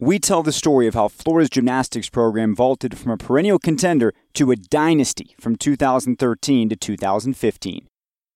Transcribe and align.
we 0.00 0.18
tell 0.18 0.42
the 0.42 0.50
story 0.50 0.86
of 0.86 0.94
how 0.94 1.08
Florida's 1.08 1.50
gymnastics 1.50 2.08
program 2.08 2.56
vaulted 2.56 2.96
from 2.96 3.12
a 3.12 3.18
perennial 3.18 3.58
contender 3.58 4.14
to 4.32 4.50
a 4.50 4.56
dynasty 4.56 5.36
from 5.38 5.56
2013 5.56 6.70
to 6.70 6.76
2015. 6.76 7.86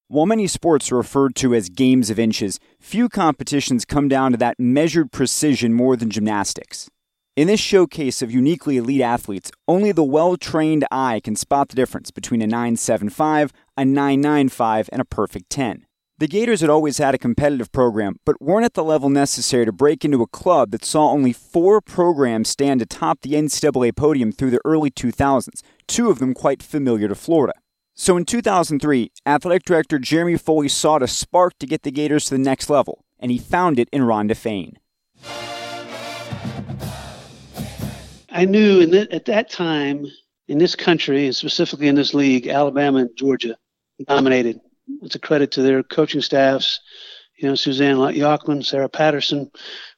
While 0.09 0.27
many 0.27 0.47
sports 0.47 0.93
are 0.93 0.97
referred 0.97 1.35
to 1.37 1.55
as 1.55 1.71
games 1.71 2.11
of 2.11 2.19
inches, 2.19 2.61
few 2.79 3.09
competitions 3.09 3.87
come 3.87 4.09
down 4.09 4.33
to 4.33 4.37
that 4.37 4.61
measured 4.61 5.11
precision 5.11 5.73
more 5.73 5.97
than 5.97 6.11
gymnastics. 6.11 6.91
In 7.35 7.47
this 7.49 7.61
showcase 7.61 8.21
of 8.21 8.31
uniquely 8.31 8.77
elite 8.77 9.01
athletes, 9.01 9.51
only 9.67 9.91
the 9.91 10.05
well 10.05 10.37
trained 10.37 10.85
eye 10.91 11.19
can 11.25 11.35
spot 11.35 11.71
the 11.71 11.77
difference 11.77 12.11
between 12.11 12.43
a 12.43 12.47
975, 12.47 13.53
a 13.79 13.85
995, 13.87 14.91
and 14.93 15.01
a 15.01 15.07
perfect 15.07 15.49
10. 15.49 15.87
The 16.19 16.29
Gators 16.29 16.61
had 16.61 16.71
always 16.71 16.99
had 16.99 17.13
a 17.13 17.19
competitive 17.19 17.73
program, 17.73 18.21
but 18.25 18.41
weren't 18.41 18.65
at 18.65 18.75
the 18.75 18.85
level 18.85 19.11
necessary 19.11 19.65
to 19.65 19.73
break 19.73 20.05
into 20.05 20.23
a 20.23 20.29
club 20.29 20.71
that 20.71 20.85
saw 20.85 21.11
only 21.11 21.33
four 21.33 21.81
programs 21.81 22.49
stand 22.49 22.81
atop 22.81 23.23
the 23.23 23.33
NCAA 23.33 23.97
podium 23.97 24.31
through 24.31 24.51
the 24.51 24.61
early 24.65 24.93
2000s, 24.93 25.61
two 25.89 26.11
of 26.11 26.21
them 26.21 26.33
quite 26.33 26.63
familiar 26.63 27.09
to 27.09 27.17
Florida. 27.17 27.55
So 27.95 28.17
in 28.17 28.25
2003, 28.25 29.11
athletic 29.27 29.65
director 29.65 29.99
Jeremy 29.99 30.37
Foley 30.37 30.69
sought 30.69 31.03
a 31.03 31.09
spark 31.09 31.59
to 31.59 31.67
get 31.67 31.83
the 31.83 31.91
Gators 31.91 32.27
to 32.27 32.35
the 32.35 32.39
next 32.39 32.71
level, 32.71 33.05
and 33.19 33.33
he 33.33 33.39
found 33.39 33.81
it 33.81 33.89
in 33.93 34.03
Rhonda 34.03 34.37
Faehn. 34.37 34.77
I 38.31 38.45
knew 38.45 38.87
th- 38.87 39.09
at 39.11 39.25
that 39.25 39.51
time 39.51 40.07
in 40.47 40.59
this 40.59 40.77
country, 40.77 41.27
and 41.27 41.35
specifically 41.35 41.89
in 41.89 41.97
this 41.97 42.15
league, 42.15 42.47
Alabama 42.47 42.99
and 42.99 43.11
Georgia 43.17 43.57
dominated 44.07 44.61
it's 45.03 45.15
a 45.15 45.21
credit 45.21 45.53
to 45.53 45.63
their 45.63 45.83
coaching 45.83 46.21
staffs. 46.21 46.81
You 47.39 47.49
know, 47.49 47.55
Suzanne 47.55 47.97
Yoculan, 47.97 48.65
Sarah 48.65 48.89
Patterson. 48.89 49.51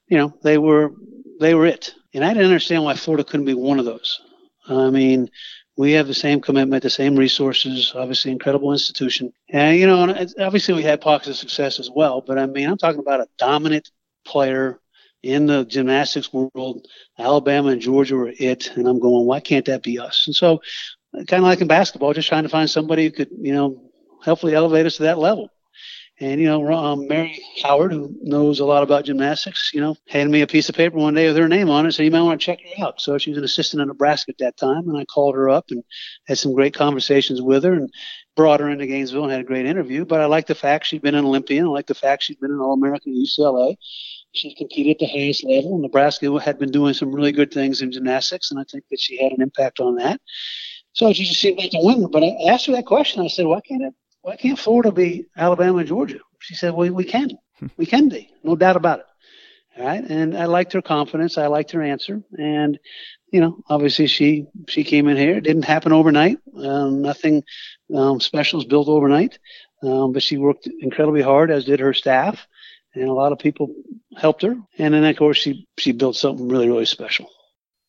You 0.09 0.19
know, 0.19 0.35
they 0.43 0.59
were 0.59 0.93
they 1.41 1.55
were 1.55 1.67
it, 1.67 1.95
and 2.15 2.25
I 2.25 2.29
didn't 2.29 2.47
understand 2.47 2.85
why 2.85 2.95
Florida 2.95 3.25
couldn't 3.25 3.47
be 3.47 3.55
one 3.55 3.79
of 3.79 3.85
those. 3.85 4.21
I 4.69 4.91
mean, 4.91 5.31
we 5.77 5.93
have 5.93 6.07
the 6.07 6.15
same 6.15 6.41
commitment, 6.41 6.83
the 6.83 6.91
same 6.91 7.17
resources, 7.17 7.93
obviously 7.95 8.31
incredible 8.31 8.73
institution, 8.73 9.33
and 9.51 9.77
you 9.79 9.87
know, 9.87 10.27
obviously 10.41 10.75
we 10.75 10.83
had 10.83 11.01
pockets 11.01 11.29
of 11.29 11.37
success 11.37 11.79
as 11.79 11.91
well. 11.91 12.21
But 12.21 12.39
I 12.39 12.47
mean, 12.47 12.69
I'm 12.69 12.79
talking 12.79 13.01
about 13.01 13.21
a 13.21 13.29
dominant 13.39 13.91
player 14.25 14.81
in 15.23 15.47
the 15.47 15.65
gymnastics 15.65 16.33
world. 16.33 16.87
Alabama 17.19 17.69
and 17.71 17.81
Georgia 17.81 18.17
were 18.17 18.33
it, 18.39 18.71
and 18.77 18.87
I'm 18.87 19.01
going, 19.01 19.27
why 19.27 19.41
can't 19.41 19.65
that 19.67 19.83
be 19.83 19.99
us? 19.99 20.25
And 20.27 20.37
so, 20.37 20.61
kind 21.13 21.43
of 21.43 21.49
like 21.49 21.61
in 21.61 21.69
basketball, 21.69 22.13
just 22.13 22.29
trying 22.29 22.45
to 22.45 22.49
find 22.49 22.71
somebody 22.71 23.05
who 23.05 23.11
could, 23.11 23.31
you 23.41 23.53
know, 23.53 23.86
hopefully 24.27 24.55
elevate 24.55 24.85
us 24.85 24.97
to 24.97 25.05
that 25.05 25.19
level. 25.19 25.49
And 26.19 26.41
you 26.41 26.47
know, 26.47 26.73
um, 26.73 27.07
Mary 27.09 27.43
Howard, 27.63 27.93
who 27.93 28.15
knows 28.23 28.61
a 28.61 28.65
lot 28.65 28.83
about 28.83 29.05
gymnastics, 29.05 29.71
you 29.75 29.83
know, 29.83 29.97
handed 30.09 30.33
me 30.33 30.41
a 30.41 30.47
piece 30.47 30.71
of 30.71 30.75
paper 30.75 30.97
one 30.97 31.13
day 31.13 31.27
with 31.27 31.37
her 31.37 31.49
name 31.49 31.69
on 31.69 31.85
it. 31.85 31.89
And 31.89 31.95
said 31.95 32.05
you 32.05 32.11
might 32.11 32.23
want 32.23 32.41
to 32.41 32.45
check 32.45 32.59
her 32.61 32.85
out. 32.85 33.03
So 33.03 33.19
she 33.19 33.31
was 33.31 33.39
an 33.39 33.45
assistant 33.45 33.83
in 33.83 33.89
Nebraska 33.89 34.31
at 34.31 34.39
that 34.39 34.57
time, 34.57 34.89
and 34.89 34.97
I 34.97 35.05
called 35.05 35.35
her 35.35 35.51
up 35.51 35.67
and 35.71 35.85
had 36.27 36.39
some 36.39 36.55
great 36.55 36.73
conversations 36.73 37.43
with 37.43 37.65
her 37.65 37.75
and 37.75 37.91
brought 38.35 38.61
her 38.61 38.71
into 38.71 38.87
Gainesville 38.87 39.25
and 39.25 39.33
had 39.33 39.43
a 39.43 39.45
great 39.45 39.67
interview. 39.67 40.07
But 40.07 40.23
I 40.23 40.27
like 40.27 40.47
the 40.47 40.55
fact 40.55 40.87
she'd 40.87 41.03
been 41.03 41.15
an 41.15 41.27
Olympian. 41.27 41.67
I 41.67 41.69
like 41.69 41.87
the 41.87 41.95
fact 41.95 42.23
she'd 42.23 42.41
been 42.41 42.51
an 42.51 42.61
All-American 42.61 43.13
at 43.13 43.19
UCLA. 43.19 43.77
She 44.33 44.55
competed 44.55 44.93
at 44.93 44.99
the 45.01 45.07
highest 45.07 45.45
level. 45.45 45.79
Nebraska 45.79 46.35
had 46.39 46.59
been 46.59 46.71
doing 46.71 46.95
some 46.95 47.15
really 47.15 47.33
good 47.33 47.53
things 47.53 47.83
in 47.83 47.93
gymnastics, 47.93 48.51
and 48.51 48.59
I 48.59 48.65
think 48.71 48.85
that 48.91 49.01
she 49.01 49.23
had 49.23 49.33
an 49.33 49.43
impact 49.43 49.81
on 49.81 49.97
that. 49.97 50.21
So 50.95 51.13
she 51.13 51.25
just 51.25 51.41
seemed 51.41 51.59
like 51.59 51.73
a 51.75 51.85
winner. 51.85 52.09
But 52.09 52.25
I 52.25 52.37
asked 52.49 52.67
her 52.67 52.73
that 52.73 52.87
question. 52.87 53.23
I 53.23 53.29
said, 53.29 53.45
why 53.45 53.61
can't 53.61 53.83
it 53.83 53.95
why 54.27 54.35
can't 54.35 54.59
Florida 54.59 54.91
be 54.91 55.25
Alabama 55.37 55.79
and 55.79 55.87
Georgia? 55.87 56.19
She 56.41 56.57
said, 56.57 56.75
well, 56.75 56.93
we 56.93 57.05
can. 57.05 57.31
we 57.77 57.87
can 57.87 58.09
be. 58.09 58.29
No 58.43 58.57
doubt 58.57 58.75
about 58.75 58.99
it. 58.99 59.07
All 59.79 59.87
right. 59.87 60.03
And 60.03 60.37
I 60.37 60.47
liked 60.47 60.73
her 60.73 60.83
confidence. 60.83 61.39
I 61.39 61.47
liked 61.47 61.71
her 61.71 61.81
answer. 61.81 62.21
And, 62.37 62.77
you 63.31 63.41
know, 63.41 63.63
obviously 63.69 64.09
she, 64.09 64.47
she 64.67 64.83
came 64.83 65.07
in 65.07 65.17
here. 65.17 65.37
It 65.37 65.45
didn't 65.45 65.65
happen 65.65 65.93
overnight. 65.93 66.39
Um, 66.57 67.03
nothing 67.03 67.45
um, 67.95 68.19
special 68.19 68.59
is 68.59 68.67
built 68.67 68.89
overnight. 68.89 69.39
Um, 69.85 70.13
but 70.13 70.25
she 70.25 70.39
worked 70.39 70.69
incredibly 70.81 71.23
hard, 71.23 71.53
as 71.53 71.65
did 71.65 71.79
her 71.79 71.95
staff. 71.95 72.49
And 72.95 73.09
a 73.09 73.13
lot 73.13 73.31
of 73.31 73.39
people 73.39 73.73
helped 74.17 74.43
her. 74.43 74.57
And 74.77 74.93
then, 74.93 75.05
of 75.05 75.17
course, 75.17 75.39
she, 75.39 75.69
she 75.79 75.93
built 75.93 76.17
something 76.17 76.49
really, 76.49 76.67
really 76.67 76.87
special. 76.87 77.31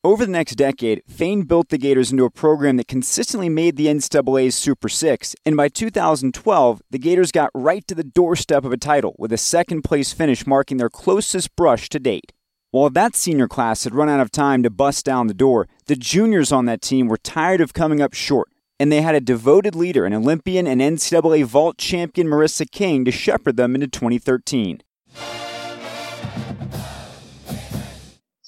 Over 0.04 0.26
the 0.26 0.32
next 0.32 0.56
decade, 0.56 1.02
Faehn 1.12 1.48
built 1.48 1.70
the 1.70 1.78
Gators 1.80 2.12
into 2.12 2.24
a 2.24 2.30
program 2.30 2.78
that 2.78 2.88
consistently 2.88 3.50
made 3.50 3.78
the 3.78 3.88
NCAA's 3.88 4.54
Super 4.54 4.90
Six, 4.90 5.36
and 5.44 5.58
by 5.58 5.70
2012, 5.70 6.82
the 6.92 7.00
Gators 7.00 7.32
got 7.32 7.50
right 7.56 7.86
to 7.88 7.96
the 7.96 8.04
doorstep 8.04 8.64
of 8.64 8.72
a 8.72 8.78
title 8.78 9.16
with 9.18 9.34
a 9.34 9.38
second 9.38 9.82
place 9.82 10.14
finish 10.14 10.46
marking 10.46 10.78
their 10.78 10.90
closest 10.90 11.56
brush 11.56 11.90
to 11.90 12.00
date. 12.00 12.32
While 12.70 12.92
that 12.92 13.16
senior 13.16 13.48
class 13.48 13.86
had 13.86 13.96
run 13.96 14.08
out 14.08 14.20
of 14.20 14.30
time 14.30 14.62
to 14.62 14.70
bust 14.70 15.04
down 15.04 15.26
the 15.26 15.34
door, 15.34 15.68
the 15.88 15.96
juniors 15.96 16.52
on 16.52 16.66
that 16.66 16.84
team 16.84 17.08
were 17.08 17.18
tired 17.18 17.60
of 17.60 17.74
coming 17.74 18.00
up 18.00 18.14
short, 18.14 18.50
and 18.80 18.92
they 18.92 19.02
had 19.02 19.16
a 19.16 19.20
devoted 19.20 19.74
leader, 19.74 20.06
an 20.06 20.14
Olympian 20.14 20.68
and 20.68 20.80
NCAA 20.80 21.44
vault 21.44 21.80
champion 21.80 22.28
Marissa 22.28 22.70
King, 22.70 23.04
to 23.04 23.12
shepherd 23.12 23.58
them 23.58 23.74
into 23.74 23.88
2013. 23.88 24.82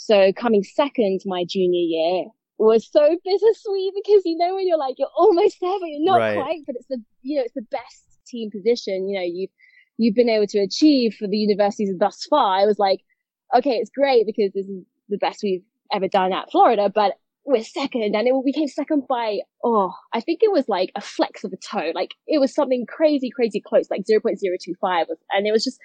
So 0.09 0.34
coming 0.34 0.64
second 0.64 1.22
my 1.28 1.46
junior 1.47 1.81
year 1.81 2.25
was 2.58 2.90
so 2.92 3.16
bittersweet 3.24 3.94
because 3.96 4.24
you 4.25 4.38
know 4.38 4.56
when 4.56 4.68
you're 4.68 4.78
like 4.78 4.96
you're 4.97 5.08
almost 5.16 5.58
there 5.62 5.80
but 5.80 5.86
you're 5.86 6.03
not 6.03 6.18
right. 6.18 6.36
quite, 6.36 6.62
but 6.66 6.75
it's 6.78 6.88
the 6.88 6.97
you 7.22 7.38
know 7.38 7.44
it's 7.44 7.53
the 7.53 7.68
best 7.70 8.03
team 8.25 8.50
position 8.50 9.08
you 9.08 9.20
know 9.20 9.24
you've 9.25 9.52
you've 9.97 10.16
been 10.16 10.30
able 10.30 10.47
to 10.47 10.59
achieve 10.59 11.14
for 11.14 11.28
the 11.28 11.38
universities 11.38 11.94
thus 12.00 12.25
far. 12.28 12.58
I 12.58 12.66
was 12.66 12.80
like, 12.80 13.02
okay, 13.56 13.75
it's 13.75 13.92
great 13.92 14.25
because 14.25 14.52
this 14.53 14.66
is 14.66 14.84
the 15.09 15.18
best 15.18 15.42
we've 15.44 15.64
ever 15.94 16.08
done 16.08 16.34
at 16.34 16.50
Florida, 16.50 16.90
but 16.94 17.20
we're 17.46 17.64
second 17.64 18.16
and 18.16 18.28
it, 18.28 18.34
we 18.44 18.53
came 18.53 18.68
second 18.68 19.03
by, 19.08 19.40
oh, 19.64 19.94
I 20.14 20.22
think 20.22 20.40
it 20.41 20.52
was 20.52 20.70
like 20.70 20.91
a 20.96 21.02
flex 21.02 21.44
of 21.44 21.52
a 21.52 21.58
toe. 21.58 21.91
Like 21.94 22.16
it 22.28 22.40
was 22.40 22.53
something 22.53 22.86
crazy, 22.88 23.30
crazy 23.30 23.59
close, 23.59 23.90
like 23.91 24.06
0.025 24.09 25.06
and 25.31 25.47
it 25.47 25.52
was 25.52 25.64
just, 25.64 25.80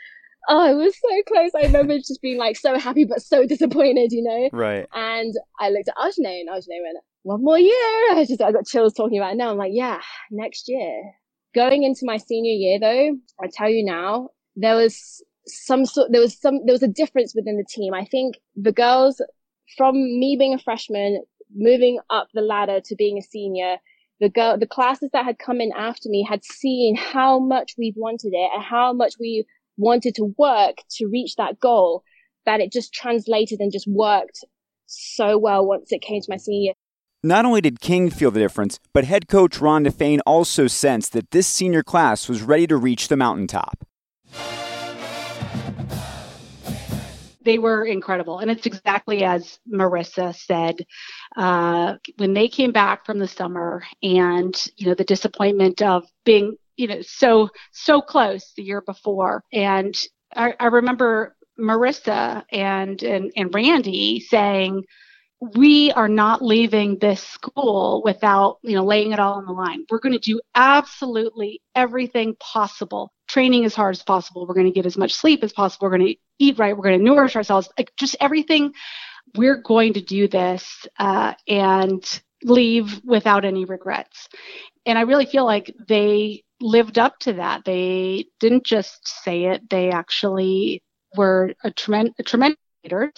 oh, 0.49 0.71
it 0.71 0.75
was 0.75 0.94
so 0.94 1.22
close. 1.27 1.50
I 1.56 1.66
remember 1.66 1.97
just 1.99 2.21
being 2.22 2.38
like 2.38 2.56
so 2.56 2.78
happy 2.78 3.05
but 3.05 3.22
so 3.22 3.47
disappointed, 3.47 4.12
you 4.12 4.22
know? 4.22 4.49
Right. 4.53 4.87
And 4.93 5.34
I 5.60 5.71
looked 5.71 5.88
at 5.88 5.97
Ashanee 5.97 6.41
and 6.41 6.49
Ashanee 6.49 6.82
went, 6.82 6.99
one 7.22 7.43
more 7.43 7.59
year. 7.59 7.72
I 8.12 8.25
just, 8.28 8.43
I 8.43 8.53
got 8.53 8.66
chills 8.66 8.93
talking 8.93 9.19
about 9.19 9.32
it 9.32 9.37
now. 9.37 9.50
I'm 9.50 9.56
like, 9.56 9.72
yeah, 9.75 10.00
next 10.31 10.65
year. 10.69 11.12
Going 11.55 11.84
into 11.84 12.00
my 12.05 12.16
senior 12.16 12.53
year 12.53 12.78
though, 12.78 13.16
I 13.43 13.49
tell 13.53 13.71
you 13.71 13.84
now, 13.84 14.31
there 14.56 14.77
was 14.77 15.22
some 15.47 15.87
sort, 15.87 16.10
there 16.12 16.21
was 16.21 16.38
some, 16.38 16.61
there 16.66 16.75
was 16.75 16.82
a 16.82 16.88
difference 16.88 17.34
within 17.34 17.56
the 17.56 17.66
team. 17.69 17.94
I 17.94 18.05
think 18.05 18.37
the 18.56 18.72
girls 18.72 19.21
from 19.76 19.94
me 19.94 20.37
being 20.38 20.55
a 20.55 20.59
freshman, 20.59 21.22
moving 21.55 21.99
up 22.11 22.28
the 22.34 22.41
ladder 22.41 22.81
to 22.84 22.97
being 22.97 23.19
a 23.19 23.22
senior, 23.22 23.76
the 24.21 24.28
girl, 24.28 24.59
the 24.59 24.66
classes 24.66 25.11
that 25.12 25.25
had 25.25 25.38
come 25.38 25.61
in 25.61 25.72
after 25.76 26.09
me 26.09 26.26
had 26.28 26.44
seen 26.44 26.97
how 26.97 27.38
much 27.38 27.75
we've 27.78 27.97
wanted 27.97 28.32
it 28.32 28.50
and 28.55 28.62
how 28.62 28.93
much 28.93 29.15
we 29.19 29.47
wanted 29.77 30.15
to 30.17 30.35
work 30.39 30.77
to 30.97 31.07
reach 31.07 31.37
that 31.37 31.61
goal 31.61 32.03
that 32.47 32.61
it 32.61 32.73
just 32.73 32.93
translated 32.93 33.61
and 33.61 33.73
just 33.73 33.87
worked 33.88 34.44
so 34.87 35.38
well 35.38 35.67
once 35.67 35.93
it 35.93 36.03
came 36.03 36.21
to 36.21 36.26
my 36.29 36.37
senior 36.37 36.61
year. 36.61 36.75
Not 37.23 37.47
only 37.47 37.62
did 37.62 37.81
King 37.81 38.11
feel 38.11 38.31
the 38.31 38.41
difference, 38.41 38.79
but 38.93 39.05
head 39.05 39.29
coach 39.29 39.59
Rhonda 39.59 39.91
Faehn 39.91 40.21
also 40.26 40.67
sensed 40.67 41.15
that 41.15 41.31
this 41.31 41.47
senior 41.47 41.82
class 41.82 42.29
was 42.29 42.43
ready 42.43 42.67
to 42.67 42.76
reach 42.76 43.09
the 43.09 43.17
mountaintop. 43.17 43.87
They 47.43 47.59
were 47.59 47.85
incredible. 47.85 48.38
And 48.38 48.50
it's 48.50 48.67
exactly 48.67 49.23
as 49.25 49.59
Marissa 49.71 50.35
said. 50.35 50.85
Uh, 51.37 51.94
when 52.17 52.35
they 52.35 52.49
came 52.49 52.73
back 52.73 53.06
from 53.06 53.19
the 53.19 53.29
summer 53.29 53.85
and, 54.03 54.55
you 54.76 54.87
know, 54.87 54.94
the 54.94 55.05
disappointment 55.05 55.82
of 55.82 56.05
being 56.25 56.56
you 56.76 56.87
know, 56.87 57.03
so, 57.03 57.49
so 57.73 58.00
close 58.00 58.53
the 58.56 58.62
year 58.62 58.81
before. 58.81 59.43
And 59.53 59.97
I, 60.35 60.55
I 60.59 60.67
remember 60.67 61.37
Marissa 61.59 62.44
and, 62.50 63.03
and, 63.03 63.32
and 63.37 63.55
Randy 63.55 64.21
saying, 64.21 64.85
we 65.55 65.93
are 65.93 66.09
not 66.09 66.43
leaving 66.43 66.99
this 66.99 67.23
school 67.23 68.03
without, 68.05 68.59
you 68.62 68.75
know, 68.75 68.85
laying 68.85 69.12
it 69.12 69.19
all 69.19 69.35
on 69.35 69.47
the 69.47 69.53
line. 69.53 69.85
We're 69.91 69.99
going 69.99 70.15
to 70.15 70.19
do 70.19 70.41
absolutely 70.55 71.61
everything 71.75 72.37
possible. 72.41 73.12
Training 73.29 73.65
as 73.65 73.75
hard 73.75 73.94
as 73.94 74.03
possible. 74.03 74.47
We're 74.47 74.55
going 74.55 74.67
to 74.67 74.73
get 74.73 74.87
as 74.87 74.97
much 74.97 75.15
sleep 75.15 75.43
as 75.44 75.53
possible. 75.53 75.87
We're 75.87 75.99
going 75.99 76.15
to 76.15 76.17
eat 76.38 76.59
right. 76.59 76.76
We're 76.76 76.85
going 76.85 76.99
to 76.99 77.05
nourish 77.05 77.37
ourselves. 77.37 77.69
Like 77.79 77.93
just 77.97 78.17
everything 78.21 78.73
we're 79.35 79.61
going 79.61 79.94
to 79.94 80.00
do 80.00 80.29
this 80.29 80.87
uh, 80.99 81.35
and 81.49 82.23
leave 82.43 83.00
without 83.05 83.44
any 83.44 83.65
regrets. 83.65 84.29
And 84.87 84.99
I 84.99 85.03
really 85.03 85.27
feel 85.27 85.45
like 85.45 85.75
they 85.89 86.43
lived 86.61 86.99
up 86.99 87.19
to 87.21 87.35
that. 87.35 87.65
They 87.65 88.27
didn't 88.41 88.65
just 88.65 89.07
say 89.07 89.45
it, 89.45 89.69
they 89.71 89.91
actually 89.91 90.83
were 91.17 91.55
a, 91.63 91.71
tremendous, 91.71 92.15
a 92.19 92.23
tremendous 92.23 92.59
leaders 92.83 93.13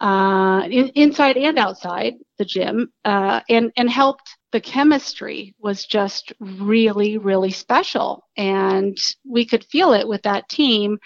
uh, 0.00 0.62
in, 0.70 0.88
inside 0.94 1.36
and 1.36 1.58
outside 1.58 2.14
the 2.38 2.44
gym 2.44 2.92
uh, 3.04 3.40
and, 3.48 3.72
and 3.76 3.90
helped 3.90 4.36
the 4.52 4.60
chemistry 4.60 5.54
was 5.58 5.84
just 5.84 6.32
really, 6.40 7.18
really 7.18 7.50
special. 7.50 8.24
And 8.36 8.96
we 9.26 9.44
could 9.44 9.64
feel 9.64 9.92
it 9.92 10.08
with 10.08 10.22
that 10.22 10.48
team 10.48 10.98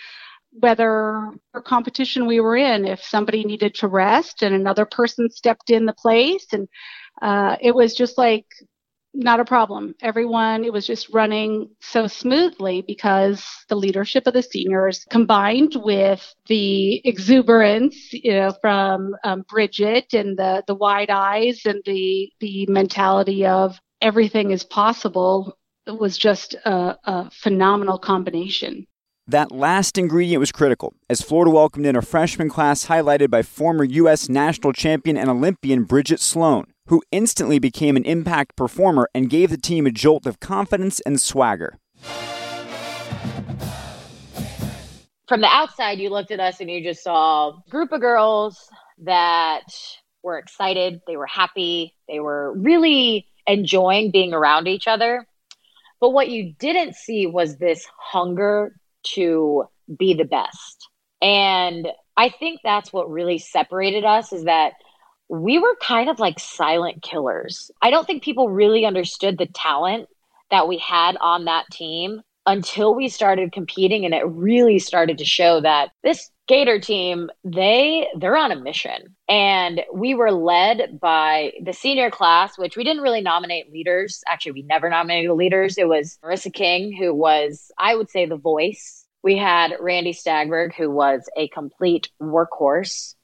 whether 0.52 1.30
or 1.54 1.62
competition 1.64 2.26
we 2.26 2.40
were 2.40 2.56
in, 2.56 2.84
if 2.84 3.02
somebody 3.02 3.42
needed 3.44 3.74
to 3.74 3.88
rest 3.88 4.42
and 4.42 4.54
another 4.54 4.84
person 4.84 5.30
stepped 5.30 5.70
in 5.70 5.86
the 5.86 5.94
place. 5.94 6.46
And 6.52 6.68
uh, 7.22 7.56
it 7.60 7.74
was 7.74 7.94
just 7.94 8.18
like 8.18 8.44
not 9.14 9.40
a 9.40 9.44
problem. 9.44 9.94
Everyone, 10.00 10.64
it 10.64 10.72
was 10.72 10.86
just 10.86 11.08
running 11.10 11.68
so 11.80 12.06
smoothly 12.06 12.82
because 12.82 13.44
the 13.68 13.76
leadership 13.76 14.26
of 14.26 14.34
the 14.34 14.42
seniors 14.42 15.04
combined 15.10 15.76
with 15.76 16.34
the 16.46 17.06
exuberance, 17.06 18.12
you 18.12 18.32
know, 18.32 18.52
from 18.60 19.14
um, 19.24 19.44
Bridget 19.48 20.14
and 20.14 20.38
the, 20.38 20.62
the 20.66 20.74
wide 20.74 21.10
eyes 21.10 21.62
and 21.66 21.82
the, 21.84 22.30
the 22.40 22.66
mentality 22.66 23.44
of 23.44 23.78
everything 24.00 24.50
is 24.50 24.64
possible 24.64 25.58
was 25.86 26.16
just 26.16 26.54
a, 26.64 26.96
a 27.04 27.30
phenomenal 27.30 27.98
combination. 27.98 28.86
That 29.28 29.52
last 29.52 29.98
ingredient 29.98 30.40
was 30.40 30.50
critical, 30.50 30.94
as 31.08 31.22
Florida 31.22 31.50
welcomed 31.52 31.86
in 31.86 31.94
a 31.94 32.02
freshman 32.02 32.48
class 32.48 32.86
highlighted 32.86 33.30
by 33.30 33.42
former 33.42 33.84
U.S. 33.84 34.28
national 34.28 34.72
champion 34.72 35.16
and 35.16 35.30
Olympian 35.30 35.84
Bridget 35.84 36.18
Sloan, 36.18 36.71
who 36.86 37.02
instantly 37.10 37.58
became 37.58 37.96
an 37.96 38.04
impact 38.04 38.56
performer 38.56 39.08
and 39.14 39.30
gave 39.30 39.50
the 39.50 39.56
team 39.56 39.86
a 39.86 39.90
jolt 39.90 40.26
of 40.26 40.40
confidence 40.40 41.00
and 41.00 41.20
swagger. 41.20 41.78
From 45.28 45.40
the 45.40 45.48
outside, 45.48 45.98
you 45.98 46.10
looked 46.10 46.30
at 46.30 46.40
us 46.40 46.60
and 46.60 46.70
you 46.70 46.82
just 46.82 47.02
saw 47.02 47.50
a 47.50 47.62
group 47.70 47.92
of 47.92 48.00
girls 48.00 48.68
that 48.98 49.62
were 50.22 50.38
excited, 50.38 51.00
they 51.06 51.16
were 51.16 51.26
happy, 51.26 51.94
they 52.08 52.20
were 52.20 52.52
really 52.56 53.26
enjoying 53.46 54.10
being 54.10 54.32
around 54.32 54.68
each 54.68 54.86
other. 54.86 55.26
But 56.00 56.10
what 56.10 56.28
you 56.28 56.52
didn't 56.58 56.96
see 56.96 57.26
was 57.26 57.56
this 57.56 57.86
hunger 57.98 58.74
to 59.14 59.64
be 59.98 60.14
the 60.14 60.24
best. 60.24 60.88
And 61.20 61.88
I 62.16 62.28
think 62.28 62.60
that's 62.62 62.92
what 62.92 63.10
really 63.10 63.38
separated 63.38 64.04
us 64.04 64.32
is 64.32 64.44
that 64.44 64.74
we 65.32 65.58
were 65.58 65.74
kind 65.80 66.10
of 66.10 66.20
like 66.20 66.38
silent 66.38 67.02
killers. 67.02 67.70
I 67.80 67.90
don't 67.90 68.06
think 68.06 68.22
people 68.22 68.50
really 68.50 68.84
understood 68.84 69.38
the 69.38 69.46
talent 69.46 70.10
that 70.50 70.68
we 70.68 70.76
had 70.76 71.16
on 71.16 71.46
that 71.46 71.64
team 71.72 72.20
until 72.44 72.94
we 72.94 73.08
started 73.08 73.50
competing 73.50 74.04
and 74.04 74.12
it 74.12 74.26
really 74.26 74.78
started 74.78 75.16
to 75.16 75.24
show 75.24 75.60
that 75.62 75.90
this 76.02 76.30
Gator 76.48 76.80
team, 76.80 77.30
they 77.44 78.08
they're 78.18 78.36
on 78.36 78.52
a 78.52 78.60
mission. 78.60 79.16
And 79.26 79.80
we 79.94 80.14
were 80.14 80.32
led 80.32 81.00
by 81.00 81.52
the 81.64 81.72
senior 81.72 82.10
class, 82.10 82.58
which 82.58 82.76
we 82.76 82.84
didn't 82.84 83.02
really 83.02 83.22
nominate 83.22 83.72
leaders. 83.72 84.22
Actually, 84.28 84.52
we 84.52 84.62
never 84.62 84.90
nominated 84.90 85.30
the 85.30 85.34
leaders. 85.34 85.78
It 85.78 85.88
was 85.88 86.18
Marissa 86.22 86.52
King, 86.52 86.94
who 86.94 87.14
was, 87.14 87.70
I 87.78 87.94
would 87.94 88.10
say, 88.10 88.26
the 88.26 88.36
voice. 88.36 89.06
We 89.22 89.38
had 89.38 89.76
Randy 89.80 90.12
Stageberg, 90.12 90.74
who 90.74 90.90
was 90.90 91.26
a 91.36 91.48
complete 91.48 92.10
workhorse, 92.20 93.14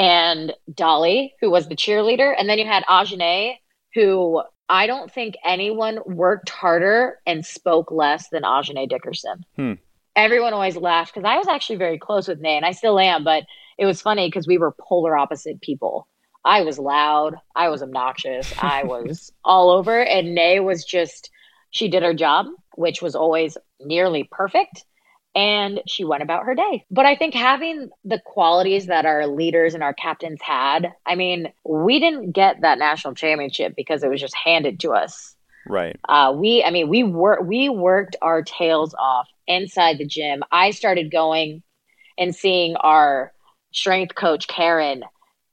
and 0.00 0.52
Dolly, 0.74 1.34
who 1.40 1.50
was 1.50 1.68
the 1.68 1.76
cheerleader. 1.76 2.34
And 2.38 2.48
then 2.48 2.58
you 2.58 2.66
had 2.66 2.84
Ashanee, 2.84 3.56
who 3.94 4.42
I 4.68 4.86
don't 4.86 5.12
think 5.12 5.36
anyone 5.44 6.00
worked 6.06 6.48
harder 6.48 7.18
and 7.26 7.44
spoke 7.44 7.90
less 7.90 8.28
than 8.30 8.42
Ashanee 8.42 8.88
Dickerson. 8.88 9.44
Hmm 9.56 9.74
everyone 10.16 10.52
always 10.52 10.76
laughed 10.76 11.14
because 11.14 11.28
I 11.28 11.38
was 11.38 11.48
actually 11.48 11.76
very 11.76 11.98
close 11.98 12.28
with 12.28 12.40
Nay, 12.40 12.56
and 12.56 12.66
I 12.66 12.72
still 12.72 12.98
am. 12.98 13.24
But 13.24 13.44
it 13.78 13.86
was 13.86 14.02
funny 14.02 14.28
because 14.28 14.46
we 14.46 14.58
were 14.58 14.74
polar 14.78 15.16
opposite 15.16 15.60
people. 15.60 16.06
I 16.44 16.62
was 16.62 16.78
loud, 16.78 17.36
I 17.54 17.68
was 17.68 17.82
obnoxious, 17.82 18.52
I 18.58 18.84
was 18.84 19.32
all 19.44 19.70
over, 19.70 20.02
and 20.02 20.34
Nay 20.34 20.60
was 20.60 20.84
just 20.84 21.30
she 21.70 21.88
did 21.88 22.02
her 22.02 22.14
job, 22.14 22.46
which 22.74 23.00
was 23.00 23.14
always 23.14 23.56
nearly 23.80 24.28
perfect. 24.30 24.84
And 25.34 25.80
she 25.86 26.04
went 26.04 26.22
about 26.22 26.44
her 26.44 26.54
day. 26.54 26.84
But 26.90 27.06
I 27.06 27.14
think 27.14 27.34
having 27.34 27.90
the 28.04 28.20
qualities 28.24 28.86
that 28.86 29.06
our 29.06 29.26
leaders 29.26 29.74
and 29.74 29.82
our 29.82 29.94
captains 29.94 30.40
had, 30.42 30.92
I 31.06 31.14
mean, 31.14 31.52
we 31.64 32.00
didn't 32.00 32.32
get 32.32 32.62
that 32.62 32.78
national 32.78 33.14
championship 33.14 33.74
because 33.76 34.02
it 34.02 34.08
was 34.08 34.20
just 34.20 34.34
handed 34.34 34.80
to 34.80 34.90
us. 34.90 35.36
Right. 35.68 35.96
Uh, 36.08 36.34
we, 36.36 36.64
I 36.64 36.70
mean, 36.70 36.88
we 36.88 37.04
were 37.04 37.40
we 37.42 37.68
worked 37.68 38.16
our 38.22 38.42
tails 38.42 38.94
off 38.98 39.28
inside 39.46 39.98
the 39.98 40.06
gym. 40.06 40.42
I 40.50 40.70
started 40.70 41.12
going 41.12 41.62
and 42.18 42.34
seeing 42.34 42.76
our 42.76 43.32
strength 43.72 44.14
coach 44.14 44.48
Karen 44.48 45.04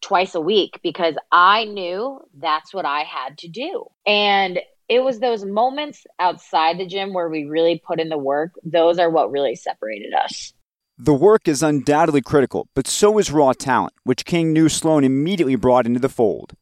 twice 0.02 0.36
a 0.36 0.42
week 0.42 0.80
because 0.84 1.16
I 1.32 1.66
knew 1.66 2.20
that's 2.38 2.74
what 2.74 2.86
I 2.86 3.02
had 3.04 3.38
to 3.40 3.48
do. 3.48 3.86
And 4.06 4.60
it 4.90 5.04
was 5.04 5.20
those 5.20 5.46
moments 5.46 6.06
outside 6.20 6.78
the 6.78 6.88
gym 6.88 7.14
where 7.14 7.30
we 7.30 7.46
really 7.46 7.82
put 7.86 8.00
in 8.00 8.10
the 8.10 8.18
work. 8.18 8.54
Those 8.64 9.00
are 9.00 9.10
what 9.10 9.32
really 9.32 9.56
separated 9.56 10.14
us. 10.14 10.54
The 10.98 11.14
work 11.14 11.48
is 11.48 11.62
undoubtedly 11.62 12.22
critical, 12.22 12.68
but 12.74 12.88
so 12.88 13.20
is 13.20 13.32
raw 13.32 13.54
talent, 13.54 13.94
which 14.04 14.26
King 14.26 14.52
knew 14.54 14.68
Sloan 14.68 15.04
immediately 15.04 15.56
brought 15.56 15.86
into 15.86 16.00
the 16.00 16.10
fold 16.10 16.56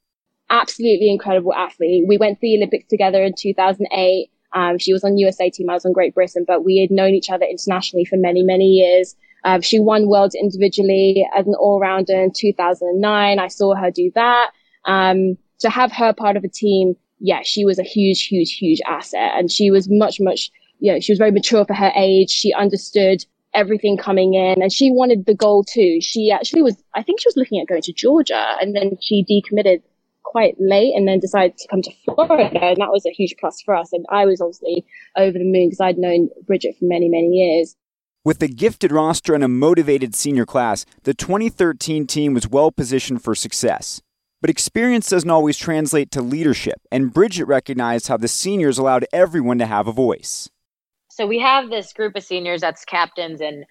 absolutely 0.49 1.09
incredible 1.09 1.53
athlete. 1.53 2.05
We 2.07 2.17
went 2.17 2.37
to 2.37 2.41
the 2.41 2.57
Olympics 2.57 2.85
together 2.87 3.23
in 3.23 3.33
2008. 3.37 4.29
Um, 4.53 4.77
she 4.77 4.93
was 4.93 5.03
on 5.03 5.17
USA 5.17 5.49
team. 5.49 5.69
I 5.69 5.73
was 5.73 5.85
on 5.85 5.91
Great 5.91 6.13
Britain, 6.13 6.45
but 6.47 6.63
we 6.63 6.79
had 6.79 6.95
known 6.95 7.13
each 7.13 7.29
other 7.29 7.45
internationally 7.45 8.05
for 8.05 8.17
many, 8.17 8.43
many 8.43 8.65
years. 8.65 9.15
Um, 9.43 9.61
she 9.61 9.79
won 9.79 10.07
worlds 10.07 10.35
individually 10.35 11.25
as 11.37 11.45
an 11.45 11.55
all-rounder 11.55 12.23
in 12.23 12.31
2009. 12.33 13.39
I 13.39 13.47
saw 13.47 13.75
her 13.75 13.91
do 13.91 14.11
that. 14.15 14.51
Um, 14.85 15.37
to 15.59 15.69
have 15.69 15.91
her 15.91 16.13
part 16.13 16.37
of 16.37 16.43
a 16.43 16.49
team, 16.49 16.95
yeah, 17.25 17.41
she 17.43 17.65
was 17.65 17.79
a 17.79 17.83
huge, 17.83 18.27
huge, 18.27 18.55
huge 18.55 18.79
asset. 18.87 19.31
And 19.35 19.51
she 19.51 19.71
was 19.71 19.87
much, 19.89 20.19
much, 20.19 20.51
you 20.79 20.93
know, 20.93 20.99
she 20.99 21.11
was 21.11 21.17
very 21.17 21.31
mature 21.31 21.65
for 21.65 21.73
her 21.73 21.91
age. 21.95 22.29
She 22.29 22.53
understood 22.53 23.25
everything 23.53 23.97
coming 23.97 24.33
in 24.33 24.61
and 24.61 24.71
she 24.71 24.91
wanted 24.91 25.25
the 25.25 25.33
goal 25.33 25.63
too. 25.63 25.99
She 26.01 26.29
actually 26.29 26.61
was, 26.61 26.75
I 26.93 27.01
think 27.01 27.21
she 27.21 27.27
was 27.27 27.37
looking 27.37 27.59
at 27.59 27.67
going 27.67 27.81
to 27.83 27.93
Georgia 27.93 28.55
and 28.61 28.75
then 28.75 28.97
she 29.01 29.25
decommitted 29.25 29.81
quite 30.23 30.55
late 30.59 30.93
and 30.95 31.07
then 31.07 31.19
decided 31.19 31.57
to 31.57 31.67
come 31.67 31.81
to 31.81 31.91
Florida. 32.05 32.59
And 32.61 32.77
that 32.77 32.91
was 32.91 33.05
a 33.07 33.11
huge 33.11 33.35
plus 33.39 33.61
for 33.61 33.75
us. 33.75 33.91
And 33.91 34.05
I 34.09 34.25
was 34.25 34.39
obviously 34.41 34.85
over 35.17 35.31
the 35.31 35.45
moon 35.45 35.69
because 35.69 35.81
I'd 35.81 35.97
known 35.97 36.29
Bridget 36.45 36.75
for 36.77 36.85
many, 36.85 37.09
many 37.09 37.29
years. 37.29 37.75
With 38.23 38.41
a 38.43 38.47
gifted 38.47 38.91
roster 38.91 39.33
and 39.33 39.43
a 39.43 39.47
motivated 39.47 40.13
senior 40.15 40.45
class, 40.45 40.85
the 41.03 41.13
2013 41.13 42.05
team 42.07 42.33
was 42.33 42.47
well 42.47 42.71
positioned 42.71 43.23
for 43.23 43.35
success. 43.35 44.01
But 44.45 44.51
experience 44.51 45.09
doesn't 45.09 45.31
always 45.31 45.57
translate 45.57 46.11
to 46.11 46.21
leadership, 46.21 46.79
and 46.91 47.11
Bridget 47.11 47.45
recognized 47.45 48.09
how 48.09 48.17
the 48.17 48.27
seniors 48.27 48.77
allowed 48.77 49.07
everyone 49.11 49.57
to 49.57 49.65
have 49.65 49.87
a 49.87 49.91
voice. 49.91 50.47
So 51.09 51.25
we 51.25 51.39
have 51.39 51.71
this 51.71 51.91
group 51.93 52.15
of 52.15 52.23
seniors 52.23 52.61
that's 52.61 52.85
captains 52.85 53.41
and 53.41 53.65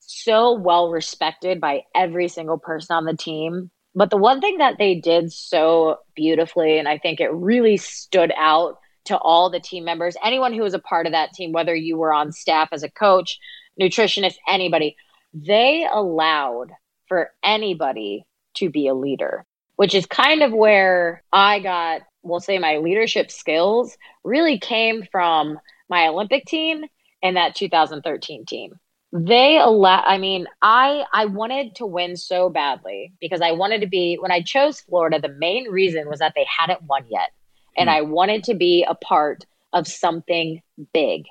so 0.00 0.52
well 0.52 0.90
respected 0.90 1.58
by 1.58 1.84
every 1.94 2.28
single 2.28 2.58
person 2.58 2.96
on 2.96 3.06
the 3.06 3.16
team 3.16 3.70
but 3.94 4.10
the 4.10 4.18
one 4.18 4.42
thing 4.42 4.58
that 4.58 4.76
they 4.78 4.94
did 4.94 5.32
so 5.32 5.96
beautifully, 6.14 6.78
and 6.78 6.86
I 6.86 6.98
think 6.98 7.18
it 7.18 7.32
really 7.32 7.76
stood 7.76 8.32
out 8.36 8.78
to 9.06 9.16
all 9.16 9.50
the 9.50 9.58
team 9.58 9.84
members, 9.84 10.16
anyone 10.22 10.52
who 10.52 10.62
was 10.62 10.74
a 10.74 10.78
part 10.78 11.06
of 11.06 11.12
that 11.12 11.32
team, 11.32 11.52
whether 11.52 11.74
you 11.74 11.96
were 11.96 12.12
on 12.12 12.30
staff 12.30 12.68
as 12.72 12.82
a 12.82 12.90
coach, 12.90 13.38
nutritionist, 13.80 14.36
anybody, 14.46 14.96
they 15.32 15.88
allowed 15.90 16.68
for 17.08 17.30
anybody 17.42 18.26
to 18.54 18.70
be 18.70 18.86
a 18.86 18.94
leader, 18.94 19.44
which 19.80 19.94
is 19.94 20.04
kind 20.04 20.42
of 20.42 20.52
where 20.52 21.22
I 21.32 21.58
got, 21.58 22.02
we'll 22.22 22.40
say, 22.40 22.58
my 22.58 22.76
leadership 22.76 23.30
skills 23.30 23.96
really 24.24 24.58
came 24.58 25.08
from 25.10 25.58
my 25.88 26.08
Olympic 26.08 26.44
team 26.44 26.84
and 27.22 27.38
that 27.38 27.54
2013 27.54 28.44
team. 28.44 28.78
They 29.10 29.58
allow 29.58 30.02
i 30.02 30.18
mean 30.18 30.46
i 30.60 31.04
i 31.14 31.24
wanted 31.24 31.74
to 31.76 31.86
win 31.86 32.16
so 32.16 32.48
badly 32.48 33.12
because 33.20 33.40
i 33.40 33.50
wanted 33.50 33.80
to 33.80 33.88
be 33.88 34.16
when 34.20 34.30
i 34.30 34.40
chose 34.40 34.80
florida 34.80 35.18
the 35.20 35.34
main 35.36 35.68
reason 35.68 36.08
was 36.08 36.20
that 36.20 36.34
they 36.36 36.46
hadn't 36.58 36.82
won 36.82 37.04
yet. 37.08 37.30
And 37.76 37.88
mm. 37.88 37.94
i 37.94 38.02
wanted 38.02 38.44
to 38.44 38.54
be 38.54 38.84
a 38.86 38.94
part 38.94 39.46
of 39.72 39.88
something 39.88 40.60
big. 40.92 41.24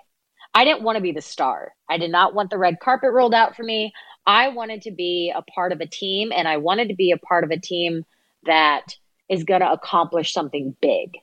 I 0.55 0.65
didn't 0.65 0.81
want 0.81 0.95
to 0.95 1.03
be 1.03 1.11
the 1.11 1.21
star. 1.21 1.73
I 1.87 1.99
did 1.99 2.11
not 2.11 2.33
want 2.33 2.49
the 2.49 2.57
red 2.57 2.79
carpet 2.81 3.11
rolled 3.13 3.35
out 3.35 3.55
for 3.55 3.63
me. 3.63 3.93
I 4.25 4.47
wanted 4.49 4.81
to 4.81 4.91
be 4.91 5.31
a 5.33 5.43
part 5.43 5.71
of 5.71 5.81
a 5.81 5.85
team 5.85 6.31
and 6.35 6.47
i 6.47 6.57
wanted 6.57 6.89
to 6.89 6.95
be 6.95 7.11
a 7.11 7.17
part 7.17 7.43
of 7.43 7.51
a 7.51 7.59
team 7.59 8.05
that 8.45 8.95
is 9.29 9.43
going 9.43 9.61
to 9.61 9.71
accomplish 9.71 10.33
something 10.33 10.75
big 10.81 11.17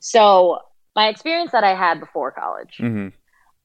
so 0.00 0.58
my 0.96 1.08
experience 1.08 1.52
that 1.52 1.64
i 1.64 1.74
had 1.74 2.00
before 2.00 2.30
college 2.30 2.76
mm-hmm 2.78 3.08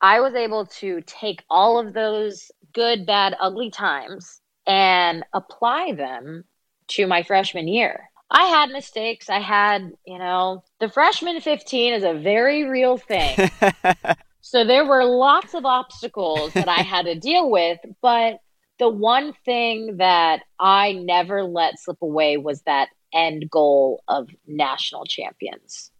I 0.02 0.20
was 0.20 0.36
able 0.36 0.66
to 0.66 1.02
take 1.06 1.44
all 1.50 1.80
of 1.80 1.94
those 1.94 2.52
good, 2.74 3.06
bad, 3.06 3.36
ugly 3.40 3.72
times 3.72 4.42
and 4.66 5.24
apply 5.34 5.94
them 5.94 6.44
to 6.90 7.08
my 7.08 7.24
freshman 7.24 7.68
year. 7.68 8.10
I 8.30 8.44
had 8.44 8.70
mistakes. 8.70 9.30
I 9.30 9.40
had, 9.40 9.92
you 10.06 10.20
know, 10.20 10.64
the 10.80 10.90
freshman 10.90 11.40
15 11.40 11.94
is 11.94 12.04
a 12.04 12.14
very 12.14 12.66
real 12.66 12.98
thing. 12.98 13.50
so 14.42 14.66
there 14.66 14.86
were 14.86 15.06
lots 15.06 15.54
of 15.54 15.66
obstacles 15.66 16.54
that 16.54 16.68
I 16.68 16.82
had 16.82 17.06
to 17.06 17.16
deal 17.20 17.50
with, 17.50 17.80
but 18.02 18.40
the 18.80 18.90
one 18.90 19.34
thing 19.46 19.98
that 19.98 20.42
I 20.60 20.92
never 20.92 21.44
let 21.44 21.80
slip 21.80 22.02
away 22.02 22.38
was 22.38 22.62
that 22.64 22.90
end 23.18 23.50
goal 23.50 24.04
of 24.08 24.30
national 24.46 25.06
champions. 25.06 25.92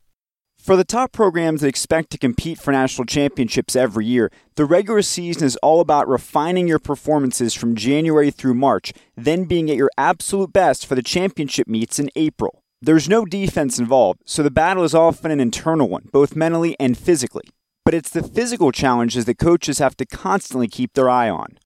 For 0.58 0.76
the 0.76 0.84
top 0.84 1.14
programs 1.14 1.62
that 1.62 1.68
expect 1.68 2.10
to 2.12 2.18
compete 2.18 2.58
for 2.60 2.72
national 2.72 3.06
championships 3.06 3.76
every 3.76 4.06
year, 4.06 4.32
the 4.56 4.66
regular 4.66 5.02
season 5.02 5.46
is 5.46 5.56
all 5.58 5.80
about 5.80 6.10
refining 6.10 6.68
your 6.68 6.80
performances 6.80 7.54
from 7.54 7.76
January 7.76 8.32
through 8.32 8.56
March, 8.56 8.92
then 9.16 9.46
being 9.46 9.70
at 9.72 9.78
your 9.78 9.90
absolute 9.98 10.52
best 10.52 10.86
for 10.86 10.96
the 10.96 11.02
championship 11.02 11.68
meets 11.68 12.00
in 12.00 12.10
April. 12.16 12.64
There's 12.82 13.08
no 13.08 13.24
defense 13.24 13.80
involved, 13.80 14.22
so 14.26 14.44
the 14.44 14.52
battle 14.52 14.84
is 14.84 14.94
often 14.94 15.32
an 15.32 15.40
internal 15.40 15.88
one, 15.88 16.10
both 16.12 16.36
mentally 16.36 16.76
and 16.80 16.98
physically. 16.98 17.46
But 17.86 17.94
it's 17.94 18.10
the 18.10 18.22
physical 18.22 18.74
challenges 18.74 19.26
that 19.26 19.38
coaches 19.38 19.80
have 19.80 19.96
to 19.98 20.06
constantly 20.06 20.68
keep 20.68 20.94
their 20.94 21.10
eye 21.10 21.30
on. 21.30 21.58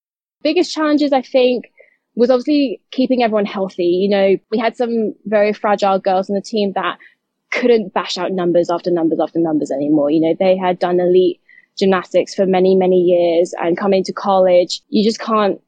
Biggest 0.44 0.74
challenges, 0.74 1.12
I 1.12 1.24
think, 1.24 1.66
was 2.16 2.30
obviously 2.30 2.82
keeping 2.92 3.24
everyone 3.24 3.46
healthy. 3.46 3.86
You 3.86 4.10
know, 4.10 4.38
we 4.52 4.58
had 4.58 4.76
some 4.76 5.14
very 5.26 5.54
fragile 5.54 6.00
girls 6.00 6.30
on 6.30 6.36
the 6.36 6.42
team 6.42 6.74
that 6.76 6.98
couldn't 7.52 7.94
bash 7.94 8.18
out 8.18 8.32
numbers 8.32 8.70
after 8.70 8.92
numbers 8.92 9.20
after 9.22 9.40
numbers 9.40 9.72
anymore. 9.72 10.10
You 10.10 10.22
know, 10.22 10.36
they 10.40 10.58
had 10.58 10.80
done 10.80 11.00
elite 11.00 11.42
gymnastics 11.78 12.36
for 12.36 12.46
many, 12.46 12.76
many 12.76 12.98
years 12.98 13.54
and 13.60 13.78
coming 13.78 14.04
to 14.04 14.14
college, 14.14 14.82
you 14.90 15.04
just 15.04 15.20
can't 15.20 15.60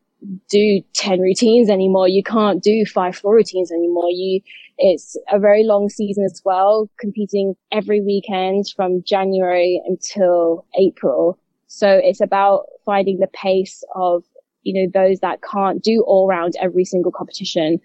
do 0.50 0.82
10 0.94 1.20
routines 1.20 1.70
anymore. 1.70 2.08
You 2.08 2.24
can't 2.24 2.64
do 2.64 2.86
five 2.86 3.16
floor 3.16 3.36
routines 3.36 3.72
anymore. 3.72 4.10
You, 4.10 4.42
it's 4.78 5.18
a 5.32 5.40
very 5.40 5.64
long 5.64 5.90
season 5.90 6.24
as 6.24 6.42
well, 6.46 6.90
competing 7.00 7.56
every 7.72 8.02
weekend 8.02 8.66
from 8.76 9.04
January 9.04 9.82
until 9.86 10.66
April. 10.80 11.38
So 11.68 11.90
it's 11.90 12.22
about 12.22 12.66
finding 12.86 13.20
the 13.20 13.28
pace 13.28 13.84
of, 13.96 14.24
you 14.64 14.74
know, 14.74 14.90
those 14.94 15.20
that 15.20 15.40
can't 15.42 15.84
do 15.84 16.04
all 16.08 16.28
round 16.28 16.54
every 16.62 16.86
single 16.86 17.12
competition 17.12 17.80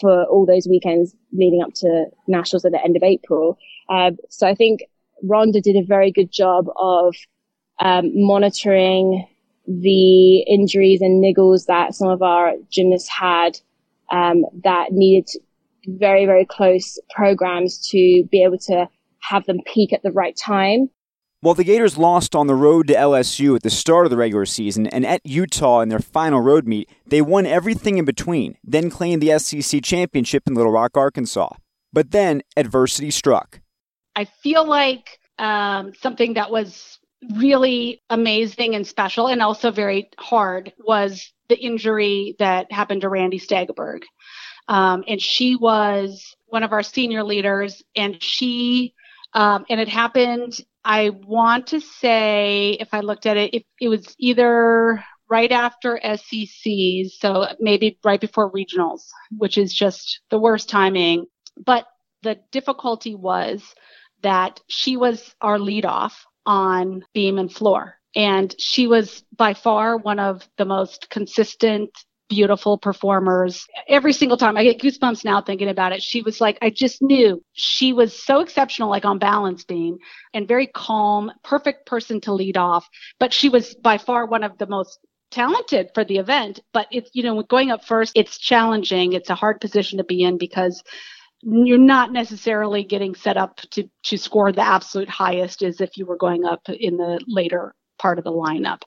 for 0.00 0.24
all 0.24 0.44
those 0.44 0.66
weekends 0.68 1.14
leading 1.32 1.62
up 1.62 1.72
to 1.74 2.06
nationals 2.26 2.64
at 2.64 2.72
the 2.72 2.84
end 2.84 2.96
of 2.96 3.02
April. 3.02 3.56
Um, 3.88 4.16
so 4.28 4.46
I 4.46 4.54
think 4.54 4.80
Rhonda 5.24 5.62
did 5.62 5.76
a 5.76 5.84
very 5.84 6.12
good 6.12 6.30
job 6.30 6.66
of 6.76 7.14
um, 7.80 8.10
monitoring 8.14 9.26
the 9.66 10.40
injuries 10.42 11.00
and 11.00 11.22
niggles 11.22 11.66
that 11.66 11.94
some 11.94 12.08
of 12.08 12.22
our 12.22 12.52
gymnasts 12.70 13.08
had 13.08 13.58
um, 14.10 14.44
that 14.62 14.92
needed 14.92 15.28
very, 15.86 16.26
very 16.26 16.44
close 16.44 16.98
programs 17.10 17.78
to 17.90 18.24
be 18.30 18.42
able 18.42 18.58
to 18.58 18.88
have 19.20 19.44
them 19.46 19.58
peak 19.66 19.92
at 19.92 20.02
the 20.02 20.12
right 20.12 20.36
time. 20.36 20.88
While 21.46 21.54
the 21.54 21.62
Gators 21.62 21.96
lost 21.96 22.34
on 22.34 22.48
the 22.48 22.56
road 22.56 22.88
to 22.88 22.94
LSU 22.94 23.54
at 23.54 23.62
the 23.62 23.70
start 23.70 24.04
of 24.04 24.10
the 24.10 24.16
regular 24.16 24.46
season 24.46 24.88
and 24.88 25.06
at 25.06 25.24
Utah 25.24 25.78
in 25.78 25.90
their 25.90 26.00
final 26.00 26.40
road 26.40 26.66
meet, 26.66 26.90
they 27.06 27.22
won 27.22 27.46
everything 27.46 27.98
in 27.98 28.04
between, 28.04 28.58
then 28.64 28.90
claimed 28.90 29.22
the 29.22 29.38
SEC 29.38 29.80
championship 29.84 30.48
in 30.48 30.54
Little 30.54 30.72
Rock, 30.72 30.96
Arkansas. 30.96 31.50
But 31.92 32.10
then 32.10 32.42
adversity 32.56 33.12
struck. 33.12 33.60
I 34.16 34.24
feel 34.24 34.66
like 34.66 35.20
um, 35.38 35.92
something 35.94 36.34
that 36.34 36.50
was 36.50 36.98
really 37.36 38.02
amazing 38.10 38.74
and 38.74 38.84
special 38.84 39.28
and 39.28 39.40
also 39.40 39.70
very 39.70 40.10
hard 40.18 40.72
was 40.80 41.32
the 41.48 41.64
injury 41.64 42.34
that 42.40 42.72
happened 42.72 43.02
to 43.02 43.08
Randy 43.08 43.38
Stageberg. 43.38 44.02
Um, 44.66 45.04
and 45.06 45.22
she 45.22 45.54
was 45.54 46.34
one 46.46 46.64
of 46.64 46.72
our 46.72 46.82
senior 46.82 47.22
leaders, 47.22 47.84
and 47.94 48.20
she 48.20 48.94
um, 49.32 49.66
and 49.68 49.78
it 49.80 49.88
happened 49.88 50.58
I 50.88 51.10
want 51.10 51.66
to 51.68 51.80
say, 51.80 52.76
if 52.78 52.94
I 52.94 53.00
looked 53.00 53.26
at 53.26 53.36
it, 53.36 53.52
it, 53.52 53.62
it 53.80 53.88
was 53.88 54.14
either 54.20 55.04
right 55.28 55.50
after 55.50 55.98
SECs, 56.00 57.18
so 57.18 57.48
maybe 57.58 57.98
right 58.04 58.20
before 58.20 58.52
regionals, 58.52 59.00
which 59.36 59.58
is 59.58 59.74
just 59.74 60.20
the 60.30 60.38
worst 60.38 60.68
timing. 60.68 61.26
But 61.56 61.88
the 62.22 62.38
difficulty 62.52 63.16
was 63.16 63.74
that 64.22 64.60
she 64.68 64.96
was 64.96 65.34
our 65.40 65.58
lead 65.58 65.84
off 65.84 66.24
on 66.46 67.04
beam 67.12 67.38
and 67.38 67.52
floor. 67.52 67.96
And 68.14 68.54
she 68.56 68.86
was 68.86 69.24
by 69.36 69.54
far 69.54 69.96
one 69.96 70.20
of 70.20 70.48
the 70.56 70.64
most 70.64 71.10
consistent 71.10 71.90
beautiful 72.28 72.78
performers. 72.78 73.66
Every 73.88 74.12
single 74.12 74.36
time 74.36 74.56
I 74.56 74.64
get 74.64 74.80
goosebumps 74.80 75.24
now 75.24 75.40
thinking 75.40 75.68
about 75.68 75.92
it. 75.92 76.02
She 76.02 76.22
was 76.22 76.40
like, 76.40 76.58
I 76.62 76.70
just 76.70 77.02
knew 77.02 77.42
she 77.52 77.92
was 77.92 78.20
so 78.20 78.40
exceptional, 78.40 78.90
like 78.90 79.04
on 79.04 79.18
balance 79.18 79.64
beam 79.64 79.98
and 80.34 80.48
very 80.48 80.66
calm, 80.66 81.30
perfect 81.44 81.86
person 81.86 82.20
to 82.22 82.32
lead 82.32 82.56
off. 82.56 82.88
But 83.18 83.32
she 83.32 83.48
was 83.48 83.74
by 83.74 83.98
far 83.98 84.26
one 84.26 84.44
of 84.44 84.58
the 84.58 84.66
most 84.66 84.98
talented 85.30 85.90
for 85.94 86.04
the 86.04 86.18
event. 86.18 86.60
But 86.72 86.88
it's, 86.90 87.10
you 87.12 87.22
know, 87.22 87.42
going 87.42 87.70
up 87.70 87.84
first, 87.84 88.12
it's 88.14 88.38
challenging. 88.38 89.12
It's 89.12 89.30
a 89.30 89.34
hard 89.34 89.60
position 89.60 89.98
to 89.98 90.04
be 90.04 90.22
in 90.22 90.38
because 90.38 90.82
you're 91.42 91.78
not 91.78 92.12
necessarily 92.12 92.82
getting 92.82 93.14
set 93.14 93.36
up 93.36 93.60
to, 93.72 93.88
to 94.04 94.16
score 94.16 94.52
the 94.52 94.62
absolute 94.62 95.08
highest 95.08 95.62
as 95.62 95.80
if 95.80 95.96
you 95.96 96.06
were 96.06 96.16
going 96.16 96.44
up 96.44 96.62
in 96.68 96.96
the 96.96 97.20
later 97.26 97.74
part 97.98 98.18
of 98.18 98.24
the 98.24 98.32
lineup. 98.32 98.82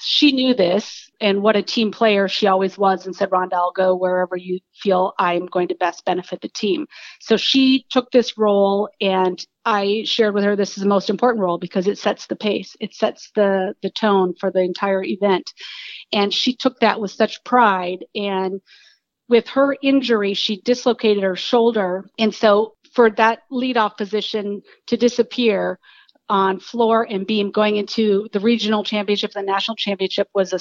She 0.00 0.32
knew 0.32 0.54
this 0.54 1.10
and 1.20 1.42
what 1.42 1.56
a 1.56 1.62
team 1.62 1.92
player 1.92 2.28
she 2.28 2.46
always 2.46 2.76
was 2.76 3.06
and 3.06 3.14
said, 3.14 3.30
Rhonda, 3.30 3.54
I'll 3.54 3.72
go 3.72 3.94
wherever 3.94 4.36
you 4.36 4.58
feel 4.74 5.14
I'm 5.18 5.46
going 5.46 5.68
to 5.68 5.74
best 5.74 6.04
benefit 6.04 6.40
the 6.40 6.48
team. 6.48 6.86
So 7.20 7.36
she 7.36 7.86
took 7.90 8.10
this 8.10 8.36
role 8.36 8.88
and 9.00 9.44
I 9.64 10.02
shared 10.04 10.34
with 10.34 10.44
her 10.44 10.56
this 10.56 10.76
is 10.76 10.82
the 10.82 10.88
most 10.88 11.10
important 11.10 11.42
role 11.42 11.58
because 11.58 11.86
it 11.86 11.98
sets 11.98 12.26
the 12.26 12.36
pace. 12.36 12.76
It 12.80 12.94
sets 12.94 13.30
the, 13.34 13.74
the 13.82 13.90
tone 13.90 14.34
for 14.38 14.50
the 14.50 14.60
entire 14.60 15.04
event. 15.04 15.52
And 16.12 16.34
she 16.34 16.54
took 16.56 16.80
that 16.80 17.00
with 17.00 17.12
such 17.12 17.44
pride. 17.44 18.04
And 18.14 18.60
with 19.28 19.46
her 19.48 19.76
injury, 19.82 20.34
she 20.34 20.60
dislocated 20.60 21.22
her 21.22 21.36
shoulder. 21.36 22.04
And 22.18 22.34
so 22.34 22.74
for 22.92 23.10
that 23.12 23.40
leadoff 23.50 23.96
position 23.96 24.62
to 24.88 24.96
disappear, 24.96 25.78
on 26.28 26.60
floor 26.60 27.06
and 27.08 27.26
beam 27.26 27.50
going 27.50 27.76
into 27.76 28.28
the 28.32 28.40
regional 28.40 28.84
championship, 28.84 29.32
the 29.32 29.42
national 29.42 29.76
championship 29.76 30.28
was 30.34 30.52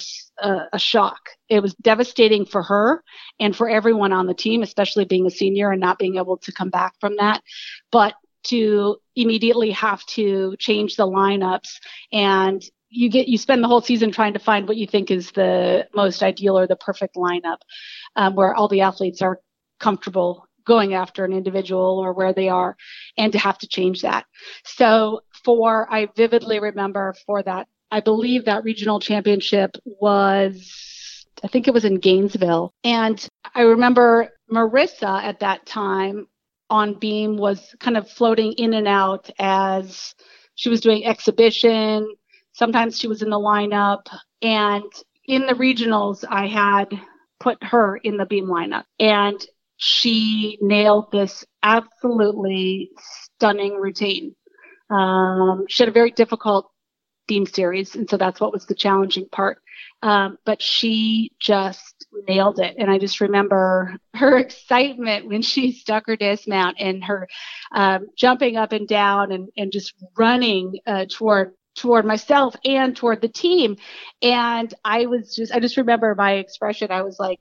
a, 0.43 0.67
a, 0.73 0.79
shock. 0.79 1.19
It 1.49 1.61
was 1.61 1.73
devastating 1.75 2.45
for 2.45 2.63
her 2.63 3.03
and 3.39 3.55
for 3.55 3.69
everyone 3.69 4.11
on 4.11 4.27
the 4.27 4.33
team, 4.33 4.63
especially 4.63 5.05
being 5.05 5.25
a 5.25 5.31
senior 5.31 5.71
and 5.71 5.79
not 5.79 5.99
being 5.99 6.17
able 6.17 6.37
to 6.37 6.51
come 6.51 6.69
back 6.69 6.95
from 6.99 7.15
that. 7.17 7.41
But 7.91 8.15
to 8.43 8.97
immediately 9.15 9.71
have 9.71 10.03
to 10.07 10.55
change 10.57 10.95
the 10.95 11.05
lineups 11.05 11.77
and 12.11 12.63
you 12.89 13.09
get 13.09 13.27
you 13.27 13.37
spend 13.37 13.63
the 13.63 13.67
whole 13.67 13.81
season 13.81 14.11
trying 14.11 14.33
to 14.33 14.39
find 14.39 14.67
what 14.67 14.77
you 14.77 14.87
think 14.87 15.11
is 15.11 15.31
the 15.31 15.87
most 15.95 16.23
ideal 16.23 16.57
or 16.57 16.67
the 16.67 16.75
perfect 16.75 17.15
lineup 17.15 17.57
um, 18.15 18.35
where 18.35 18.53
all 18.53 18.67
the 18.67 18.81
athletes 18.81 19.21
are 19.21 19.39
comfortable 19.79 20.47
going 20.65 20.93
after 20.93 21.23
an 21.23 21.33
individual 21.33 21.99
or 21.99 22.13
where 22.13 22.33
they 22.33 22.49
are 22.49 22.75
and 23.17 23.31
to 23.31 23.39
have 23.39 23.57
to 23.57 23.67
change 23.67 24.01
that 24.01 24.25
so 24.65 25.21
for, 25.43 25.91
I 25.91 26.07
vividly 26.15 26.59
remember 26.59 27.15
for 27.25 27.43
that, 27.43 27.67
I 27.91 27.99
believe 27.99 28.45
that 28.45 28.63
regional 28.63 28.99
championship 28.99 29.75
was, 29.85 31.25
I 31.43 31.47
think 31.47 31.67
it 31.67 31.73
was 31.73 31.85
in 31.85 31.95
Gainesville. 31.95 32.73
And 32.83 33.27
I 33.53 33.61
remember 33.61 34.29
Marissa 34.49 35.23
at 35.23 35.39
that 35.41 35.65
time 35.65 36.27
on 36.69 36.97
beam 36.99 37.35
was 37.35 37.75
kind 37.79 37.97
of 37.97 38.09
floating 38.09 38.53
in 38.53 38.73
and 38.73 38.87
out 38.87 39.29
as 39.39 40.15
she 40.55 40.69
was 40.69 40.79
doing 40.79 41.05
exhibition. 41.05 42.07
Sometimes 42.53 42.97
she 42.97 43.07
was 43.07 43.21
in 43.21 43.29
the 43.29 43.39
lineup. 43.39 44.07
And 44.41 44.83
in 45.25 45.45
the 45.45 45.53
regionals, 45.53 46.23
I 46.27 46.47
had 46.47 46.87
put 47.39 47.61
her 47.63 47.97
in 47.97 48.17
the 48.17 48.25
beam 48.25 48.45
lineup. 48.45 48.85
And 48.99 49.45
she 49.77 50.57
nailed 50.61 51.11
this 51.11 51.43
absolutely 51.63 52.91
stunning 52.99 53.75
routine. 53.75 54.35
Um, 54.91 55.65
she 55.67 55.83
had 55.83 55.89
a 55.89 55.93
very 55.93 56.11
difficult 56.11 56.69
beam 57.27 57.45
series, 57.45 57.95
and 57.95 58.09
so 58.09 58.17
that's 58.17 58.39
what 58.39 58.51
was 58.51 58.65
the 58.65 58.75
challenging 58.75 59.27
part. 59.31 59.59
Um, 60.03 60.37
but 60.45 60.61
she 60.61 61.31
just 61.39 62.05
nailed 62.27 62.59
it. 62.59 62.75
And 62.77 62.89
I 62.89 62.97
just 62.97 63.21
remember 63.21 63.95
her 64.15 64.37
excitement 64.39 65.27
when 65.27 65.41
she 65.41 65.71
stuck 65.71 66.07
her 66.07 66.15
dismount 66.15 66.77
and 66.79 67.03
her 67.03 67.27
um, 67.71 68.07
jumping 68.17 68.57
up 68.57 68.71
and 68.71 68.87
down 68.87 69.31
and, 69.31 69.49
and 69.55 69.71
just 69.71 69.93
running 70.17 70.79
uh, 70.87 71.05
toward 71.09 71.53
toward 71.73 72.03
myself 72.03 72.53
and 72.65 72.97
toward 72.97 73.21
the 73.21 73.29
team. 73.29 73.77
And 74.21 74.73
I 74.83 75.05
was 75.05 75.33
just, 75.35 75.53
I 75.53 75.59
just 75.61 75.77
remember 75.77 76.13
my 76.15 76.33
expression. 76.33 76.91
I 76.91 77.03
was 77.03 77.17
like, 77.17 77.39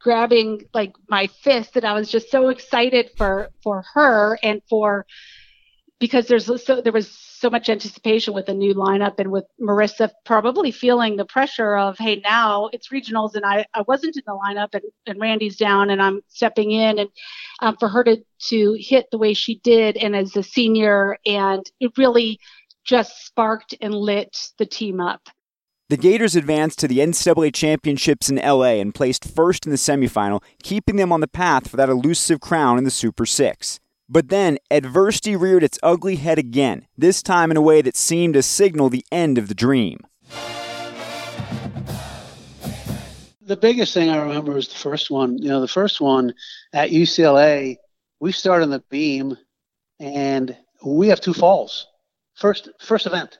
grabbing 0.00 0.62
like 0.72 0.92
my 1.08 1.26
fist 1.26 1.76
and 1.76 1.84
I 1.84 1.92
was 1.92 2.08
just 2.08 2.30
so 2.30 2.48
excited 2.48 3.10
for 3.16 3.50
for 3.62 3.84
her 3.94 4.38
and 4.42 4.62
for 4.70 5.06
because 5.98 6.26
there's 6.26 6.46
so 6.64 6.80
there 6.80 6.92
was 6.92 7.10
so 7.10 7.50
much 7.50 7.68
anticipation 7.68 8.34
with 8.34 8.46
the 8.46 8.54
new 8.54 8.74
lineup 8.74 9.18
and 9.18 9.30
with 9.30 9.44
Marissa 9.60 10.10
probably 10.24 10.70
feeling 10.70 11.16
the 11.16 11.24
pressure 11.24 11.76
of 11.76 11.98
hey 11.98 12.20
now 12.24 12.68
it's 12.72 12.88
regionals 12.88 13.34
and 13.34 13.44
I, 13.44 13.66
I 13.74 13.82
wasn't 13.82 14.16
in 14.16 14.22
the 14.26 14.32
lineup 14.32 14.74
and, 14.74 14.84
and 15.06 15.20
Randy's 15.20 15.56
down 15.56 15.90
and 15.90 16.02
I'm 16.02 16.20
stepping 16.28 16.70
in 16.70 16.98
and 16.98 17.08
um, 17.60 17.76
for 17.78 17.88
her 17.88 18.04
to 18.04 18.16
to 18.48 18.76
hit 18.78 19.06
the 19.10 19.18
way 19.18 19.34
she 19.34 19.56
did 19.56 19.96
and 19.96 20.14
as 20.14 20.36
a 20.36 20.42
senior 20.42 21.18
and 21.26 21.64
it 21.80 21.92
really 21.96 22.38
just 22.84 23.26
sparked 23.26 23.74
and 23.80 23.94
lit 23.94 24.50
the 24.58 24.66
team 24.66 25.00
up. 25.00 25.28
The 25.90 25.96
Gators 25.96 26.36
advanced 26.36 26.78
to 26.80 26.88
the 26.88 26.98
NCAA 26.98 27.54
championships 27.54 28.28
in 28.28 28.36
LA 28.36 28.74
and 28.74 28.94
placed 28.94 29.24
first 29.24 29.64
in 29.64 29.70
the 29.70 29.78
semifinal, 29.78 30.42
keeping 30.62 30.96
them 30.96 31.12
on 31.12 31.20
the 31.20 31.28
path 31.28 31.68
for 31.68 31.78
that 31.78 31.88
elusive 31.88 32.40
crown 32.40 32.76
in 32.76 32.84
the 32.84 32.90
Super 32.90 33.24
Six. 33.24 33.80
But 34.10 34.30
then 34.30 34.58
adversity 34.70 35.36
reared 35.36 35.62
its 35.62 35.78
ugly 35.82 36.16
head 36.16 36.38
again, 36.38 36.86
this 36.96 37.22
time 37.22 37.50
in 37.50 37.58
a 37.58 37.62
way 37.62 37.82
that 37.82 37.94
seemed 37.94 38.34
to 38.34 38.42
signal 38.42 38.88
the 38.88 39.04
end 39.12 39.36
of 39.36 39.48
the 39.48 39.54
dream. 39.54 40.00
The 43.42 43.56
biggest 43.56 43.92
thing 43.92 44.08
I 44.08 44.16
remember 44.16 44.52
was 44.52 44.68
the 44.68 44.78
first 44.78 45.10
one. 45.10 45.36
You 45.38 45.48
know, 45.48 45.60
the 45.60 45.68
first 45.68 46.00
one 46.00 46.34
at 46.72 46.90
UCLA, 46.90 47.76
we 48.20 48.32
start 48.32 48.62
on 48.62 48.70
the 48.70 48.82
beam 48.90 49.36
and 50.00 50.56
we 50.84 51.08
have 51.08 51.20
two 51.20 51.34
falls. 51.34 51.86
First 52.34 52.70
first 52.80 53.06
event. 53.06 53.38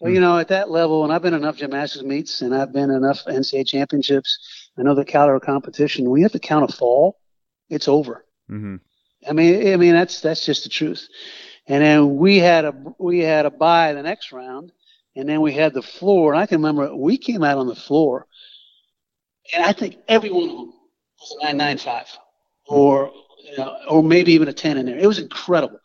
Well, 0.00 0.12
you 0.12 0.20
know, 0.20 0.38
at 0.38 0.48
that 0.48 0.70
level, 0.70 1.04
and 1.04 1.12
I've 1.12 1.22
been 1.22 1.32
enough 1.32 1.56
gymnastics 1.56 2.04
meets 2.04 2.42
and 2.42 2.54
I've 2.54 2.72
been 2.72 2.90
enough 2.90 3.24
NCAA 3.24 3.66
championships. 3.66 4.70
I 4.76 4.82
know 4.82 4.94
the 4.94 5.04
caliber 5.04 5.40
competition. 5.40 6.10
When 6.10 6.20
you 6.20 6.24
have 6.24 6.32
to 6.32 6.38
count 6.38 6.68
a 6.68 6.76
fall, 6.76 7.18
it's 7.70 7.88
over. 7.88 8.24
Mm-hmm. 8.50 8.76
I 9.28 9.32
mean, 9.32 9.72
I 9.72 9.76
mean 9.76 9.94
that's 9.94 10.20
that's 10.20 10.44
just 10.44 10.64
the 10.64 10.70
truth. 10.70 11.08
And 11.66 11.82
then 11.82 12.16
we 12.16 12.38
had 12.38 12.64
a 12.64 12.74
we 12.98 13.20
had 13.20 13.46
a 13.46 13.50
buy 13.50 13.92
the 13.92 14.02
next 14.02 14.32
round, 14.32 14.72
and 15.16 15.28
then 15.28 15.40
we 15.40 15.52
had 15.52 15.74
the 15.74 15.82
floor. 15.82 16.32
And 16.32 16.42
I 16.42 16.46
can 16.46 16.58
remember 16.58 16.94
we 16.94 17.18
came 17.18 17.42
out 17.42 17.58
on 17.58 17.66
the 17.66 17.74
floor, 17.74 18.26
and 19.54 19.64
I 19.64 19.72
think 19.72 19.96
every 20.08 20.30
one 20.30 20.48
of 20.48 20.56
them 20.56 20.72
was 21.20 21.36
a 21.40 21.44
nine 21.46 21.56
nine 21.56 21.78
five, 21.78 22.06
or 22.66 23.12
you 23.44 23.56
know, 23.58 23.76
or 23.88 24.02
maybe 24.02 24.32
even 24.32 24.48
a 24.48 24.52
ten 24.52 24.78
in 24.78 24.86
there. 24.86 24.98
It 24.98 25.06
was 25.06 25.18
incredible. 25.18 25.80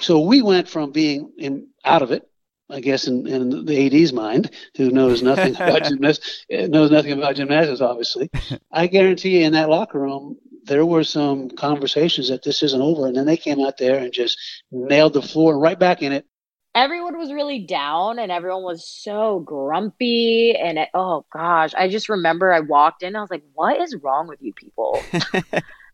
So 0.00 0.20
we 0.20 0.42
went 0.42 0.68
from 0.68 0.90
being 0.90 1.32
in 1.38 1.68
out 1.84 2.02
of 2.02 2.10
it, 2.10 2.28
I 2.68 2.80
guess, 2.80 3.06
in, 3.06 3.26
in 3.26 3.64
the 3.64 3.86
AD's 3.86 4.12
mind, 4.12 4.50
who 4.76 4.90
knows 4.90 5.22
nothing 5.22 5.54
about 5.54 5.84
gymnastics, 5.88 6.44
knows 6.50 6.90
nothing 6.90 7.12
about 7.12 7.36
gymnastics, 7.36 7.80
obviously. 7.80 8.30
I 8.72 8.88
guarantee 8.88 9.38
you, 9.38 9.46
in 9.46 9.52
that 9.52 9.68
locker 9.68 10.00
room, 10.00 10.38
there 10.64 10.86
were 10.86 11.04
some 11.04 11.50
conversations 11.50 12.28
that 12.28 12.42
this 12.42 12.62
isn't 12.62 12.80
over, 12.80 13.06
and 13.06 13.16
then 13.16 13.26
they 13.26 13.36
came 13.36 13.60
out 13.60 13.78
there 13.78 13.98
and 13.98 14.12
just 14.12 14.38
nailed 14.70 15.12
the 15.12 15.22
floor 15.22 15.58
right 15.58 15.78
back 15.78 16.02
in 16.02 16.12
it. 16.12 16.26
Everyone 16.74 17.18
was 17.18 17.32
really 17.32 17.60
down, 17.60 18.18
and 18.18 18.32
everyone 18.32 18.62
was 18.62 18.88
so 18.88 19.40
grumpy. 19.40 20.56
And 20.56 20.78
it, 20.78 20.88
oh 20.94 21.24
gosh, 21.32 21.72
I 21.76 21.88
just 21.88 22.08
remember 22.08 22.52
I 22.52 22.60
walked 22.60 23.02
in, 23.02 23.14
I 23.14 23.20
was 23.20 23.30
like, 23.30 23.44
"What 23.52 23.80
is 23.80 23.96
wrong 24.02 24.26
with 24.26 24.40
you 24.42 24.52
people?" 24.54 25.00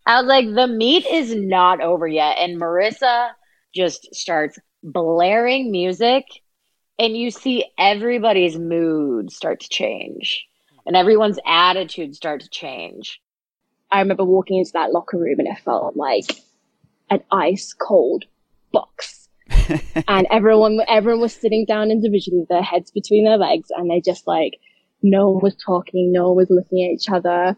I 0.06 0.20
was 0.20 0.26
like, 0.26 0.46
"The 0.46 0.68
meet 0.68 1.06
is 1.06 1.34
not 1.34 1.80
over 1.80 2.06
yet," 2.06 2.38
and 2.38 2.60
Marissa 2.60 3.30
just 3.74 4.14
starts 4.14 4.58
blaring 4.82 5.70
music, 5.70 6.24
and 6.98 7.16
you 7.16 7.30
see 7.30 7.66
everybody's 7.78 8.58
mood 8.58 9.32
start 9.32 9.60
to 9.60 9.68
change, 9.68 10.46
and 10.86 10.96
everyone's 10.96 11.38
attitude 11.44 12.14
start 12.14 12.40
to 12.40 12.48
change 12.48 13.20
I 13.92 14.00
remember 14.00 14.24
walking 14.24 14.58
into 14.58 14.72
that 14.74 14.92
locker 14.92 15.18
room 15.18 15.38
and 15.38 15.48
it 15.48 15.58
felt 15.64 15.96
like 15.96 16.30
an 17.10 17.22
ice 17.32 17.74
cold 17.74 18.24
box. 18.72 19.28
and 20.08 20.26
everyone, 20.30 20.80
everyone 20.88 21.20
was 21.20 21.32
sitting 21.32 21.64
down 21.66 21.90
individually, 21.90 22.46
their 22.48 22.62
heads 22.62 22.90
between 22.90 23.24
their 23.24 23.36
legs, 23.36 23.68
and 23.76 23.90
they 23.90 24.00
just 24.00 24.26
like, 24.26 24.54
no 25.02 25.30
one 25.30 25.42
was 25.42 25.56
talking, 25.56 26.12
no 26.12 26.28
one 26.28 26.36
was 26.36 26.50
looking 26.50 26.84
at 26.84 26.94
each 26.94 27.10
other. 27.10 27.56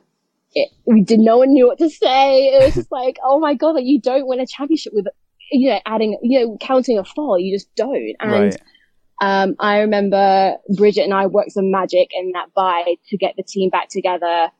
It, 0.54 0.70
we 0.86 1.02
did, 1.02 1.20
no 1.20 1.38
one 1.38 1.52
knew 1.52 1.66
what 1.66 1.78
to 1.78 1.90
say. 1.90 2.48
It 2.48 2.64
was 2.64 2.74
just 2.74 2.92
like, 2.92 3.18
oh 3.22 3.38
my 3.38 3.54
god, 3.54 3.74
like 3.74 3.84
you 3.84 4.00
don't 4.00 4.26
win 4.26 4.40
a 4.40 4.46
championship 4.46 4.92
with, 4.94 5.06
you 5.50 5.70
know, 5.70 5.80
adding, 5.84 6.18
you 6.22 6.40
know, 6.40 6.56
counting 6.60 6.98
a 6.98 7.04
fall. 7.04 7.38
You 7.38 7.54
just 7.54 7.74
don't. 7.74 8.16
And 8.20 8.32
right. 8.32 8.56
um, 9.20 9.54
I 9.58 9.80
remember 9.80 10.56
Bridget 10.76 11.02
and 11.02 11.14
I 11.14 11.26
worked 11.26 11.52
some 11.52 11.70
magic 11.70 12.08
in 12.14 12.32
that 12.32 12.54
buy 12.54 12.94
to 13.08 13.16
get 13.18 13.34
the 13.36 13.42
team 13.42 13.68
back 13.68 13.90
together 13.90 14.50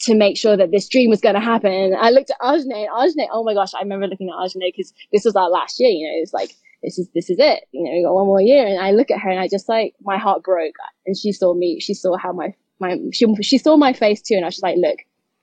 to 0.00 0.14
make 0.14 0.36
sure 0.36 0.56
that 0.56 0.70
this 0.70 0.88
dream 0.88 1.10
was 1.10 1.20
going 1.20 1.34
to 1.34 1.40
happen. 1.40 1.94
I 1.98 2.10
looked 2.10 2.30
at 2.30 2.40
Ashanee 2.40 2.86
and 2.86 2.90
Ashanee, 2.90 3.28
oh 3.32 3.44
my 3.44 3.54
gosh, 3.54 3.74
I 3.74 3.80
remember 3.80 4.06
looking 4.06 4.28
at 4.28 4.34
Ashanee 4.34 4.72
because 4.74 4.92
this 5.12 5.24
was 5.24 5.36
our 5.36 5.48
last 5.48 5.78
year, 5.78 5.90
you 5.90 6.06
know, 6.06 6.22
it's 6.22 6.32
like, 6.32 6.54
this 6.82 6.98
is, 6.98 7.08
this 7.14 7.30
is 7.30 7.38
it. 7.38 7.64
You 7.72 7.84
know, 7.84 7.90
we 7.92 8.04
got 8.04 8.14
one 8.14 8.26
more 8.26 8.40
year. 8.40 8.66
And 8.66 8.78
I 8.78 8.90
look 8.90 9.10
at 9.10 9.20
her 9.20 9.30
and 9.30 9.40
I 9.40 9.48
just 9.48 9.68
like, 9.68 9.94
my 10.02 10.18
heart 10.18 10.42
broke 10.42 10.74
and 11.06 11.16
she 11.16 11.32
saw 11.32 11.54
me, 11.54 11.80
she 11.80 11.94
saw 11.94 12.16
how 12.16 12.32
my, 12.32 12.54
my, 12.80 12.98
she, 13.12 13.26
she 13.42 13.56
saw 13.56 13.76
my 13.76 13.92
face 13.92 14.20
too. 14.20 14.34
And 14.34 14.44
I 14.44 14.48
was 14.48 14.60
like, 14.62 14.76
look, 14.76 14.98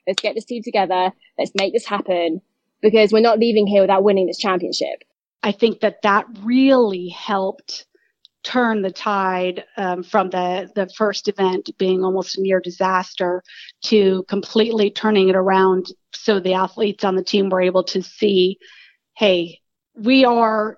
let's 0.06 0.22
get 0.22 0.36
this 0.36 0.46
team 0.46 0.62
together. 0.62 1.12
Let's 1.40 1.52
make 1.56 1.74
this 1.74 1.86
happen 1.86 2.42
because 2.82 3.12
we're 3.12 3.22
not 3.22 3.40
leaving 3.40 3.66
here 3.66 3.82
without 3.82 4.04
winning 4.04 4.28
this 4.28 4.38
championship. 4.38 5.04
I 5.44 5.52
think 5.52 5.80
that 5.80 6.04
that 6.04 6.26
really 6.44 7.08
helped 7.10 7.86
turn 8.44 8.82
the 8.82 8.92
tide 8.92 9.64
um, 9.78 10.04
from 10.04 10.30
the, 10.30 10.70
the 10.76 10.90
first 10.98 11.28
event 11.28 11.70
being 11.78 12.04
almost 12.04 12.38
a 12.38 12.42
near 12.42 12.60
disaster 12.60 13.44
to 13.84 14.24
completely 14.28 14.90
turning 14.90 15.30
it 15.30 15.36
around 15.36 15.88
so 16.14 16.40
the 16.40 16.54
athletes 16.54 17.04
on 17.04 17.16
the 17.16 17.24
team 17.24 17.50
were 17.50 17.62
able 17.62 17.84
to 17.84 18.02
see 18.02 18.58
hey 19.16 19.60
we 19.96 20.26
are 20.26 20.78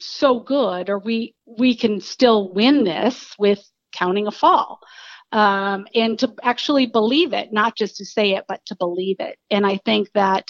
so 0.00 0.40
good 0.40 0.90
or 0.90 0.98
we 0.98 1.34
we 1.46 1.76
can 1.76 2.00
still 2.00 2.52
win 2.52 2.84
this 2.84 3.34
with 3.38 3.64
counting 3.92 4.26
a 4.26 4.32
fall. 4.32 4.80
Um, 5.32 5.86
and 5.94 6.16
to 6.20 6.32
actually 6.42 6.86
believe 6.86 7.32
it 7.32 7.52
not 7.52 7.76
just 7.76 7.96
to 7.96 8.04
say 8.04 8.32
it 8.32 8.44
but 8.46 8.64
to 8.66 8.76
believe 8.76 9.16
it. 9.18 9.38
And 9.50 9.66
i 9.66 9.78
think 9.84 10.10
that 10.14 10.46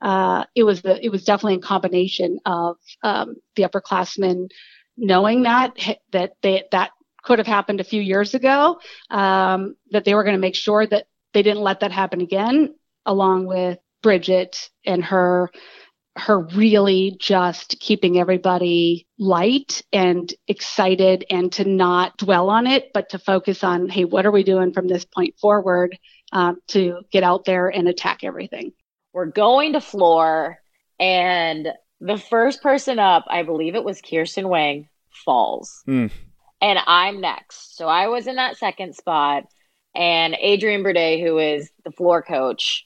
uh, 0.00 0.44
it 0.54 0.64
was 0.64 0.82
the, 0.82 1.04
it 1.04 1.10
was 1.10 1.24
definitely 1.24 1.56
a 1.56 1.60
combination 1.60 2.38
of 2.46 2.76
um, 3.02 3.36
the 3.56 3.64
upperclassmen 3.64 4.48
knowing 4.96 5.42
that 5.42 5.76
that 6.12 6.34
they, 6.42 6.64
that 6.72 6.90
could 7.22 7.38
have 7.38 7.46
happened 7.46 7.80
a 7.80 7.84
few 7.84 8.02
years 8.02 8.34
ago, 8.34 8.80
um, 9.10 9.76
that 9.90 10.04
they 10.04 10.14
were 10.14 10.24
going 10.24 10.36
to 10.36 10.40
make 10.40 10.56
sure 10.56 10.86
that 10.86 11.06
they 11.32 11.42
didn't 11.42 11.62
let 11.62 11.80
that 11.80 11.92
happen 11.92 12.20
again, 12.20 12.74
along 13.06 13.46
with 13.46 13.78
Bridget 14.02 14.70
and 14.84 15.04
her 15.04 15.50
her 16.16 16.40
really 16.40 17.16
just 17.18 17.78
keeping 17.80 18.18
everybody 18.18 19.06
light 19.18 19.82
and 19.94 20.32
excited 20.46 21.24
and 21.30 21.50
to 21.52 21.64
not 21.64 22.16
dwell 22.18 22.50
on 22.50 22.66
it, 22.66 22.90
but 22.92 23.08
to 23.08 23.18
focus 23.18 23.64
on, 23.64 23.88
hey, 23.88 24.04
what 24.04 24.26
are 24.26 24.30
we 24.30 24.42
doing 24.42 24.74
from 24.74 24.86
this 24.86 25.06
point 25.06 25.34
forward 25.40 25.98
um, 26.32 26.58
to 26.68 27.00
get 27.10 27.22
out 27.22 27.46
there 27.46 27.68
and 27.68 27.88
attack 27.88 28.24
everything? 28.24 28.72
We're 29.14 29.26
going 29.26 29.72
to 29.72 29.80
floor, 29.80 30.58
and 31.00 31.68
the 32.02 32.18
first 32.18 32.62
person 32.62 32.98
up, 32.98 33.24
I 33.28 33.44
believe 33.44 33.76
it 33.76 33.84
was 33.84 34.02
Kiersten 34.02 34.48
Wang, 34.48 34.88
falls. 35.24 35.84
Mm. 35.86 36.10
And 36.60 36.78
I'm 36.86 37.20
next. 37.20 37.76
So 37.76 37.86
I 37.86 38.08
was 38.08 38.26
in 38.26 38.36
that 38.36 38.56
second 38.56 38.96
spot. 38.96 39.44
And 39.94 40.34
Adrian 40.40 40.82
Burde, 40.82 41.20
who 41.20 41.38
is 41.38 41.70
the 41.84 41.92
floor 41.92 42.22
coach, 42.22 42.84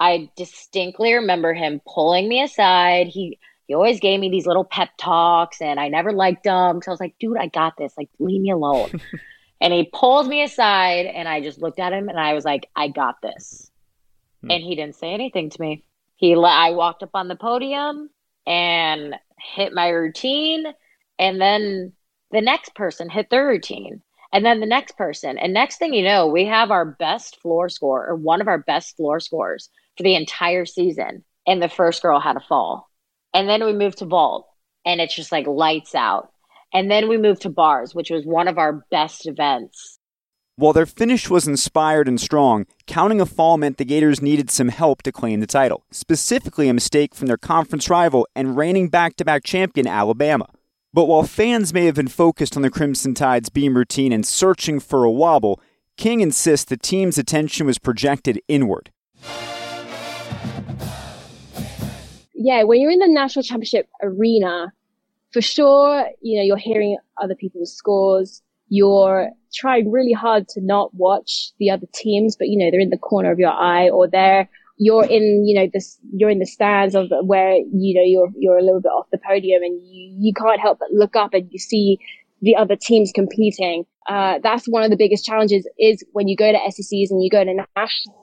I 0.00 0.30
distinctly 0.36 1.14
remember 1.14 1.54
him 1.54 1.80
pulling 1.86 2.28
me 2.28 2.42
aside. 2.42 3.06
He 3.06 3.38
he 3.66 3.74
always 3.74 4.00
gave 4.00 4.20
me 4.20 4.30
these 4.30 4.46
little 4.46 4.64
pep 4.64 4.90
talks, 4.96 5.60
and 5.60 5.80
I 5.80 5.88
never 5.88 6.12
liked 6.12 6.44
them 6.44 6.80
So 6.82 6.90
I 6.90 6.92
was 6.92 7.00
like, 7.00 7.16
dude, 7.18 7.36
I 7.36 7.48
got 7.48 7.76
this. 7.76 7.92
Like, 7.96 8.08
leave 8.20 8.40
me 8.40 8.50
alone. 8.50 9.00
and 9.60 9.72
he 9.72 9.90
pulled 9.92 10.28
me 10.28 10.42
aside, 10.42 11.06
and 11.06 11.28
I 11.28 11.40
just 11.40 11.60
looked 11.60 11.80
at 11.80 11.92
him, 11.92 12.08
and 12.08 12.18
I 12.18 12.34
was 12.34 12.44
like, 12.44 12.68
I 12.76 12.88
got 12.88 13.20
this. 13.22 13.70
Hmm. 14.42 14.52
And 14.52 14.62
he 14.62 14.76
didn't 14.76 14.94
say 14.94 15.12
anything 15.12 15.50
to 15.50 15.60
me. 15.60 15.84
He 16.14 16.34
I 16.34 16.70
walked 16.70 17.02
up 17.02 17.10
on 17.14 17.28
the 17.28 17.36
podium, 17.36 18.08
and 18.46 19.14
hit 19.38 19.72
my 19.72 19.88
routine. 19.88 20.64
And 21.18 21.40
then 21.40 21.92
the 22.30 22.40
next 22.40 22.74
person 22.74 23.08
hit 23.08 23.30
their 23.30 23.46
routine. 23.46 24.02
And 24.32 24.44
then 24.44 24.60
the 24.60 24.66
next 24.66 24.96
person. 24.96 25.38
And 25.38 25.54
next 25.54 25.78
thing 25.78 25.94
you 25.94 26.02
know 26.04 26.26
we 26.26 26.44
have 26.46 26.70
our 26.70 26.84
best 26.84 27.40
floor 27.40 27.68
score 27.68 28.06
or 28.06 28.16
one 28.16 28.40
of 28.40 28.48
our 28.48 28.58
best 28.58 28.96
floor 28.96 29.20
scores 29.20 29.70
for 29.96 30.02
the 30.02 30.16
entire 30.16 30.66
season. 30.66 31.24
And 31.46 31.62
the 31.62 31.68
first 31.68 32.02
girl 32.02 32.20
had 32.20 32.36
a 32.36 32.40
fall. 32.40 32.90
And 33.32 33.48
then 33.48 33.64
we 33.64 33.72
moved 33.72 33.98
to 33.98 34.06
vault. 34.06 34.48
And 34.84 35.00
it's 35.00 35.14
just 35.14 35.32
like 35.32 35.46
lights 35.46 35.94
out. 35.94 36.30
And 36.72 36.90
then 36.90 37.08
we 37.08 37.16
moved 37.16 37.42
to 37.42 37.50
bars 37.50 37.94
which 37.94 38.10
was 38.10 38.26
one 38.26 38.48
of 38.48 38.58
our 38.58 38.84
best 38.90 39.26
events 39.26 39.98
while 40.56 40.72
their 40.72 40.86
finish 40.86 41.28
was 41.28 41.46
inspired 41.46 42.08
and 42.08 42.18
strong, 42.18 42.66
counting 42.86 43.20
a 43.20 43.26
fall 43.26 43.58
meant 43.58 43.76
the 43.76 43.84
Gators 43.84 44.22
needed 44.22 44.50
some 44.50 44.68
help 44.68 45.02
to 45.02 45.12
claim 45.12 45.40
the 45.40 45.46
title, 45.46 45.84
specifically 45.90 46.68
a 46.68 46.74
mistake 46.74 47.14
from 47.14 47.26
their 47.26 47.36
conference 47.36 47.90
rival 47.90 48.26
and 48.34 48.56
reigning 48.56 48.88
back 48.88 49.16
to 49.16 49.24
back 49.24 49.44
champion 49.44 49.86
Alabama. 49.86 50.48
But 50.94 51.04
while 51.04 51.24
fans 51.24 51.74
may 51.74 51.84
have 51.84 51.96
been 51.96 52.08
focused 52.08 52.56
on 52.56 52.62
the 52.62 52.70
Crimson 52.70 53.12
Tide's 53.12 53.50
beam 53.50 53.76
routine 53.76 54.12
and 54.12 54.26
searching 54.26 54.80
for 54.80 55.04
a 55.04 55.10
wobble, 55.10 55.60
King 55.98 56.20
insists 56.20 56.64
the 56.64 56.78
team's 56.78 57.18
attention 57.18 57.66
was 57.66 57.78
projected 57.78 58.40
inward. 58.48 58.90
Yeah, 62.32 62.62
when 62.62 62.80
you're 62.80 62.90
in 62.90 62.98
the 62.98 63.08
national 63.08 63.42
championship 63.42 63.90
arena, 64.02 64.72
for 65.32 65.42
sure, 65.42 66.08
you 66.22 66.38
know, 66.38 66.44
you're 66.44 66.56
hearing 66.56 66.96
other 67.20 67.34
people's 67.34 67.74
scores. 67.74 68.42
You're 68.68 69.30
trying 69.54 69.90
really 69.90 70.12
hard 70.12 70.48
to 70.48 70.60
not 70.60 70.94
watch 70.94 71.52
the 71.58 71.70
other 71.70 71.86
teams, 71.94 72.36
but 72.36 72.48
you 72.48 72.58
know, 72.58 72.70
they're 72.70 72.80
in 72.80 72.90
the 72.90 72.98
corner 72.98 73.30
of 73.30 73.38
your 73.38 73.52
eye 73.52 73.88
or 73.88 74.08
they're, 74.08 74.48
you're 74.78 75.06
in, 75.06 75.44
you 75.46 75.58
know, 75.58 75.70
this, 75.72 75.98
you're 76.12 76.30
in 76.30 76.38
the 76.38 76.46
stands 76.46 76.94
of 76.94 77.06
where, 77.24 77.54
you 77.54 77.94
know, 77.94 78.04
you're, 78.04 78.30
you're 78.38 78.58
a 78.58 78.62
little 78.62 78.80
bit 78.80 78.90
off 78.90 79.06
the 79.10 79.18
podium 79.18 79.62
and 79.62 79.80
you, 79.82 80.16
you 80.18 80.32
can't 80.34 80.60
help 80.60 80.78
but 80.78 80.88
look 80.92 81.16
up 81.16 81.32
and 81.32 81.48
you 81.50 81.58
see 81.58 81.98
the 82.42 82.56
other 82.56 82.76
teams 82.76 83.12
competing. 83.14 83.84
Uh, 84.08 84.38
that's 84.42 84.66
one 84.66 84.82
of 84.82 84.90
the 84.90 84.96
biggest 84.96 85.24
challenges 85.24 85.68
is 85.78 86.04
when 86.12 86.28
you 86.28 86.36
go 86.36 86.52
to 86.52 86.58
SECs 86.70 87.10
and 87.10 87.22
you 87.22 87.30
go 87.30 87.42
to 87.42 87.54
nationals, 87.54 88.16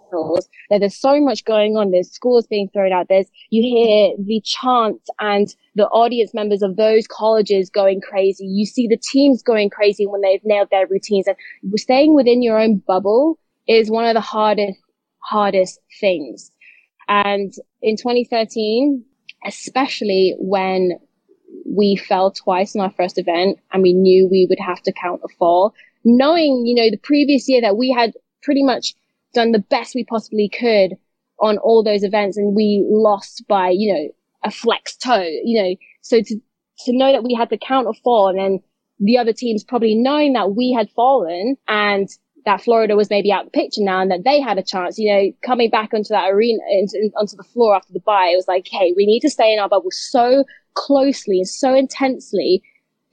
that 0.69 0.79
there's 0.79 0.99
so 0.99 1.19
much 1.19 1.45
going 1.45 1.75
on. 1.75 1.91
There's 1.91 2.11
scores 2.11 2.47
being 2.47 2.69
thrown 2.73 2.91
out. 2.91 3.07
There's, 3.09 3.27
you 3.49 3.61
hear 3.61 4.15
the 4.17 4.41
chants 4.43 5.09
and 5.19 5.53
the 5.75 5.87
audience 5.87 6.33
members 6.33 6.61
of 6.61 6.75
those 6.75 7.07
colleges 7.07 7.69
going 7.69 8.01
crazy. 8.01 8.45
You 8.45 8.65
see 8.65 8.87
the 8.87 9.01
teams 9.11 9.41
going 9.43 9.69
crazy 9.69 10.05
when 10.05 10.21
they've 10.21 10.43
nailed 10.43 10.69
their 10.71 10.87
routines 10.87 11.27
and 11.27 11.37
staying 11.75 12.15
within 12.15 12.41
your 12.41 12.59
own 12.59 12.81
bubble 12.85 13.39
is 13.67 13.89
one 13.89 14.05
of 14.05 14.13
the 14.13 14.21
hardest, 14.21 14.79
hardest 15.19 15.79
things. 15.99 16.51
And 17.07 17.53
in 17.81 17.97
2013, 17.97 19.03
especially 19.45 20.35
when 20.39 20.91
we 21.65 21.95
fell 21.95 22.31
twice 22.31 22.75
in 22.75 22.81
our 22.81 22.91
first 22.91 23.17
event 23.17 23.59
and 23.71 23.83
we 23.83 23.93
knew 23.93 24.27
we 24.29 24.47
would 24.49 24.59
have 24.59 24.81
to 24.83 24.93
count 24.93 25.21
a 25.23 25.27
fall. 25.39 25.73
Knowing, 26.03 26.63
you 26.65 26.75
know, 26.75 26.89
the 26.89 26.97
previous 26.97 27.47
year 27.47 27.61
that 27.61 27.77
we 27.77 27.91
had 27.91 28.13
pretty 28.41 28.63
much 28.63 28.93
done 29.33 29.51
the 29.51 29.59
best 29.59 29.95
we 29.95 30.05
possibly 30.05 30.49
could 30.49 30.97
on 31.39 31.57
all 31.57 31.83
those 31.83 32.03
events 32.03 32.37
and 32.37 32.55
we 32.55 32.85
lost 32.87 33.43
by, 33.47 33.69
you 33.69 33.93
know, 33.93 34.09
a 34.43 34.51
flex 34.51 34.95
toe, 34.95 35.27
you 35.43 35.61
know, 35.61 35.75
so 36.01 36.21
to, 36.21 36.35
to 36.85 36.97
know 36.97 37.11
that 37.11 37.23
we 37.23 37.33
had 37.33 37.49
to 37.49 37.57
count 37.57 37.87
a 37.87 37.93
fall 38.03 38.29
and 38.29 38.39
then 38.39 38.59
the 38.99 39.17
other 39.17 39.33
teams 39.33 39.63
probably 39.63 39.95
knowing 39.95 40.33
that 40.33 40.55
we 40.55 40.71
had 40.71 40.89
fallen 40.91 41.55
and 41.67 42.09
that 42.45 42.61
Florida 42.61 42.95
was 42.95 43.09
maybe 43.09 43.31
out 43.31 43.45
the 43.45 43.51
picture 43.51 43.81
now 43.81 44.01
and 44.01 44.11
that 44.11 44.23
they 44.23 44.39
had 44.39 44.57
a 44.57 44.63
chance, 44.63 44.97
you 44.97 45.11
know, 45.11 45.31
coming 45.45 45.69
back 45.69 45.93
onto 45.93 46.09
that 46.09 46.29
arena, 46.29 46.59
into, 46.71 47.09
onto 47.17 47.35
the 47.37 47.43
floor 47.43 47.75
after 47.75 47.93
the 47.93 48.01
bye, 48.01 48.29
it 48.33 48.35
was 48.35 48.47
like, 48.47 48.67
hey, 48.69 48.93
we 48.95 49.05
need 49.05 49.21
to 49.21 49.29
stay 49.29 49.53
in 49.53 49.59
our 49.59 49.69
bubble 49.69 49.91
so 49.91 50.43
closely 50.73 51.37
and 51.37 51.47
so 51.47 51.73
intensely 51.73 52.61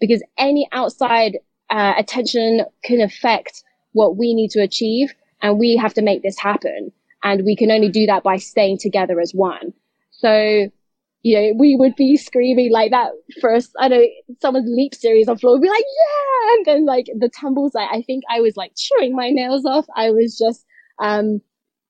because 0.00 0.22
any 0.38 0.68
outside 0.72 1.38
uh, 1.70 1.94
attention 1.96 2.64
can 2.82 3.00
affect 3.00 3.62
what 3.92 4.16
we 4.16 4.34
need 4.34 4.50
to 4.50 4.60
achieve 4.60 5.12
and 5.42 5.58
we 5.58 5.76
have 5.76 5.94
to 5.94 6.02
make 6.02 6.22
this 6.22 6.38
happen. 6.38 6.92
And 7.22 7.44
we 7.44 7.54
can 7.54 7.70
only 7.70 7.90
do 7.90 8.06
that 8.06 8.22
by 8.22 8.36
staying 8.36 8.78
together 8.78 9.20
as 9.20 9.32
one. 9.32 9.72
So, 10.10 10.70
you 11.22 11.38
know, 11.38 11.52
we 11.58 11.76
would 11.76 11.94
be 11.96 12.16
screaming 12.16 12.72
like 12.72 12.92
that 12.92 13.10
first, 13.40 13.72
I 13.78 13.88
know 13.88 14.02
someone's 14.40 14.70
leap 14.70 14.94
series 14.94 15.28
on 15.28 15.36
floor 15.36 15.54
would 15.54 15.62
be 15.62 15.68
like, 15.68 15.84
yeah. 15.84 16.54
And 16.54 16.66
then 16.66 16.86
like 16.86 17.06
the 17.18 17.28
tumbles, 17.28 17.74
like, 17.74 17.90
I 17.92 18.02
think 18.02 18.24
I 18.30 18.40
was 18.40 18.56
like 18.56 18.72
chewing 18.76 19.14
my 19.14 19.28
nails 19.30 19.66
off. 19.66 19.86
I 19.94 20.10
was 20.10 20.38
just, 20.38 20.64
um, 20.98 21.42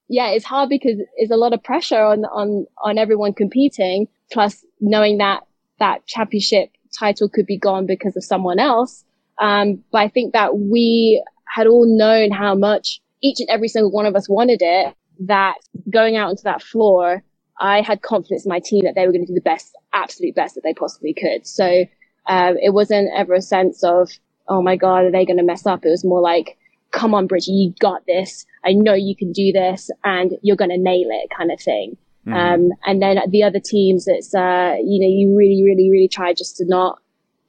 yeah, 0.08 0.30
it's 0.30 0.44
hard 0.44 0.68
because 0.68 0.98
it's 1.16 1.30
a 1.30 1.36
lot 1.36 1.52
of 1.52 1.62
pressure 1.62 2.02
on, 2.02 2.24
on, 2.24 2.66
on 2.82 2.98
everyone 2.98 3.32
competing. 3.32 4.08
Plus 4.32 4.64
knowing 4.80 5.18
that 5.18 5.44
that 5.78 6.06
championship 6.06 6.70
title 6.98 7.28
could 7.28 7.46
be 7.46 7.58
gone 7.58 7.86
because 7.86 8.16
of 8.16 8.24
someone 8.24 8.58
else. 8.58 9.04
Um, 9.40 9.82
but 9.92 9.98
I 9.98 10.08
think 10.08 10.32
that 10.32 10.58
we 10.58 11.24
had 11.46 11.66
all 11.66 11.86
known 11.86 12.30
how 12.30 12.54
much 12.54 12.99
each 13.22 13.40
and 13.40 13.48
every 13.48 13.68
single 13.68 13.90
one 13.90 14.06
of 14.06 14.16
us 14.16 14.28
wanted 14.28 14.60
it, 14.60 14.94
that 15.20 15.54
going 15.90 16.16
out 16.16 16.30
onto 16.30 16.42
that 16.42 16.62
floor, 16.62 17.22
I 17.60 17.82
had 17.82 18.02
confidence 18.02 18.46
in 18.46 18.48
my 18.48 18.60
team 18.60 18.84
that 18.84 18.94
they 18.94 19.06
were 19.06 19.12
going 19.12 19.26
to 19.26 19.32
do 19.32 19.34
the 19.34 19.42
best, 19.42 19.76
absolute 19.92 20.34
best 20.34 20.54
that 20.54 20.62
they 20.62 20.74
possibly 20.74 21.14
could. 21.14 21.46
So, 21.46 21.84
um, 22.26 22.56
it 22.62 22.72
wasn't 22.72 23.10
ever 23.14 23.34
a 23.34 23.42
sense 23.42 23.82
of, 23.82 24.10
oh 24.48 24.62
my 24.62 24.76
God, 24.76 25.04
are 25.04 25.10
they 25.10 25.26
going 25.26 25.38
to 25.38 25.42
mess 25.42 25.66
up? 25.66 25.84
It 25.84 25.90
was 25.90 26.04
more 26.04 26.20
like, 26.20 26.56
come 26.90 27.14
on, 27.14 27.26
Bridget, 27.26 27.52
you 27.52 27.74
got 27.80 28.04
this. 28.06 28.46
I 28.64 28.72
know 28.72 28.94
you 28.94 29.16
can 29.16 29.32
do 29.32 29.52
this 29.52 29.90
and 30.04 30.32
you're 30.42 30.56
going 30.56 30.70
to 30.70 30.78
nail 30.78 31.08
it 31.10 31.30
kind 31.36 31.50
of 31.50 31.60
thing. 31.60 31.96
Mm-hmm. 32.26 32.32
Um, 32.32 32.70
and 32.84 33.00
then 33.00 33.18
the 33.28 33.42
other 33.42 33.60
teams, 33.60 34.06
it's, 34.06 34.34
uh, 34.34 34.76
you 34.82 35.00
know, 35.00 35.08
you 35.08 35.34
really, 35.36 35.62
really, 35.64 35.90
really 35.90 36.08
try 36.08 36.34
just 36.34 36.56
to 36.56 36.64
not 36.66 37.00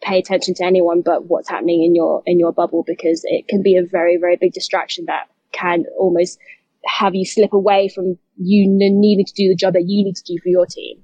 pay 0.02 0.18
attention 0.18 0.56
to 0.56 0.66
anyone 0.66 1.04
but 1.04 1.26
what's 1.26 1.50
happening 1.50 1.84
in 1.84 1.94
your, 1.94 2.24
in 2.26 2.40
your 2.40 2.52
bubble 2.52 2.84
because 2.88 3.22
it 3.26 3.48
can 3.48 3.62
be 3.62 3.78
a 3.78 3.86
very, 3.86 4.18
very 4.18 4.36
big 4.36 4.52
distraction 4.52 5.06
that 5.06 5.30
can 5.52 5.86
almost 5.98 6.38
have 6.86 7.16
you 7.16 7.26
slip 7.26 7.54
away 7.54 7.90
from 7.90 8.18
you 8.38 8.66
needing 8.68 9.26
to 9.26 9.34
do 9.34 9.50
the 9.50 9.56
job 9.56 9.74
that 9.74 9.86
you 9.88 10.04
need 10.04 10.16
to 10.16 10.24
do 10.24 10.38
for 10.42 10.50
your 10.50 10.66
team. 10.66 11.04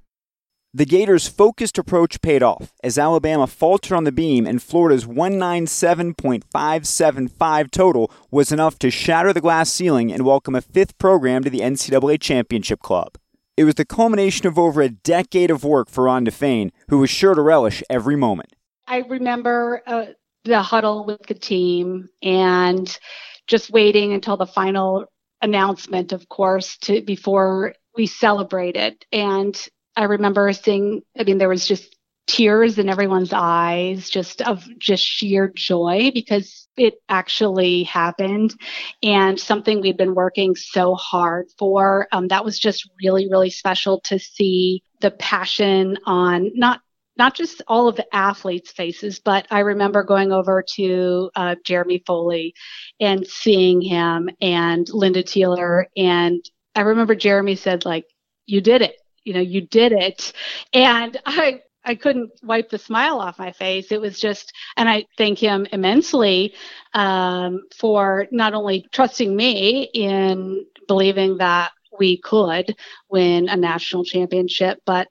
The 0.74 0.86
Gators' 0.86 1.28
focused 1.28 1.78
approach 1.78 2.22
paid 2.22 2.42
off 2.44 2.74
as 2.84 3.00
Alabama 3.00 3.48
faltered 3.48 3.94
on 3.94 4.04
the 4.04 4.12
beam 4.12 4.46
and 4.46 4.62
Florida's 4.62 5.06
197.575 5.06 7.72
total 7.72 8.12
was 8.30 8.52
enough 8.52 8.78
to 8.80 8.92
shatter 8.92 9.32
the 9.34 9.42
glass 9.42 9.72
ceiling 9.72 10.12
and 10.12 10.26
welcome 10.26 10.56
a 10.56 10.62
fifth 10.62 10.98
program 10.98 11.44
to 11.44 11.50
the 11.50 11.62
NCAA 11.62 12.20
Championship 12.22 12.82
Club. 12.82 13.18
It 13.56 13.64
was 13.64 13.76
the 13.76 13.86
culmination 13.86 14.46
of 14.46 14.60
over 14.60 14.82
a 14.82 14.90
decade 14.90 15.50
of 15.50 15.64
work 15.64 15.90
for 15.90 16.04
Rhonda 16.04 16.28
Faehn, 16.28 16.72
who 16.90 17.00
was 17.00 17.10
sure 17.10 17.34
to 17.34 17.42
relish 17.42 17.82
every 17.90 18.16
moment. 18.16 18.54
I 18.86 19.00
remember 19.00 19.82
uh, 19.88 20.06
the 20.44 20.62
huddle 20.62 21.06
with 21.06 21.26
the 21.28 21.34
team 21.34 22.10
and 22.22 23.00
just 23.48 23.70
waiting 23.70 24.14
until 24.14 24.38
the 24.38 24.46
final 24.46 25.06
announcement, 25.42 26.12
of 26.12 26.28
course, 26.30 26.78
to 26.80 27.02
before 27.02 27.74
we 27.96 28.06
celebrated. 28.06 29.04
And 29.12 29.58
I 29.96 30.04
remember 30.04 30.52
seeing, 30.54 31.02
I 31.18 31.24
mean, 31.24 31.38
there 31.38 31.50
was 31.50 31.68
just 31.68 31.96
tears 32.28 32.78
in 32.78 32.90
everyone's 32.90 33.32
eyes 33.34 34.10
just 34.10 34.42
of 34.42 34.68
just 34.78 35.02
sheer 35.02 35.48
joy 35.48 36.12
because 36.14 36.68
it 36.76 36.96
actually 37.08 37.84
happened 37.84 38.54
and 39.02 39.40
something 39.40 39.80
we'd 39.80 39.96
been 39.96 40.14
working 40.14 40.54
so 40.54 40.94
hard 40.94 41.48
for 41.58 42.06
um, 42.12 42.28
that 42.28 42.44
was 42.44 42.60
just 42.60 42.90
really 43.02 43.30
really 43.30 43.50
special 43.50 44.02
to 44.02 44.20
see 44.20 44.84
the 45.00 45.10
passion 45.10 45.98
on 46.06 46.52
not 46.54 46.82
not 47.18 47.36
just 47.36 47.62
all 47.68 47.88
of 47.88 47.96
the 47.96 48.16
athletes 48.16 48.72
faces 48.72 49.20
but 49.20 49.48
i 49.52 49.60
remember 49.60 50.04
going 50.04 50.32
over 50.32 50.64
to 50.76 51.30
uh, 51.36 51.56
jeremy 51.64 52.04
foley 52.06 52.54
and 53.00 53.26
seeing 53.28 53.82
him 53.82 54.30
and 54.42 54.88
lynda 54.88 55.24
tealer. 55.24 55.86
And 55.96 56.44
i 56.76 56.82
remember 56.82 57.16
jeremy 57.16 57.56
said 57.56 57.86
like 57.86 58.06
you 58.48 58.62
did 58.62 58.82
it. 58.82 58.96
You 59.24 59.34
know 59.34 59.42
you 59.42 59.62
did 59.62 59.92
it. 59.92 60.34
And 60.74 61.16
i 61.26 61.62
I 61.86 61.96
couldn't 61.96 62.32
wipe 62.44 62.70
the 62.70 62.78
smile 62.78 63.22
off 63.22 63.40
my 63.40 63.54
face. 63.54 63.94
It 63.94 64.02
was 64.02 64.20
just, 64.20 64.52
and 64.76 64.90
I 64.90 65.06
thank 65.18 65.40
him 65.40 65.66
immensely 65.72 66.54
um, 66.94 67.62
for 67.78 68.28
not 68.30 68.54
only 68.54 68.86
trusting 68.92 69.34
me 69.34 69.90
in 69.94 70.66
believing 70.90 71.38
that 71.38 71.72
we 71.98 72.18
could 72.18 72.76
win 73.10 73.48
a 73.48 73.56
national 73.56 74.04
championship, 74.04 74.82
but 74.86 75.08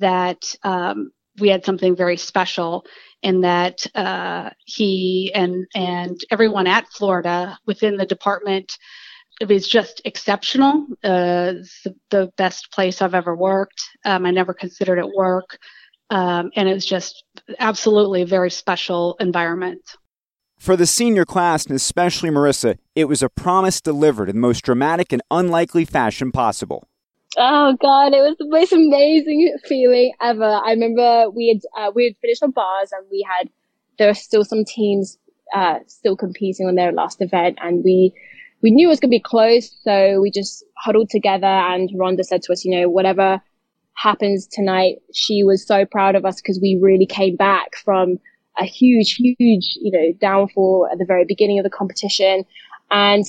that 0.00 0.54
um, 0.62 1.12
we 1.40 1.48
had 1.48 1.64
something 1.64 1.96
very 1.96 2.16
special 2.16 2.84
in 3.22 3.40
that 3.40 3.86
uh, 3.94 4.50
he 4.64 5.32
and 5.34 5.66
and 5.74 6.20
everyone 6.30 6.66
at 6.66 6.88
Florida 6.88 7.58
within 7.66 7.96
the 7.96 8.06
department 8.06 8.78
it 9.40 9.48
was 9.48 9.68
just 9.68 10.00
exceptional. 10.04 10.86
Uh, 11.04 11.62
the, 11.84 11.94
the, 12.10 12.32
best 12.36 12.72
place 12.72 13.00
I've 13.00 13.14
ever 13.14 13.36
worked. 13.36 13.80
Um, 14.04 14.26
I 14.26 14.30
never 14.30 14.52
considered 14.52 14.98
it 14.98 15.08
work. 15.14 15.58
Um, 16.10 16.50
and 16.56 16.68
it 16.68 16.74
was 16.74 16.86
just 16.86 17.24
absolutely 17.58 18.22
a 18.22 18.26
very 18.26 18.50
special 18.50 19.16
environment. 19.20 19.82
For 20.58 20.76
the 20.76 20.86
senior 20.86 21.24
class, 21.24 21.66
and 21.66 21.76
especially 21.76 22.30
Marissa, 22.30 22.78
it 22.96 23.04
was 23.04 23.22
a 23.22 23.28
promise 23.28 23.80
delivered 23.80 24.28
in 24.28 24.36
the 24.36 24.40
most 24.40 24.64
dramatic 24.64 25.12
and 25.12 25.22
unlikely 25.30 25.84
fashion 25.84 26.32
possible. 26.32 26.88
Oh 27.40 27.76
God, 27.80 28.14
it 28.14 28.20
was 28.20 28.34
the 28.36 28.48
most 28.48 28.72
amazing 28.72 29.56
feeling 29.64 30.12
ever. 30.20 30.44
I 30.44 30.72
remember 30.72 31.30
we 31.30 31.48
had 31.54 31.80
uh, 31.80 31.92
we 31.94 32.06
had 32.06 32.16
finished 32.20 32.42
our 32.42 32.48
bars 32.48 32.90
and 32.90 33.06
we 33.12 33.24
had 33.30 33.48
there 33.96 34.08
were 34.08 34.14
still 34.14 34.44
some 34.44 34.64
teams 34.64 35.16
uh, 35.54 35.78
still 35.86 36.16
competing 36.16 36.66
on 36.66 36.74
their 36.74 36.90
last 36.90 37.22
event, 37.22 37.56
and 37.62 37.84
we 37.84 38.12
we 38.60 38.72
knew 38.72 38.88
it 38.88 38.90
was 38.90 38.98
going 38.98 39.10
to 39.10 39.16
be 39.16 39.22
close, 39.22 39.70
so 39.84 40.20
we 40.20 40.32
just 40.32 40.64
huddled 40.78 41.10
together. 41.10 41.46
And 41.46 41.88
Rhonda 41.90 42.24
said 42.24 42.42
to 42.42 42.52
us, 42.52 42.64
you 42.64 42.76
know, 42.76 42.88
whatever 42.88 43.40
happens 43.94 44.48
tonight. 44.48 44.96
She 45.14 45.44
was 45.44 45.64
so 45.64 45.84
proud 45.84 46.16
of 46.16 46.24
us 46.24 46.40
because 46.40 46.58
we 46.60 46.76
really 46.82 47.06
came 47.06 47.36
back 47.36 47.76
from 47.84 48.18
a 48.58 48.64
huge, 48.64 49.14
huge, 49.14 49.78
you 49.80 49.92
know, 49.92 50.12
downfall 50.20 50.88
at 50.90 50.98
the 50.98 51.04
very 51.04 51.24
beginning 51.24 51.60
of 51.60 51.64
the 51.64 51.70
competition. 51.70 52.44
And 52.90 53.24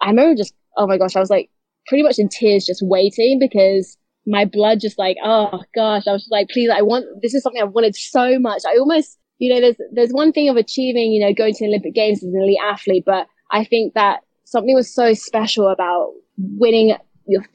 I 0.00 0.10
remember 0.10 0.36
just, 0.36 0.54
oh 0.76 0.86
my 0.86 0.96
gosh, 0.96 1.16
I 1.16 1.20
was 1.20 1.30
like 1.30 1.50
pretty 1.88 2.02
much 2.02 2.18
in 2.18 2.28
tears 2.28 2.66
just 2.66 2.82
waiting 2.82 3.38
because 3.38 3.96
my 4.26 4.44
blood 4.44 4.80
just 4.80 4.98
like, 4.98 5.16
oh 5.24 5.62
gosh, 5.74 6.06
I 6.06 6.12
was 6.12 6.22
just 6.22 6.32
like, 6.32 6.48
please, 6.50 6.70
I 6.70 6.82
want, 6.82 7.06
this 7.22 7.34
is 7.34 7.42
something 7.42 7.62
I've 7.62 7.72
wanted 7.72 7.96
so 7.96 8.38
much. 8.38 8.62
I 8.66 8.76
almost, 8.78 9.18
you 9.38 9.52
know, 9.52 9.60
there's, 9.60 9.76
there's 9.92 10.10
one 10.10 10.32
thing 10.32 10.48
of 10.48 10.56
achieving, 10.56 11.12
you 11.12 11.24
know, 11.24 11.32
going 11.32 11.54
to 11.54 11.64
the 11.64 11.68
Olympic 11.68 11.94
Games 11.94 12.22
as 12.22 12.32
an 12.32 12.40
elite 12.42 12.58
athlete, 12.62 13.04
but 13.06 13.26
I 13.50 13.64
think 13.64 13.94
that 13.94 14.20
something 14.44 14.74
was 14.74 14.92
so 14.92 15.14
special 15.14 15.68
about 15.68 16.12
winning 16.36 16.94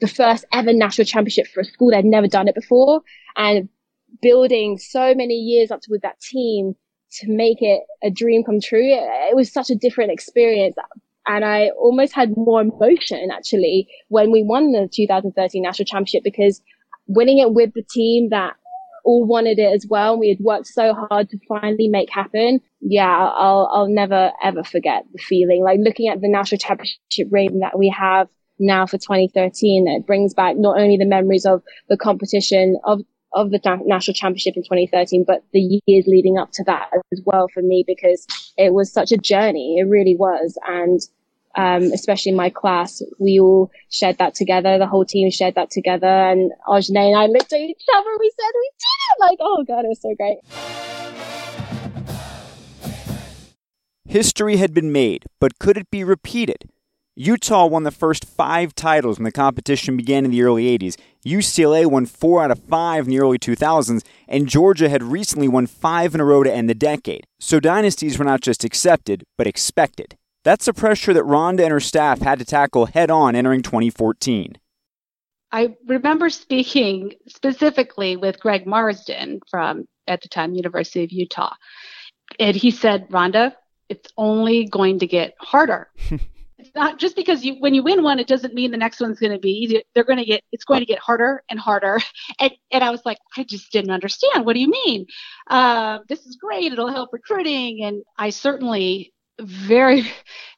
the 0.00 0.08
first 0.08 0.44
ever 0.52 0.72
national 0.72 1.04
championship 1.04 1.46
for 1.48 1.60
a 1.60 1.64
school 1.64 1.90
that 1.90 1.96
had 1.96 2.04
never 2.04 2.28
done 2.28 2.48
it 2.48 2.54
before. 2.54 3.02
And 3.36 3.68
building 4.22 4.78
so 4.78 5.14
many 5.14 5.34
years 5.34 5.70
up 5.70 5.80
to 5.82 5.88
with 5.90 6.02
that 6.02 6.20
team 6.20 6.74
to 7.10 7.30
make 7.30 7.58
it 7.60 7.82
a 8.02 8.10
dream 8.10 8.44
come 8.44 8.60
true. 8.60 8.92
It, 8.92 9.30
it 9.30 9.36
was 9.36 9.52
such 9.52 9.70
a 9.70 9.74
different 9.74 10.12
experience. 10.12 10.76
And 11.26 11.44
I 11.44 11.70
almost 11.70 12.12
had 12.14 12.36
more 12.36 12.60
emotion 12.60 13.30
actually 13.32 13.88
when 14.08 14.30
we 14.30 14.42
won 14.42 14.72
the 14.72 14.88
2013 14.92 15.62
national 15.62 15.86
championship 15.86 16.22
because 16.22 16.60
winning 17.06 17.38
it 17.38 17.52
with 17.52 17.72
the 17.74 17.82
team 17.82 18.28
that 18.30 18.54
all 19.04 19.26
wanted 19.26 19.58
it 19.58 19.72
as 19.72 19.86
well. 19.88 20.18
We 20.18 20.30
had 20.30 20.40
worked 20.40 20.66
so 20.66 20.94
hard 20.94 21.28
to 21.30 21.38
finally 21.48 21.88
make 21.88 22.10
happen. 22.10 22.60
Yeah, 22.80 23.14
I'll, 23.14 23.70
I'll 23.72 23.88
never 23.88 24.32
ever 24.42 24.64
forget 24.64 25.04
the 25.12 25.18
feeling 25.18 25.62
like 25.62 25.78
looking 25.82 26.08
at 26.08 26.20
the 26.20 26.28
national 26.28 26.58
championship 26.58 27.28
ring 27.30 27.60
that 27.60 27.78
we 27.78 27.94
have 27.96 28.28
now 28.58 28.86
for 28.86 28.98
2013. 28.98 29.86
It 29.88 30.06
brings 30.06 30.34
back 30.34 30.56
not 30.56 30.78
only 30.78 30.96
the 30.96 31.06
memories 31.06 31.46
of 31.46 31.62
the 31.88 31.96
competition 31.96 32.78
of 32.84 33.02
of 33.34 33.50
the 33.50 33.60
national 33.84 34.14
championship 34.14 34.56
in 34.56 34.62
2013, 34.62 35.24
but 35.26 35.42
the 35.52 35.80
years 35.86 36.04
leading 36.06 36.38
up 36.38 36.50
to 36.52 36.64
that 36.64 36.88
as 37.12 37.20
well 37.24 37.48
for 37.52 37.62
me 37.62 37.84
because 37.86 38.26
it 38.56 38.72
was 38.72 38.92
such 38.92 39.12
a 39.12 39.16
journey. 39.16 39.76
It 39.78 39.88
really 39.88 40.16
was. 40.16 40.56
And 40.66 41.00
um, 41.56 41.92
especially 41.92 42.30
in 42.30 42.36
my 42.36 42.50
class, 42.50 43.02
we 43.18 43.38
all 43.38 43.70
shared 43.90 44.18
that 44.18 44.34
together. 44.34 44.78
The 44.78 44.86
whole 44.86 45.04
team 45.04 45.30
shared 45.30 45.54
that 45.56 45.70
together. 45.70 46.06
And 46.06 46.52
Ashanee 46.68 47.10
and 47.10 47.16
I 47.16 47.26
looked 47.26 47.52
at 47.52 47.60
each 47.60 47.84
other. 47.96 48.10
We 48.18 48.30
said, 48.30 48.52
we 48.54 48.70
did 48.78 49.00
it! 49.10 49.20
Like, 49.20 49.38
oh 49.40 49.64
God, 49.66 49.84
it 49.84 49.88
was 49.88 50.00
so 50.00 50.14
great. 50.16 50.38
History 54.06 54.56
had 54.56 54.74
been 54.74 54.92
made, 54.92 55.24
but 55.40 55.58
could 55.58 55.76
it 55.76 55.90
be 55.90 56.04
repeated? 56.04 56.70
Utah 57.16 57.66
won 57.66 57.84
the 57.84 57.92
first 57.92 58.24
five 58.24 58.74
titles 58.74 59.18
when 59.18 59.24
the 59.24 59.30
competition 59.30 59.96
began 59.96 60.24
in 60.24 60.32
the 60.32 60.42
early 60.42 60.76
80s. 60.76 60.96
UCLA 61.24 61.86
won 61.86 62.06
four 62.06 62.42
out 62.42 62.50
of 62.50 62.58
five 62.58 63.04
in 63.04 63.10
the 63.10 63.20
early 63.20 63.38
2000s, 63.38 64.02
and 64.26 64.48
Georgia 64.48 64.88
had 64.88 65.00
recently 65.00 65.46
won 65.46 65.68
five 65.68 66.12
in 66.14 66.20
a 66.20 66.24
row 66.24 66.42
to 66.42 66.52
end 66.52 66.68
the 66.68 66.74
decade. 66.74 67.24
So 67.38 67.60
dynasties 67.60 68.18
were 68.18 68.24
not 68.24 68.40
just 68.40 68.64
accepted, 68.64 69.22
but 69.38 69.46
expected. 69.46 70.16
That's 70.42 70.64
the 70.64 70.74
pressure 70.74 71.14
that 71.14 71.22
Rhonda 71.22 71.60
and 71.60 71.70
her 71.70 71.78
staff 71.78 72.20
had 72.20 72.40
to 72.40 72.44
tackle 72.44 72.86
head 72.86 73.12
on 73.12 73.36
entering 73.36 73.62
2014. 73.62 74.58
I 75.52 75.76
remember 75.86 76.30
speaking 76.30 77.12
specifically 77.28 78.16
with 78.16 78.40
Greg 78.40 78.66
Marsden 78.66 79.38
from, 79.48 79.86
at 80.08 80.20
the 80.20 80.28
time, 80.28 80.54
University 80.54 81.04
of 81.04 81.12
Utah. 81.12 81.54
And 82.40 82.56
he 82.56 82.72
said, 82.72 83.08
Rhonda, 83.08 83.54
it's 83.88 84.10
only 84.16 84.66
going 84.66 84.98
to 84.98 85.06
get 85.06 85.34
harder. 85.38 85.88
it's 86.58 86.74
not 86.74 86.98
just 86.98 87.16
because 87.16 87.44
you 87.44 87.56
when 87.60 87.74
you 87.74 87.82
win 87.82 88.02
one, 88.02 88.18
it 88.18 88.26
doesn't 88.26 88.54
mean 88.54 88.70
the 88.70 88.76
next 88.76 89.00
one's 89.00 89.18
going 89.18 89.32
to 89.32 89.38
be 89.38 89.50
easy. 89.50 89.82
They're 89.94 90.04
going 90.04 90.18
to 90.18 90.24
get 90.24 90.42
it's 90.52 90.64
going 90.64 90.80
to 90.80 90.86
get 90.86 90.98
harder 90.98 91.42
and 91.48 91.58
harder. 91.58 92.00
And 92.40 92.52
and 92.70 92.84
I 92.84 92.90
was 92.90 93.02
like, 93.04 93.18
I 93.36 93.44
just 93.44 93.70
didn't 93.72 93.90
understand. 93.90 94.44
What 94.44 94.54
do 94.54 94.60
you 94.60 94.70
mean? 94.70 95.06
Uh, 95.48 95.98
this 96.08 96.26
is 96.26 96.36
great. 96.36 96.72
It'll 96.72 96.88
help 96.92 97.10
recruiting. 97.12 97.84
And 97.84 98.02
I 98.18 98.30
certainly 98.30 99.12
very 99.40 100.06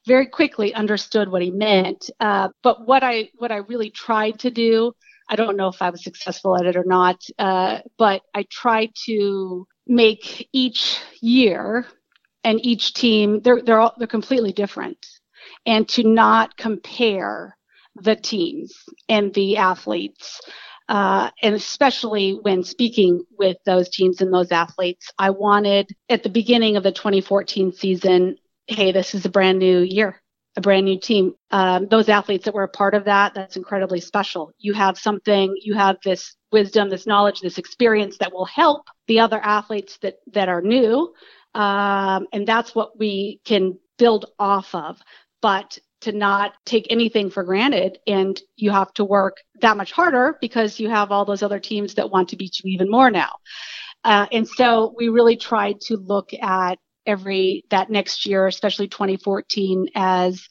very 0.07 0.27
quickly 0.27 0.75
understood 0.75 1.29
what 1.31 1.43
he 1.43 1.51
meant 1.51 2.11
uh, 2.21 2.49
but 2.63 2.87
what 2.87 3.03
i 3.03 3.29
what 3.37 3.51
i 3.51 3.57
really 3.57 3.91
tried 3.91 4.39
to 4.39 4.51
do 4.51 4.93
i 5.31 5.37
don't 5.37 5.57
know 5.57 5.69
if 5.69 5.81
i 5.81 5.91
was 5.91 6.05
successful 6.05 6.57
at 6.57 6.67
it 6.67 6.77
or 6.77 6.85
not 6.85 7.19
uh, 7.39 7.79
but 7.97 8.21
i 8.35 8.45
tried 8.51 8.91
to 9.07 9.67
make 9.87 10.49
each 10.53 11.01
year 11.23 11.87
and 12.45 12.65
each 12.65 12.93
team 12.93 13.41
they're 13.41 13.63
they're 13.63 13.81
all 13.81 13.95
they're 13.99 14.07
completely 14.07 14.53
different 14.53 14.99
and 15.65 15.89
to 15.91 16.05
not 16.05 16.57
compare 16.57 17.57
the 17.97 18.17
teams 18.17 18.75
and 19.09 19.33
the 19.35 19.57
athletes 19.57 20.41
uh, 20.89 21.31
and 21.43 21.55
especially 21.55 22.39
when 22.43 22.63
speaking 22.63 23.25
with 23.39 23.57
those 23.65 23.89
teams 23.89 24.21
and 24.21 24.33
those 24.33 24.53
athletes, 24.53 25.13
I 25.19 25.31
wanted 25.31 25.91
at 26.09 26.23
the 26.23 26.29
beginning 26.29 26.77
of 26.77 26.83
the 26.83 26.93
2014 26.93 27.73
season, 27.73 28.37
hey, 28.67 28.93
this 28.93 29.15
is 29.15 29.25
a 29.25 29.31
brand 29.31 29.59
new 29.59 29.81
year, 29.81 30.23
a 30.57 30.61
brand 30.61 30.85
new 30.85 30.99
team. 30.99 31.35
Um, 31.51 31.89
those 31.89 32.09
athletes 32.09 32.45
that 32.45 32.55
were 32.55 32.63
a 32.63 32.69
part 32.69 32.95
of 32.95 33.05
that, 33.07 33.35
that's 33.35 33.57
incredibly 33.57 34.01
special. 34.01 34.53
You 34.59 34.75
have 34.75 34.97
something, 34.97 35.57
you 35.61 35.75
have 35.75 35.97
this 36.05 36.37
wisdom, 36.53 36.89
this 36.89 37.07
knowledge, 37.07 37.41
this 37.41 37.59
experience 37.59 38.19
that 38.19 38.33
will 38.33 38.45
help 38.45 38.87
the 39.09 39.21
other 39.21 39.41
athletes 39.43 39.99
that, 40.03 40.19
that 40.33 40.49
are 40.49 40.63
new. 40.63 41.13
Um, 41.55 42.29
and 42.33 42.47
that's 42.47 42.75
what 42.77 42.97
we 42.97 43.41
can 43.45 43.79
build 43.99 44.27
off 44.39 44.73
of. 44.75 45.01
But 45.43 45.79
to 46.03 46.13
not 46.13 46.53
take 46.65 46.87
anything 46.91 47.31
for 47.31 47.43
granted 47.43 47.99
and 48.07 48.41
you 48.57 48.71
have 48.71 48.93
to 48.95 49.05
work 49.05 49.39
that 49.61 49.77
much 49.77 49.93
harder 49.93 50.37
because 50.41 50.79
you 50.79 50.89
have 50.89 51.11
all 51.11 51.25
those 51.25 51.43
other 51.43 51.59
teams 51.59 51.95
that 51.95 52.11
want 52.11 52.29
to 52.29 52.37
beat 52.37 52.61
you 52.61 52.71
even 52.71 52.91
more 52.91 53.11
now. 53.11 53.31
Uh, 54.05 54.27
and 54.31 54.47
so 54.47 54.95
we 54.97 55.09
really 55.09 55.37
tried 55.37 55.81
to 55.81 55.97
look 55.97 56.31
at 56.35 56.79
every 57.07 57.65
that 57.71 57.91
next 57.91 58.27
year, 58.27 58.47
especially 58.47 58.89
2014, 58.89 59.89
as 59.95 60.47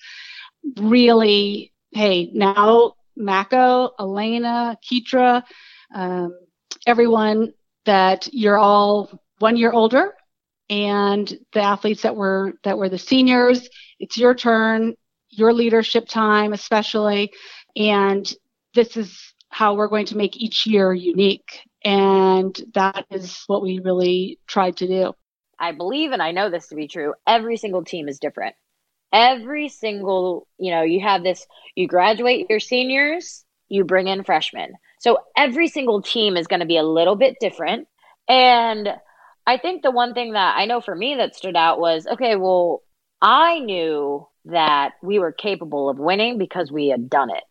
really, 0.77 1.71
hey, 1.91 2.31
now 2.33 2.93
Mako, 3.15 3.91
Elena, 3.99 4.77
Kytra, 4.83 5.43
um, 5.93 6.37
everyone 6.87 7.53
that 7.85 8.27
you're 8.33 8.57
all 8.57 9.21
one 9.39 9.57
year 9.57 9.71
older, 9.71 10.13
and 10.69 11.31
the 11.53 11.61
athletes 11.61 12.01
that 12.03 12.15
were 12.15 12.53
that 12.63 12.77
were 12.77 12.89
the 12.89 12.97
seniors, 12.97 13.69
it's 13.99 14.17
your 14.17 14.33
turn, 14.33 14.95
your 15.29 15.53
leadership 15.53 16.07
time, 16.07 16.53
especially, 16.53 17.31
and 17.75 18.31
this 18.73 18.97
is 18.97 19.33
how 19.49 19.75
we're 19.75 19.87
going 19.87 20.07
to 20.07 20.17
make 20.17 20.37
each 20.37 20.65
year 20.65 20.93
unique. 20.93 21.61
And 21.83 22.59
that 22.73 23.05
is 23.11 23.43
what 23.47 23.61
we 23.61 23.79
really 23.79 24.39
tried 24.47 24.77
to 24.77 24.87
do. 24.87 25.13
I 25.59 25.71
believe, 25.71 26.11
and 26.11 26.21
I 26.21 26.31
know 26.31 26.49
this 26.49 26.67
to 26.67 26.75
be 26.75 26.87
true, 26.87 27.13
every 27.25 27.57
single 27.57 27.85
team 27.85 28.09
is 28.09 28.19
different. 28.19 28.55
Every 29.13 29.69
single, 29.69 30.47
you 30.57 30.71
know, 30.71 30.81
you 30.81 30.99
have 31.01 31.23
this, 31.23 31.45
you 31.75 31.87
graduate 31.87 32.47
your 32.49 32.59
seniors, 32.59 33.45
you 33.69 33.85
bring 33.85 34.07
in 34.07 34.23
freshmen. 34.23 34.73
So 34.99 35.19
every 35.37 35.67
single 35.69 36.01
team 36.01 36.35
is 36.35 36.47
going 36.47 36.59
to 36.59 36.65
be 36.65 36.77
a 36.77 36.83
little 36.83 37.15
bit 37.15 37.37
different. 37.39 37.87
And 38.27 38.89
I 39.47 39.57
think 39.57 39.83
the 39.83 39.91
one 39.91 40.13
thing 40.13 40.33
that 40.33 40.55
I 40.57 40.65
know 40.65 40.81
for 40.81 40.95
me 40.95 41.15
that 41.15 41.35
stood 41.35 41.55
out 41.55 41.79
was 41.79 42.07
okay, 42.07 42.35
well, 42.35 42.81
I 43.21 43.59
knew 43.59 44.27
that 44.45 44.93
we 45.01 45.19
were 45.19 45.31
capable 45.31 45.89
of 45.89 45.97
winning 45.97 46.37
because 46.37 46.71
we 46.71 46.87
had 46.87 47.09
done 47.09 47.29
it. 47.29 47.43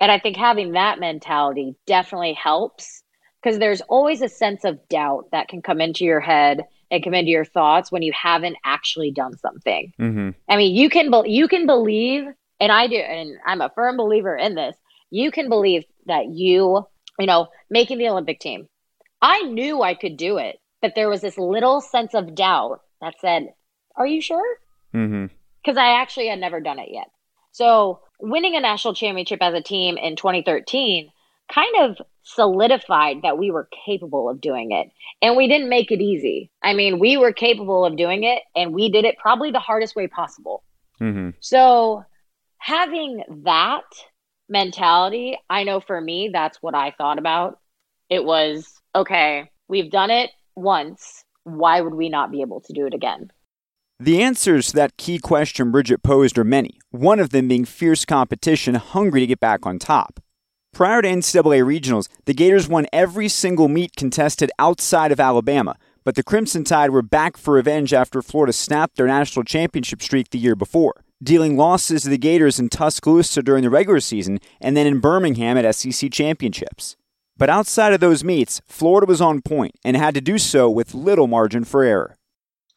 And 0.00 0.10
I 0.10 0.18
think 0.18 0.36
having 0.36 0.72
that 0.72 0.98
mentality 0.98 1.76
definitely 1.86 2.34
helps 2.34 3.02
because 3.42 3.58
there's 3.58 3.80
always 3.82 4.22
a 4.22 4.28
sense 4.28 4.64
of 4.64 4.88
doubt 4.88 5.28
that 5.32 5.48
can 5.48 5.62
come 5.62 5.80
into 5.80 6.04
your 6.04 6.20
head 6.20 6.64
and 6.90 7.04
come 7.04 7.14
into 7.14 7.30
your 7.30 7.44
thoughts 7.44 7.92
when 7.92 8.02
you 8.02 8.12
haven't 8.12 8.56
actually 8.64 9.10
done 9.10 9.36
something. 9.38 9.92
Mm-hmm. 10.00 10.30
I 10.48 10.56
mean, 10.56 10.74
you 10.74 10.88
can 10.88 11.10
be- 11.10 11.30
you 11.30 11.48
can 11.48 11.66
believe, 11.66 12.24
and 12.60 12.72
I 12.72 12.86
do, 12.86 12.96
and 12.96 13.36
I'm 13.46 13.60
a 13.60 13.70
firm 13.74 13.96
believer 13.96 14.36
in 14.36 14.54
this. 14.54 14.76
You 15.10 15.30
can 15.30 15.48
believe 15.48 15.84
that 16.06 16.26
you, 16.26 16.86
you 17.18 17.26
know, 17.26 17.48
making 17.70 17.98
the 17.98 18.08
Olympic 18.08 18.40
team. 18.40 18.68
I 19.20 19.42
knew 19.42 19.82
I 19.82 19.94
could 19.94 20.16
do 20.16 20.38
it, 20.38 20.58
but 20.84 20.94
there 20.94 21.08
was 21.08 21.22
this 21.22 21.38
little 21.38 21.80
sense 21.80 22.12
of 22.12 22.34
doubt 22.34 22.82
that 23.00 23.14
said, 23.18 23.54
"Are 23.96 24.06
you 24.06 24.20
sure?" 24.20 24.58
Because 24.92 25.08
mm-hmm. 25.08 25.78
I 25.78 26.02
actually 26.02 26.28
had 26.28 26.38
never 26.38 26.60
done 26.60 26.78
it 26.78 26.90
yet. 26.90 27.06
So 27.52 28.00
winning 28.20 28.54
a 28.54 28.60
national 28.60 28.92
championship 28.92 29.38
as 29.40 29.54
a 29.54 29.62
team 29.62 29.96
in 29.96 30.14
2013 30.14 31.10
kind 31.50 31.74
of 31.80 32.06
solidified 32.22 33.22
that 33.22 33.38
we 33.38 33.50
were 33.50 33.66
capable 33.86 34.28
of 34.28 34.42
doing 34.42 34.72
it. 34.72 34.90
And 35.22 35.38
we 35.38 35.48
didn't 35.48 35.70
make 35.70 35.90
it 35.90 36.02
easy. 36.02 36.50
I 36.62 36.74
mean, 36.74 36.98
we 36.98 37.16
were 37.16 37.32
capable 37.32 37.86
of 37.86 37.96
doing 37.96 38.24
it 38.24 38.42
and 38.54 38.74
we 38.74 38.90
did 38.90 39.06
it 39.06 39.16
probably 39.16 39.52
the 39.52 39.60
hardest 39.60 39.96
way 39.96 40.06
possible. 40.06 40.64
Mm-hmm. 41.00 41.30
So 41.40 42.04
having 42.58 43.22
that 43.44 43.84
mentality, 44.50 45.38
I 45.48 45.64
know 45.64 45.80
for 45.80 45.98
me, 45.98 46.28
that's 46.30 46.62
what 46.62 46.74
I 46.74 46.90
thought 46.90 47.18
about. 47.18 47.58
It 48.10 48.22
was 48.22 48.70
okay, 48.94 49.50
we've 49.66 49.90
done 49.90 50.10
it 50.10 50.30
once. 50.56 51.24
Why 51.44 51.80
would 51.80 51.94
we 51.94 52.08
not 52.08 52.30
be 52.30 52.40
able 52.40 52.60
to 52.62 52.72
do 52.72 52.86
it 52.86 52.94
again? 52.94 53.30
The 54.00 54.22
answers 54.22 54.68
to 54.68 54.76
that 54.76 54.96
key 54.96 55.18
question 55.18 55.70
Bridget 55.70 56.02
posed 56.02 56.36
are 56.38 56.44
many, 56.44 56.80
one 56.90 57.20
of 57.20 57.30
them 57.30 57.48
being 57.48 57.64
fierce 57.64 58.04
competition, 58.04 58.74
hungry 58.74 59.20
to 59.20 59.26
get 59.26 59.40
back 59.40 59.66
on 59.66 59.78
top. 59.78 60.20
Prior 60.72 61.00
to 61.02 61.08
NCAA 61.08 61.62
regionals, 61.62 62.08
the 62.24 62.34
Gators 62.34 62.68
won 62.68 62.86
every 62.92 63.28
single 63.28 63.68
meet 63.68 63.94
contested 63.94 64.50
outside 64.58 65.12
of 65.12 65.20
Alabama, 65.20 65.76
but 66.02 66.16
the 66.16 66.24
Crimson 66.24 66.64
Tide 66.64 66.90
were 66.90 67.02
back 67.02 67.36
for 67.36 67.54
revenge 67.54 67.94
after 67.94 68.20
Florida 68.20 68.52
snapped 68.52 68.96
their 68.96 69.06
national 69.06 69.44
championship 69.44 70.02
streak 70.02 70.30
the 70.30 70.38
year 70.38 70.56
before, 70.56 71.04
dealing 71.22 71.56
losses 71.56 72.02
to 72.02 72.08
the 72.08 72.18
Gators 72.18 72.58
in 72.58 72.68
Tuscaloosa 72.68 73.42
during 73.42 73.62
the 73.62 73.70
regular 73.70 74.00
season 74.00 74.40
and 74.60 74.76
then 74.76 74.88
in 74.88 74.98
Birmingham 74.98 75.56
at 75.56 75.72
SEC 75.74 76.10
championships. 76.10 76.96
But 77.36 77.50
outside 77.50 77.92
of 77.92 78.00
those 78.00 78.22
meets, 78.22 78.60
Florida 78.66 79.06
was 79.06 79.20
on 79.20 79.42
point 79.42 79.74
and 79.84 79.96
had 79.96 80.14
to 80.14 80.20
do 80.20 80.38
so 80.38 80.70
with 80.70 80.94
little 80.94 81.26
margin 81.26 81.64
for 81.64 81.82
error. 81.82 82.16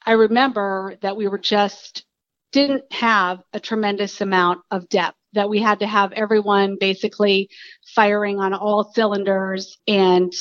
I 0.05 0.13
remember 0.13 0.95
that 1.01 1.17
we 1.17 1.27
were 1.27 1.37
just 1.37 2.05
didn't 2.51 2.91
have 2.91 3.39
a 3.53 3.59
tremendous 3.59 4.21
amount 4.21 4.61
of 4.71 4.87
depth 4.89 5.17
that 5.33 5.49
we 5.49 5.59
had 5.59 5.79
to 5.79 5.87
have 5.87 6.11
everyone 6.13 6.77
basically 6.79 7.49
firing 7.93 8.39
on 8.39 8.53
all 8.53 8.91
cylinders 8.95 9.77
and 9.87 10.33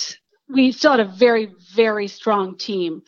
we 0.49 0.71
still 0.73 0.93
had 0.93 1.01
a 1.01 1.05
very, 1.05 1.53
very 1.75 2.07
strong 2.07 2.57
team. 2.57 3.03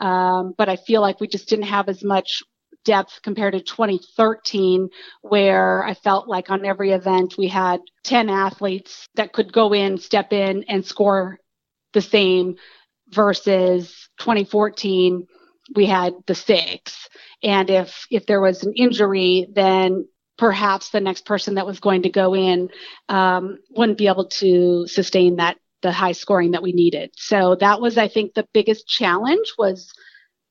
Um, 0.00 0.54
but 0.58 0.68
I 0.68 0.76
feel 0.76 1.00
like 1.00 1.20
we 1.20 1.28
just 1.28 1.48
didn't 1.48 1.66
have 1.66 1.88
as 1.88 2.02
much 2.02 2.42
depth 2.84 3.20
compared 3.22 3.54
to 3.54 3.60
2013, 3.60 4.88
where 5.22 5.84
I 5.84 5.94
felt 5.94 6.28
like 6.28 6.50
on 6.50 6.64
every 6.64 6.92
event 6.92 7.34
we 7.38 7.48
had 7.48 7.80
10 8.04 8.28
athletes 8.28 9.06
that 9.14 9.32
could 9.32 9.52
go 9.52 9.72
in, 9.72 9.98
step 9.98 10.32
in, 10.32 10.64
and 10.68 10.84
score 10.84 11.38
the 11.92 12.00
same 12.00 12.56
versus 13.08 14.08
2014 14.18 15.26
we 15.74 15.86
had 15.86 16.14
the 16.26 16.34
six. 16.34 17.08
And 17.42 17.70
if 17.70 18.06
if 18.10 18.26
there 18.26 18.40
was 18.40 18.62
an 18.64 18.72
injury 18.74 19.46
then 19.52 20.06
perhaps 20.38 20.90
the 20.90 21.00
next 21.00 21.26
person 21.26 21.54
that 21.54 21.66
was 21.66 21.80
going 21.80 22.02
to 22.02 22.10
go 22.10 22.34
in 22.34 22.70
um, 23.08 23.58
wouldn't 23.70 23.98
be 23.98 24.06
able 24.08 24.26
to 24.28 24.86
sustain 24.86 25.36
that 25.36 25.58
the 25.82 25.92
high 25.92 26.12
scoring 26.12 26.50
that 26.52 26.62
we 26.62 26.72
needed. 26.72 27.10
So 27.16 27.56
that 27.56 27.80
was 27.80 27.98
i 27.98 28.08
think 28.08 28.34
the 28.34 28.48
biggest 28.52 28.86
challenge 28.86 29.54
was 29.58 29.92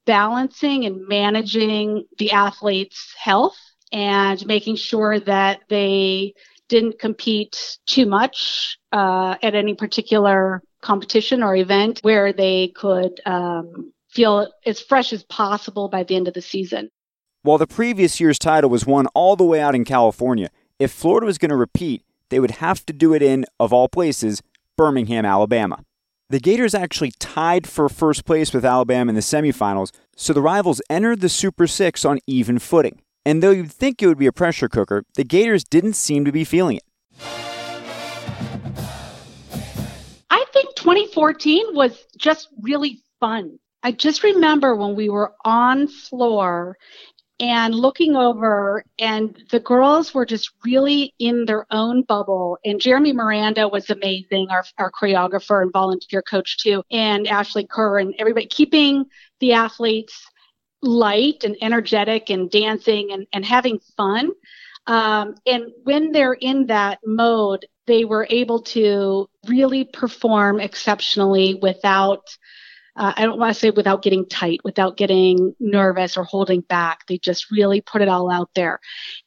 balancing 0.09 0.85
and 0.85 1.07
managing 1.07 2.03
the 2.17 2.31
athletes 2.31 3.13
health 3.15 3.59
and 3.91 4.43
making 4.47 4.75
sure 4.75 5.19
that 5.19 5.59
they 5.69 6.33
didn't 6.67 6.97
compete 6.97 7.77
too 7.85 8.07
much 8.07 8.79
uh, 8.91 9.35
at 9.43 9.53
any 9.53 9.75
particular 9.75 10.63
competition 10.81 11.43
or 11.43 11.55
event 11.55 11.99
where 12.01 12.33
they 12.33 12.69
could 12.69 13.21
um, 13.27 13.93
feel 14.09 14.51
as 14.65 14.79
fresh 14.79 15.13
as 15.13 15.21
possible 15.25 15.89
by 15.89 16.01
the 16.01 16.15
end 16.15 16.27
of 16.27 16.33
the 16.33 16.41
season. 16.41 16.89
While 17.43 17.59
the 17.59 17.67
previous 17.67 18.19
year's 18.19 18.39
title 18.39 18.71
was 18.71 18.87
won 18.87 19.05
all 19.13 19.35
the 19.35 19.43
way 19.43 19.61
out 19.61 19.75
in 19.75 19.85
California, 19.85 20.49
if 20.79 20.91
Florida 20.91 21.27
was 21.27 21.37
going 21.37 21.49
to 21.49 21.55
repeat, 21.55 22.03
they 22.29 22.39
would 22.39 22.57
have 22.65 22.83
to 22.87 22.93
do 22.93 23.13
it 23.13 23.21
in, 23.21 23.45
of 23.59 23.71
all 23.71 23.87
places, 23.87 24.41
Birmingham, 24.75 25.23
Alabama. 25.23 25.83
The 26.31 26.39
Gators 26.39 26.75
actually 26.75 27.09
tied 27.17 27.65
for 27.65 27.89
first 27.89 28.23
place 28.23 28.53
with 28.53 28.63
Alabama 28.63 29.09
in 29.09 29.15
the 29.15 29.21
semifinals, 29.21 29.91
so 30.15 30.31
the 30.31 30.43
rivals 30.43 30.79
entered 30.87 31.21
the 31.21 31.29
Super 31.29 31.65
Six 31.65 32.05
on 32.05 32.19
even 32.27 32.59
footing. 32.59 33.01
And 33.25 33.41
though 33.41 33.49
you'd 33.49 33.71
think 33.71 34.03
it 34.03 34.05
would 34.05 34.19
be 34.19 34.27
a 34.27 34.31
pressure 34.31 34.69
cooker, 34.69 35.03
the 35.15 35.23
Gators 35.23 35.63
didn't 35.63 35.93
seem 35.93 36.25
to 36.25 36.31
be 36.31 36.43
feeling 36.43 36.77
it. 36.77 36.83
I 40.29 40.45
think 40.53 40.75
2014 40.75 41.73
was 41.73 42.05
just 42.15 42.49
really 42.61 42.99
fun. 43.19 43.57
I 43.81 43.91
just 43.91 44.21
remember 44.21 44.75
when 44.75 44.95
we 44.95 45.09
were 45.09 45.33
on 45.45 45.87
floor 45.87 46.77
and 47.39 47.73
looking 47.73 48.15
over 48.15 48.83
and 48.97 49.41
the 49.49 49.59
girls 49.59 50.13
were 50.13 50.25
just 50.25 50.51
really 50.65 51.13
in 51.19 51.45
their 51.45 51.65
own 51.71 52.03
bubble. 52.03 52.57
And 52.65 52.79
jeremy 52.79 53.13
miranda 53.13 53.67
was 53.67 53.89
amazing 53.89 54.47
our, 54.49 54.63
our 54.77 54.91
choreographer 54.91 55.61
and 55.61 55.71
volunteer 55.71 56.21
coach 56.21 56.57
too 56.57 56.83
and 56.91 57.27
ashley 57.27 57.65
kerr 57.65 57.99
and 57.99 58.13
everybody 58.19 58.47
keeping 58.47 59.05
the 59.39 59.53
athletes 59.53 60.27
light 60.81 61.43
and 61.43 61.57
energetic 61.61 62.29
and 62.29 62.49
dancing 62.49 63.11
and, 63.11 63.27
and 63.33 63.43
having 63.43 63.79
fun. 63.97 64.31
Um, 64.87 65.35
and 65.45 65.65
when 65.83 66.13
they're 66.13 66.33
in 66.33 66.67
that 66.67 66.99
mode 67.05 67.65
they 67.85 68.05
were 68.05 68.27
able 68.29 68.61
to 68.61 69.27
really 69.47 69.83
perform 69.83 70.59
exceptionally 70.59 71.55
without 71.59 72.37
uh, 72.99 73.13
I 73.15 73.23
don't 73.23 73.39
want 73.39 73.53
to 73.53 73.59
say 73.59 73.71
without 73.71 74.01
getting 74.01 74.27
tight, 74.27 74.59
without 74.65 74.97
getting 74.97 75.55
nervous 75.57 76.17
or 76.17 76.25
holding 76.25 76.59
back. 76.59 77.07
They 77.07 77.17
just 77.17 77.49
really 77.49 77.79
put 77.79 78.01
it 78.01 78.09
all 78.09 78.29
out 78.29 78.49
there. 78.55 78.81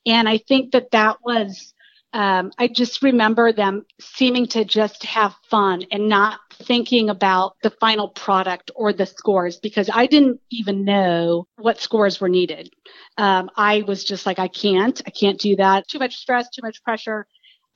And 0.05 0.29
I 0.29 0.39
think 0.39 0.73
that 0.73 0.91
that 0.91 1.17
was, 1.25 1.73
um, 2.13 2.53
I 2.59 2.69
just 2.69 3.03
remember 3.03 3.51
them 3.51 3.87
seeming 3.99 4.47
to 4.49 4.67
just 4.67 5.05
have 5.05 5.35
fun 5.49 5.85
and 5.91 6.11
not 6.11 6.39
thinking 6.53 7.09
about 7.09 7.57
the 7.63 7.71
final 7.71 8.09
product 8.11 8.71
or 8.77 8.93
the 8.93 9.07
scores 9.07 9.57
because 9.57 9.89
I 9.91 10.05
didn't 10.05 10.41
even 10.51 10.85
know 10.85 11.47
what 11.57 11.81
scores 11.81 12.21
were 12.21 12.29
needed. 12.29 12.71
Um, 13.17 13.51
I 13.57 13.85
was 13.87 14.05
just 14.05 14.27
like, 14.27 14.39
I 14.39 14.49
can't, 14.49 15.01
I 15.07 15.11
can't 15.11 15.41
do 15.41 15.57
that. 15.57 15.89
Too 15.89 15.99
much 15.99 16.17
stress, 16.17 16.51
too 16.51 16.63
much 16.63 16.85
pressure. 16.85 17.27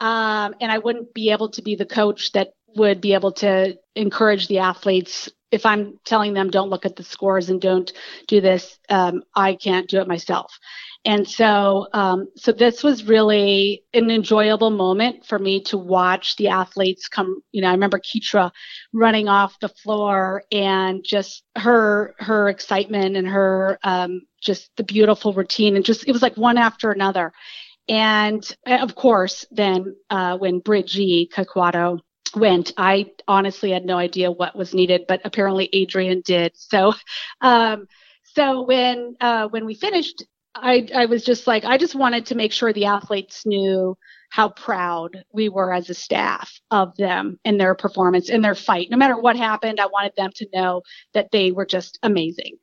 Um, 0.02 0.56
and 0.60 0.70
I 0.70 0.76
wouldn't 0.76 1.14
be 1.14 1.30
able 1.30 1.48
to 1.52 1.62
be 1.62 1.74
the 1.74 1.86
coach 1.86 2.32
that 2.32 2.50
would 2.76 3.00
be 3.00 3.14
able 3.14 3.32
to 3.32 3.78
encourage 3.94 4.48
the 4.48 4.58
athletes 4.58 5.30
if 5.50 5.64
I'm 5.64 5.98
telling 6.04 6.34
them 6.34 6.50
don't 6.50 6.70
look 6.70 6.84
at 6.84 6.96
the 6.96 7.04
scores 7.04 7.50
and 7.50 7.60
don't 7.60 7.92
do 8.26 8.40
this, 8.40 8.78
um, 8.88 9.22
I 9.34 9.54
can't 9.54 9.88
do 9.88 10.00
it 10.00 10.08
myself. 10.08 10.58
And 11.04 11.28
so, 11.28 11.86
um, 11.92 12.26
so 12.36 12.50
this 12.50 12.82
was 12.82 13.04
really 13.04 13.84
an 13.94 14.10
enjoyable 14.10 14.70
moment 14.70 15.24
for 15.24 15.38
me 15.38 15.62
to 15.64 15.78
watch 15.78 16.34
the 16.34 16.48
athletes 16.48 17.06
come. 17.06 17.42
You 17.52 17.62
know, 17.62 17.68
I 17.68 17.72
remember 17.72 18.00
Kytra 18.00 18.50
running 18.92 19.28
off 19.28 19.60
the 19.60 19.68
floor 19.68 20.42
and 20.50 21.04
just 21.04 21.44
her 21.56 22.16
her 22.18 22.48
excitement 22.48 23.16
and 23.16 23.28
her 23.28 23.78
um, 23.84 24.22
just 24.42 24.70
the 24.76 24.82
beautiful 24.82 25.32
routine 25.32 25.76
and 25.76 25.84
just 25.84 26.08
it 26.08 26.12
was 26.12 26.22
like 26.22 26.36
one 26.36 26.58
after 26.58 26.90
another. 26.90 27.32
And 27.88 28.44
of 28.66 28.96
course, 28.96 29.46
then 29.52 29.94
uh, 30.10 30.36
when 30.38 30.58
Bridgie 30.58 31.30
Caquatto 31.32 32.00
went, 32.34 32.72
I 32.76 33.12
honestly 33.28 33.70
had 33.70 33.84
no 33.84 33.96
idea 33.96 34.30
what 34.30 34.56
was 34.56 34.74
needed, 34.74 35.04
but 35.06 35.20
apparently 35.24 35.68
Adrian 35.72 36.22
did. 36.24 36.52
So, 36.56 36.94
um, 37.40 37.86
so 38.22 38.62
when 38.62 39.16
uh, 39.20 39.48
when 39.48 39.64
we 39.66 39.74
finished, 39.74 40.24
I 40.54 40.88
I 40.94 41.06
was 41.06 41.24
just 41.24 41.46
like, 41.46 41.64
I 41.64 41.78
just 41.78 41.94
wanted 41.94 42.26
to 42.26 42.34
make 42.34 42.52
sure 42.52 42.72
the 42.72 42.86
athletes 42.86 43.46
knew 43.46 43.96
how 44.30 44.48
proud 44.48 45.24
we 45.32 45.48
were 45.48 45.72
as 45.72 45.88
a 45.88 45.94
staff 45.94 46.60
of 46.70 46.94
them 46.96 47.38
and 47.44 47.60
their 47.60 47.74
performance 47.74 48.28
and 48.28 48.44
their 48.44 48.54
fight. 48.54 48.88
No 48.90 48.96
matter 48.96 49.18
what 49.18 49.36
happened, 49.36 49.80
I 49.80 49.86
wanted 49.86 50.12
them 50.16 50.30
to 50.36 50.46
know 50.52 50.82
that 51.14 51.30
they 51.30 51.52
were 51.52 51.66
just 51.66 51.98
amazing. 52.02 52.56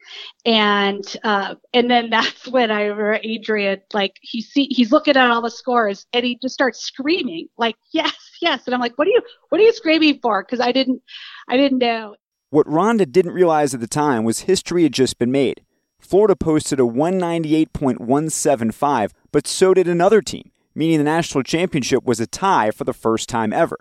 And 0.45 1.03
uh, 1.23 1.55
and 1.73 1.89
then 1.89 2.09
that's 2.11 2.47
when 2.47 2.71
I 2.71 2.83
remember 2.83 3.19
Adrian, 3.23 3.81
like 3.93 4.17
he 4.21 4.41
see 4.41 4.67
he's 4.69 4.91
looking 4.91 5.17
at 5.17 5.31
all 5.31 5.41
the 5.41 5.51
scores 5.51 6.05
and 6.13 6.25
he 6.25 6.37
just 6.41 6.53
starts 6.53 6.81
screaming, 6.83 7.47
like, 7.57 7.75
yes, 7.91 8.22
yes. 8.43 8.61
And 8.65 8.75
I'm 8.75 8.81
like, 8.81 8.97
what 8.97 9.07
are 9.07 9.11
you 9.11 9.21
what 9.49 9.59
are 9.59 9.63
you 9.63 9.73
screaming 9.73 10.19
for? 10.21 10.43
Because 10.43 10.59
I 10.59 10.71
didn't 10.71 11.01
I 11.47 11.57
didn't 11.57 11.79
know. 11.79 12.15
What 12.49 12.67
Rhonda 12.67 13.11
didn't 13.11 13.31
realize 13.31 13.73
at 13.73 13.79
the 13.79 13.87
time 13.87 14.23
was 14.23 14.41
history 14.41 14.83
had 14.83 14.93
just 14.93 15.17
been 15.17 15.31
made. 15.31 15.63
Florida 15.99 16.35
posted 16.35 16.79
a 16.79 16.83
198.175, 16.83 19.11
but 19.31 19.47
so 19.47 19.73
did 19.73 19.87
another 19.87 20.21
team 20.21 20.51
meaning 20.75 20.97
the 20.97 21.03
national 21.03 21.43
championship 21.43 22.03
was 22.03 22.19
a 22.19 22.27
tie 22.27 22.71
for 22.71 22.83
the 22.83 22.93
first 22.93 23.29
time 23.29 23.53
ever. 23.53 23.77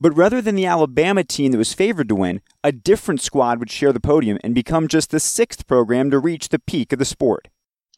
But 0.00 0.16
rather 0.16 0.42
than 0.42 0.54
the 0.54 0.66
Alabama 0.66 1.24
team 1.24 1.52
that 1.52 1.58
was 1.58 1.72
favored 1.72 2.08
to 2.10 2.14
win, 2.14 2.42
a 2.62 2.70
different 2.70 3.20
squad 3.20 3.58
would 3.58 3.70
share 3.70 3.92
the 3.92 4.00
podium 4.00 4.38
and 4.44 4.54
become 4.54 4.88
just 4.88 5.10
the 5.10 5.20
sixth 5.20 5.66
program 5.66 6.10
to 6.10 6.18
reach 6.18 6.50
the 6.50 6.58
peak 6.58 6.92
of 6.92 6.98
the 6.98 7.04
sport. 7.04 7.48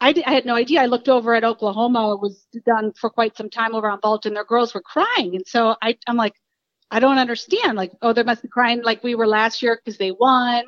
I, 0.00 0.14
I 0.26 0.32
had 0.32 0.46
no 0.46 0.54
idea. 0.54 0.80
I 0.80 0.86
looked 0.86 1.08
over 1.08 1.34
at 1.34 1.44
Oklahoma. 1.44 2.14
It 2.14 2.20
was 2.20 2.46
done 2.64 2.92
for 2.92 3.10
quite 3.10 3.36
some 3.36 3.50
time 3.50 3.74
over 3.74 3.90
on 3.90 4.00
Vault, 4.00 4.26
and 4.26 4.36
their 4.36 4.44
girls 4.44 4.74
were 4.74 4.82
crying. 4.82 5.34
And 5.34 5.46
so 5.46 5.74
I, 5.82 5.96
I'm 6.06 6.16
like, 6.16 6.34
I 6.90 7.00
don't 7.00 7.18
understand. 7.18 7.76
Like, 7.76 7.92
oh, 8.00 8.12
they 8.14 8.22
must 8.22 8.42
be 8.42 8.48
crying 8.48 8.82
like 8.82 9.02
we 9.04 9.14
were 9.14 9.26
last 9.26 9.62
year 9.62 9.78
because 9.78 9.98
they 9.98 10.10
won, 10.10 10.64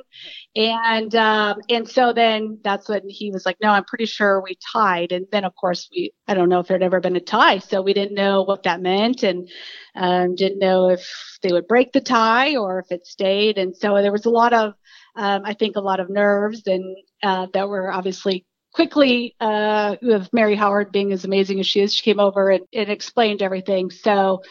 and 0.54 1.14
um, 1.14 1.60
and 1.70 1.88
so 1.88 2.12
then 2.12 2.58
that's 2.62 2.88
when 2.88 3.08
he 3.08 3.30
was 3.30 3.46
like, 3.46 3.56
no, 3.62 3.70
I'm 3.70 3.84
pretty 3.84 4.04
sure 4.04 4.42
we 4.42 4.58
tied. 4.72 5.12
And 5.12 5.26
then 5.32 5.44
of 5.44 5.54
course 5.56 5.88
we, 5.90 6.12
I 6.28 6.34
don't 6.34 6.50
know 6.50 6.60
if 6.60 6.66
there'd 6.66 6.82
ever 6.82 7.00
been 7.00 7.16
a 7.16 7.20
tie, 7.20 7.58
so 7.58 7.80
we 7.80 7.94
didn't 7.94 8.14
know 8.14 8.42
what 8.42 8.64
that 8.64 8.82
meant, 8.82 9.22
and 9.22 9.48
um, 9.94 10.34
didn't 10.34 10.58
know 10.58 10.90
if 10.90 11.08
they 11.42 11.52
would 11.52 11.66
break 11.66 11.92
the 11.92 12.02
tie 12.02 12.56
or 12.56 12.80
if 12.80 12.92
it 12.92 13.06
stayed. 13.06 13.56
And 13.56 13.74
so 13.74 13.94
there 14.02 14.12
was 14.12 14.26
a 14.26 14.30
lot 14.30 14.52
of, 14.52 14.74
um, 15.16 15.42
I 15.46 15.54
think, 15.54 15.76
a 15.76 15.80
lot 15.80 16.00
of 16.00 16.10
nerves, 16.10 16.66
and 16.66 16.96
uh, 17.22 17.46
that 17.54 17.68
were 17.68 17.90
obviously 17.90 18.44
quickly 18.72 19.34
uh, 19.40 19.96
with 20.02 20.32
Mary 20.32 20.54
Howard 20.54 20.92
being 20.92 21.12
as 21.12 21.24
amazing 21.24 21.60
as 21.60 21.66
she 21.66 21.80
is, 21.80 21.94
she 21.94 22.02
came 22.02 22.20
over 22.20 22.50
and, 22.50 22.64
and 22.72 22.90
explained 22.90 23.42
everything. 23.42 23.90
So 23.90 24.42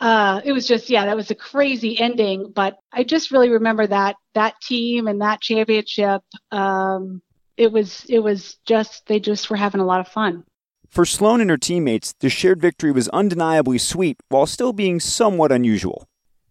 uh, 0.00 0.40
it 0.44 0.52
was 0.52 0.66
just 0.66 0.90
yeah 0.90 1.06
that 1.06 1.14
was 1.14 1.30
a 1.30 1.36
crazy 1.36 1.96
ending 2.00 2.50
but 2.52 2.78
i 2.92 3.04
just 3.04 3.30
really 3.30 3.48
remember 3.48 3.86
that 3.86 4.16
that 4.34 4.60
team 4.60 5.08
and 5.08 5.20
that 5.20 5.40
championship. 5.40 6.22
Um, 6.50 7.22
it 7.56 7.72
was 7.72 8.04
it 8.08 8.18
was 8.18 8.56
just 8.66 9.06
they 9.06 9.20
just 9.20 9.48
were 9.48 9.56
having 9.56 9.80
a 9.80 9.86
lot 9.86 10.00
of 10.00 10.08
fun. 10.08 10.44
For 10.88 11.04
sloan 11.04 11.40
and 11.40 11.50
her 11.50 11.56
teammates 11.56 12.14
the 12.20 12.28
shared 12.28 12.60
victory 12.60 12.92
was 12.92 13.08
undeniably 13.08 13.78
sweet 13.78 14.16
while 14.28 14.46
still 14.46 14.72
being 14.72 15.00
somewhat 15.00 15.52
unusual. 15.52 16.06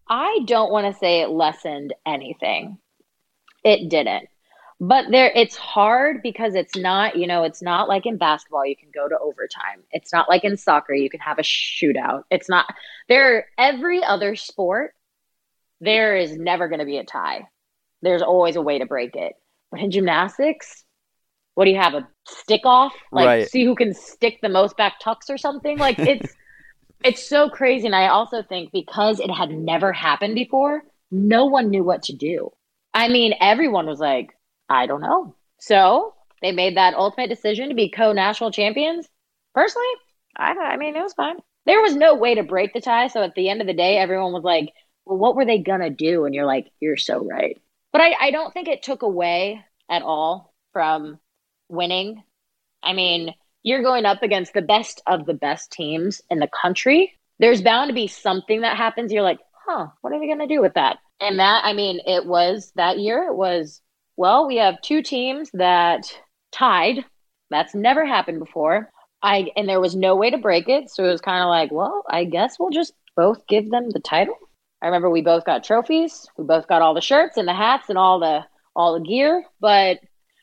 I 0.08 0.40
don't 0.46 0.72
want 0.72 0.92
to 0.92 0.98
say 0.98 1.20
it 1.20 1.30
lessened 1.30 1.94
anything. 2.04 2.78
It 3.64 3.88
didn't 3.88 4.28
but 4.88 5.06
there 5.10 5.32
it's 5.34 5.56
hard 5.56 6.22
because 6.22 6.54
it's 6.54 6.76
not 6.76 7.16
you 7.16 7.26
know 7.26 7.42
it's 7.42 7.62
not 7.62 7.88
like 7.88 8.04
in 8.04 8.18
basketball 8.18 8.66
you 8.66 8.76
can 8.76 8.90
go 8.94 9.08
to 9.08 9.18
overtime. 9.18 9.82
It's 9.90 10.12
not 10.12 10.28
like 10.28 10.44
in 10.44 10.56
soccer 10.56 10.92
you 10.92 11.08
can 11.08 11.20
have 11.20 11.38
a 11.38 11.42
shootout. 11.42 12.24
It's 12.30 12.48
not 12.48 12.66
there 13.08 13.46
every 13.56 14.04
other 14.04 14.36
sport 14.36 14.94
there 15.80 16.16
is 16.16 16.36
never 16.36 16.68
going 16.68 16.78
to 16.78 16.86
be 16.86 16.98
a 16.98 17.04
tie. 17.04 17.48
There's 18.02 18.22
always 18.22 18.56
a 18.56 18.62
way 18.62 18.78
to 18.78 18.86
break 18.86 19.16
it. 19.16 19.34
But 19.70 19.80
in 19.80 19.90
gymnastics 19.90 20.84
what 21.54 21.66
do 21.66 21.70
you 21.70 21.78
have 21.78 21.94
a 21.94 22.08
stick 22.26 22.62
off? 22.64 22.92
Like 23.12 23.26
right. 23.26 23.48
see 23.48 23.64
who 23.64 23.76
can 23.76 23.94
stick 23.94 24.40
the 24.42 24.48
most 24.48 24.76
back 24.76 24.94
tucks 25.00 25.30
or 25.30 25.38
something? 25.38 25.78
Like 25.78 25.98
it's 26.00 26.34
it's 27.02 27.26
so 27.26 27.48
crazy. 27.48 27.86
And 27.86 27.96
i 27.96 28.08
also 28.08 28.42
think 28.42 28.70
because 28.72 29.18
it 29.18 29.30
had 29.30 29.50
never 29.50 29.92
happened 29.92 30.34
before 30.34 30.82
no 31.10 31.46
one 31.46 31.70
knew 31.70 31.84
what 31.84 32.02
to 32.04 32.12
do. 32.12 32.50
I 32.92 33.08
mean, 33.08 33.34
everyone 33.40 33.86
was 33.86 33.98
like, 33.98 34.36
I 34.74 34.86
don't 34.86 35.00
know. 35.00 35.34
So 35.58 36.14
they 36.42 36.52
made 36.52 36.76
that 36.76 36.94
ultimate 36.94 37.28
decision 37.28 37.68
to 37.68 37.74
be 37.74 37.90
co 37.90 38.12
national 38.12 38.50
champions. 38.50 39.08
Personally, 39.54 39.86
I, 40.36 40.52
I 40.52 40.76
mean, 40.76 40.96
it 40.96 41.02
was 41.02 41.14
fine. 41.14 41.36
There 41.66 41.80
was 41.80 41.94
no 41.94 42.14
way 42.16 42.34
to 42.34 42.42
break 42.42 42.74
the 42.74 42.80
tie. 42.80 43.06
So 43.06 43.22
at 43.22 43.34
the 43.34 43.48
end 43.48 43.60
of 43.60 43.66
the 43.66 43.72
day, 43.72 43.96
everyone 43.96 44.32
was 44.32 44.42
like, 44.42 44.72
well, 45.06 45.16
what 45.16 45.36
were 45.36 45.44
they 45.44 45.58
going 45.58 45.80
to 45.80 45.90
do? 45.90 46.24
And 46.24 46.34
you're 46.34 46.46
like, 46.46 46.70
you're 46.80 46.96
so 46.96 47.24
right. 47.24 47.60
But 47.92 48.00
I, 48.00 48.14
I 48.20 48.30
don't 48.30 48.52
think 48.52 48.68
it 48.68 48.82
took 48.82 49.02
away 49.02 49.64
at 49.88 50.02
all 50.02 50.52
from 50.72 51.18
winning. 51.68 52.22
I 52.82 52.92
mean, 52.92 53.32
you're 53.62 53.82
going 53.82 54.04
up 54.04 54.22
against 54.22 54.52
the 54.52 54.62
best 54.62 55.00
of 55.06 55.24
the 55.24 55.34
best 55.34 55.70
teams 55.70 56.20
in 56.30 56.40
the 56.40 56.50
country. 56.60 57.14
There's 57.38 57.62
bound 57.62 57.88
to 57.88 57.94
be 57.94 58.08
something 58.08 58.62
that 58.62 58.76
happens. 58.76 59.12
You're 59.12 59.22
like, 59.22 59.40
huh, 59.66 59.86
what 60.00 60.12
are 60.12 60.20
they 60.20 60.26
going 60.26 60.46
to 60.46 60.54
do 60.54 60.60
with 60.60 60.74
that? 60.74 60.98
And 61.20 61.38
that, 61.38 61.64
I 61.64 61.72
mean, 61.72 62.00
it 62.06 62.26
was 62.26 62.72
that 62.76 62.98
year, 62.98 63.22
it 63.22 63.36
was, 63.36 63.80
well, 64.16 64.46
we 64.46 64.56
have 64.56 64.80
two 64.82 65.02
teams 65.02 65.50
that 65.54 66.12
tied. 66.52 67.04
That's 67.50 67.74
never 67.74 68.04
happened 68.04 68.38
before. 68.38 68.90
I 69.22 69.50
and 69.56 69.68
there 69.68 69.80
was 69.80 69.96
no 69.96 70.16
way 70.16 70.30
to 70.30 70.38
break 70.38 70.68
it, 70.68 70.90
so 70.90 71.04
it 71.04 71.10
was 71.10 71.20
kind 71.20 71.42
of 71.42 71.48
like, 71.48 71.72
well, 71.72 72.04
I 72.08 72.24
guess 72.24 72.58
we'll 72.58 72.70
just 72.70 72.92
both 73.16 73.46
give 73.46 73.70
them 73.70 73.90
the 73.90 74.00
title. 74.00 74.36
I 74.82 74.86
remember 74.86 75.08
we 75.08 75.22
both 75.22 75.44
got 75.44 75.64
trophies. 75.64 76.26
We 76.36 76.44
both 76.44 76.66
got 76.68 76.82
all 76.82 76.94
the 76.94 77.00
shirts 77.00 77.38
and 77.38 77.48
the 77.48 77.54
hats 77.54 77.88
and 77.88 77.96
all 77.96 78.20
the 78.20 78.44
all 78.76 78.94
the 78.94 79.06
gear, 79.06 79.44
but 79.60 80.00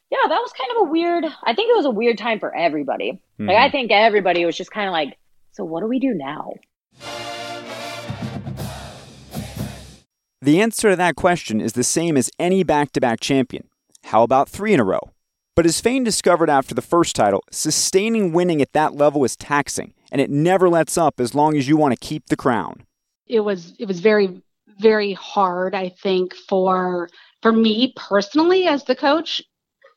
yeah, 0.09 0.27
that 0.27 0.41
was 0.41 0.53
kind 0.53 0.71
of 0.71 0.87
a 0.87 0.91
weird. 0.91 1.25
I 1.25 1.53
think 1.53 1.69
it 1.69 1.77
was 1.77 1.85
a 1.85 1.91
weird 1.91 2.17
time 2.17 2.39
for 2.39 2.55
everybody. 2.55 3.13
Mm-hmm. 3.13 3.47
Like 3.47 3.57
I 3.57 3.67
hmm. 3.67 3.71
think 3.71 3.91
everybody 3.91 4.45
was 4.45 4.57
just 4.57 4.71
kind 4.71 4.87
of 4.87 4.93
like, 4.93 5.17
so 5.51 5.63
what 5.63 5.81
do 5.81 5.87
we 5.87 5.99
do 5.99 6.13
now? 6.13 6.53
The 10.43 10.59
answer 10.59 10.89
to 10.89 10.95
that 10.95 11.15
question 11.15 11.61
is 11.61 11.73
the 11.73 11.83
same 11.83 12.17
as 12.17 12.31
any 12.39 12.63
back 12.63 12.93
to 12.93 13.01
back 13.01 13.19
champion. 13.19 13.67
How 14.05 14.23
about 14.23 14.49
three 14.49 14.73
in 14.73 14.79
a 14.79 14.83
row? 14.83 15.11
But 15.55 15.67
as 15.67 15.79
Faehn 15.79 16.03
discovered 16.03 16.49
after 16.49 16.73
the 16.73 16.81
first 16.81 17.15
title, 17.15 17.43
sustaining 17.51 18.33
winning 18.33 18.59
at 18.59 18.73
that 18.73 18.95
level 18.95 19.23
is 19.23 19.35
taxing, 19.35 19.93
and 20.11 20.19
it 20.19 20.31
never 20.31 20.67
lets 20.67 20.97
up 20.97 21.19
as 21.19 21.35
long 21.35 21.55
as 21.55 21.67
you 21.67 21.77
want 21.77 21.93
to 21.93 22.07
keep 22.07 22.25
the 22.25 22.35
crown. 22.35 22.87
It 23.27 23.41
was 23.41 23.75
it 23.77 23.87
was 23.87 23.99
very 23.99 24.41
very 24.79 25.13
hard, 25.13 25.75
I 25.75 25.89
think, 25.89 26.33
for 26.33 27.07
for 27.43 27.51
me 27.51 27.93
personally 27.95 28.65
as 28.65 28.83
the 28.85 28.95
coach. 28.95 29.43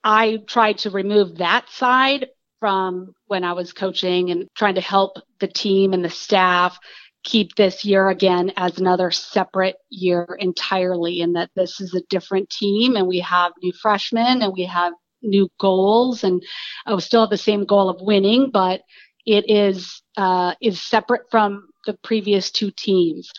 I 0.03 0.43
tried 0.47 0.77
to 0.79 0.91
remove 0.91 1.39
that 1.39 1.71
side 1.71 2.27
from 2.61 3.15
when 3.29 3.45
I 3.45 3.55
was 3.55 3.73
coaching 3.73 4.31
and 4.31 4.47
trying 4.55 4.75
to 4.75 4.83
help 4.83 5.17
the 5.41 5.49
team 5.49 5.95
and 5.95 6.05
the 6.05 6.11
staff 6.11 6.79
keep 7.25 7.55
this 7.57 7.85
year 7.85 8.09
again 8.09 8.53
as 8.57 8.79
another 8.79 9.11
separate 9.11 9.77
year 9.91 10.37
entirely 10.39 11.23
and 11.23 11.35
that 11.37 11.51
this 11.57 11.81
is 11.81 11.95
a 11.95 12.03
different 12.11 12.49
team 12.51 12.97
and 12.97 13.07
we 13.07 13.19
have 13.19 13.53
new 13.63 13.73
freshmen 13.73 14.43
and 14.43 14.53
we 14.53 14.65
have 14.65 14.93
new 15.23 15.49
goals 15.59 16.23
and 16.23 16.43
I 16.87 16.97
still 16.99 17.23
have 17.23 17.31
the 17.31 17.39
same 17.39 17.65
goal 17.65 17.89
of 17.89 18.01
winning, 18.01 18.51
but 18.53 18.83
it 19.27 19.49
is 19.49 20.03
uh, 20.17 20.55
is 20.61 20.81
separate 20.81 21.23
from 21.31 21.69
the 21.87 21.95
previous 21.95 22.51
two 22.51 22.71
teams. 22.71 23.33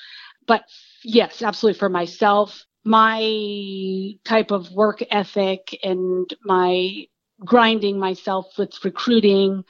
But 0.48 0.64
yes, 1.04 1.42
absolutely 1.42 1.80
for 1.80 1.90
myself, 1.90 2.66
my 2.84 4.14
type 4.26 4.52
of 4.52 4.72
work 4.72 5.04
ethic 5.12 5.78
and 5.84 6.30
my 6.44 7.06
grinding 7.44 8.00
myself 8.00 8.58
with 8.58 8.84
recruiting 8.86 9.64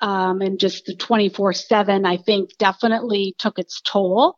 um, 0.00 0.40
and 0.40 0.58
just 0.58 0.86
the 0.86 0.94
24 0.94 1.52
7 1.52 2.06
i 2.06 2.16
think 2.16 2.56
definitely 2.58 3.34
took 3.38 3.58
its 3.58 3.80
toll 3.82 4.36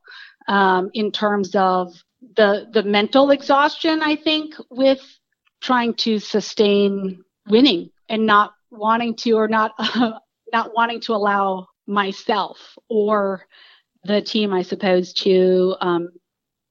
um, 0.48 0.90
in 0.94 1.12
terms 1.12 1.54
of 1.54 1.92
the 2.36 2.66
the 2.72 2.82
mental 2.82 3.30
exhaustion 3.30 4.02
i 4.02 4.16
think 4.16 4.54
with 4.70 5.00
trying 5.60 5.94
to 5.94 6.18
sustain 6.18 7.22
winning 7.48 7.90
and 8.08 8.26
not 8.26 8.52
wanting 8.70 9.14
to 9.14 9.32
or 9.32 9.48
not 9.48 9.72
uh, 9.78 10.12
not 10.52 10.74
wanting 10.74 11.00
to 11.00 11.14
allow 11.14 11.66
myself 11.86 12.58
or 12.88 13.46
the 14.04 14.20
team 14.20 14.52
i 14.52 14.62
suppose 14.62 15.12
to 15.12 15.76
um, 15.80 16.08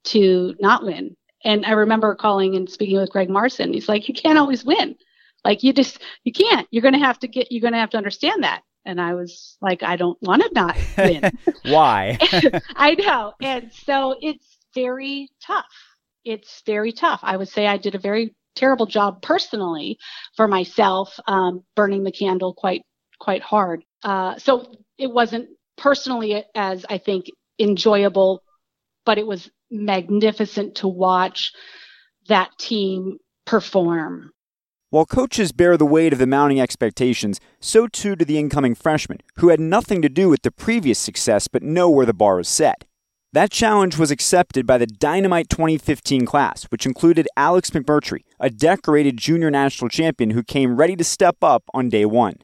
to 0.04 0.56
not 0.60 0.84
win. 0.84 1.16
And 1.44 1.66
i 1.66 1.72
remember 1.72 2.16
calling 2.16 2.56
and 2.56 2.70
speaking 2.70 3.00
with 3.00 3.12
greg 3.12 3.30
Marsden. 3.30 3.74
He's 3.74 3.88
like 3.88 4.10
you 4.10 4.14
can't 4.14 4.38
always 4.38 4.66
win 4.66 4.96
like 5.44 5.64
you 5.64 5.74
just 5.74 6.00
you 6.24 6.32
can't. 6.32 6.68
You're 6.72 6.82
going 6.82 6.94
to 6.94 7.00
have 7.00 7.20
to 7.20 7.28
get 7.28 7.52
you're 7.52 7.62
going 7.62 7.74
to 7.74 7.80
have 7.80 7.92
to 7.92 7.98
understand 7.98 8.44
that. 8.44 8.62
And 8.84 9.00
i 9.00 9.14
was 9.14 9.58
like 9.62 9.84
i 9.84 9.96
don't 9.96 10.18
want 10.22 10.42
to 10.42 10.50
not 10.54 10.78
win. 10.98 11.32
Why? 11.66 12.18
I 12.76 12.96
know. 12.96 13.34
And 13.42 13.72
so 13.72 14.16
it's 14.22 14.58
very 14.74 15.30
tough. 15.46 15.66
It's 16.24 16.62
very 16.66 16.92
tough. 16.92 17.20
I 17.24 17.38
would 17.38 17.50
say 17.50 17.68
i 17.68 17.78
did 17.78 17.96
a 17.96 18.00
very 18.00 18.36
terrible 18.56 18.86
job 18.86 19.22
personally 19.22 19.98
for 20.36 20.48
myself, 20.48 21.18
um, 21.28 21.64
burning 21.76 22.04
the 22.04 22.12
candle 22.12 22.54
quite 22.54 22.84
quite 23.20 23.42
hard. 23.42 23.84
Uh, 24.04 24.38
so 24.38 24.74
it 24.98 25.12
wasn't 25.12 25.50
personally 25.78 26.44
as 26.56 26.86
I 26.90 26.98
think 26.98 27.26
enjoyable, 27.60 28.44
but 29.06 29.18
it 29.18 29.28
was 29.28 29.50
magnificent 29.70 30.76
to 30.76 30.88
watch 30.88 31.54
that 32.28 32.50
team 32.58 33.18
perform. 33.46 34.32
While 34.92 35.06
coaches 35.06 35.54
bear 35.54 35.78
the 35.78 35.86
weight 35.86 36.12
of 36.12 36.20
the 36.20 36.28
mounting 36.28 36.60
expectations, 36.60 37.40
so 37.62 37.88
too 37.88 38.14
do 38.18 38.26
the 38.26 38.38
incoming 38.38 38.76
freshmen, 38.76 39.20
who 39.38 39.48
had 39.48 39.62
nothing 39.62 40.02
to 40.02 40.10
do 40.10 40.28
with 40.28 40.42
the 40.42 40.52
previous 40.52 41.00
success 41.00 41.48
but 41.48 41.64
know 41.64 41.90
where 41.90 42.06
the 42.06 42.14
bar 42.14 42.42
is 42.42 42.50
set. 42.50 42.84
That 43.32 43.52
challenge 43.52 43.98
was 43.98 44.12
accepted 44.12 44.68
by 44.68 44.78
the 44.78 44.86
Dynamite 44.86 45.48
2015 45.48 46.26
class, 46.26 46.66
which 46.66 46.86
included 46.86 47.30
Alex 47.38 47.70
McMurtry, 47.70 48.26
a 48.38 48.50
decorated 48.50 49.16
junior 49.16 49.50
national 49.50 49.88
champion 49.88 50.32
who 50.32 50.44
came 50.44 50.76
ready 50.76 50.98
to 50.98 51.06
step 51.06 51.38
up 51.42 51.64
on 51.74 51.88
day 51.88 52.04
one. 52.04 52.36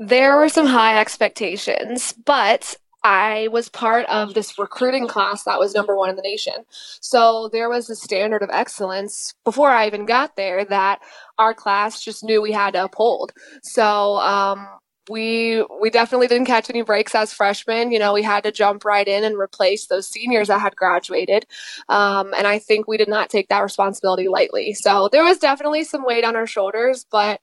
There 0.00 0.36
were 0.36 0.48
some 0.48 0.66
high 0.66 1.00
expectations, 1.00 2.12
but 2.24 2.74
I 3.02 3.48
was 3.48 3.68
part 3.68 4.06
of 4.06 4.34
this 4.34 4.58
recruiting 4.58 5.08
class 5.08 5.44
that 5.44 5.58
was 5.58 5.74
number 5.74 5.96
one 5.96 6.10
in 6.10 6.16
the 6.16 6.22
nation. 6.22 6.54
So 7.00 7.48
there 7.52 7.68
was 7.68 7.88
a 7.88 7.96
standard 7.96 8.42
of 8.42 8.50
excellence 8.52 9.34
before 9.44 9.70
I 9.70 9.86
even 9.86 10.04
got 10.04 10.36
there 10.36 10.64
that 10.66 11.00
our 11.38 11.54
class 11.54 12.04
just 12.04 12.22
knew 12.22 12.42
we 12.42 12.52
had 12.52 12.74
to 12.74 12.84
uphold. 12.84 13.32
So 13.62 14.16
um, 14.18 14.66
we 15.08 15.64
we 15.80 15.90
definitely 15.90 16.28
didn't 16.28 16.46
catch 16.46 16.70
any 16.70 16.82
breaks 16.82 17.14
as 17.14 17.32
freshmen. 17.32 17.90
You 17.90 17.98
know, 17.98 18.12
we 18.12 18.22
had 18.22 18.44
to 18.44 18.52
jump 18.52 18.84
right 18.84 19.06
in 19.06 19.24
and 19.24 19.36
replace 19.38 19.86
those 19.86 20.08
seniors 20.08 20.48
that 20.48 20.60
had 20.60 20.76
graduated, 20.76 21.46
um, 21.88 22.32
and 22.36 22.46
I 22.46 22.58
think 22.58 22.86
we 22.86 22.96
did 22.96 23.08
not 23.08 23.30
take 23.30 23.48
that 23.48 23.60
responsibility 23.60 24.28
lightly. 24.28 24.74
So 24.74 25.08
there 25.10 25.24
was 25.24 25.38
definitely 25.38 25.84
some 25.84 26.04
weight 26.04 26.24
on 26.24 26.36
our 26.36 26.46
shoulders, 26.46 27.06
but 27.10 27.40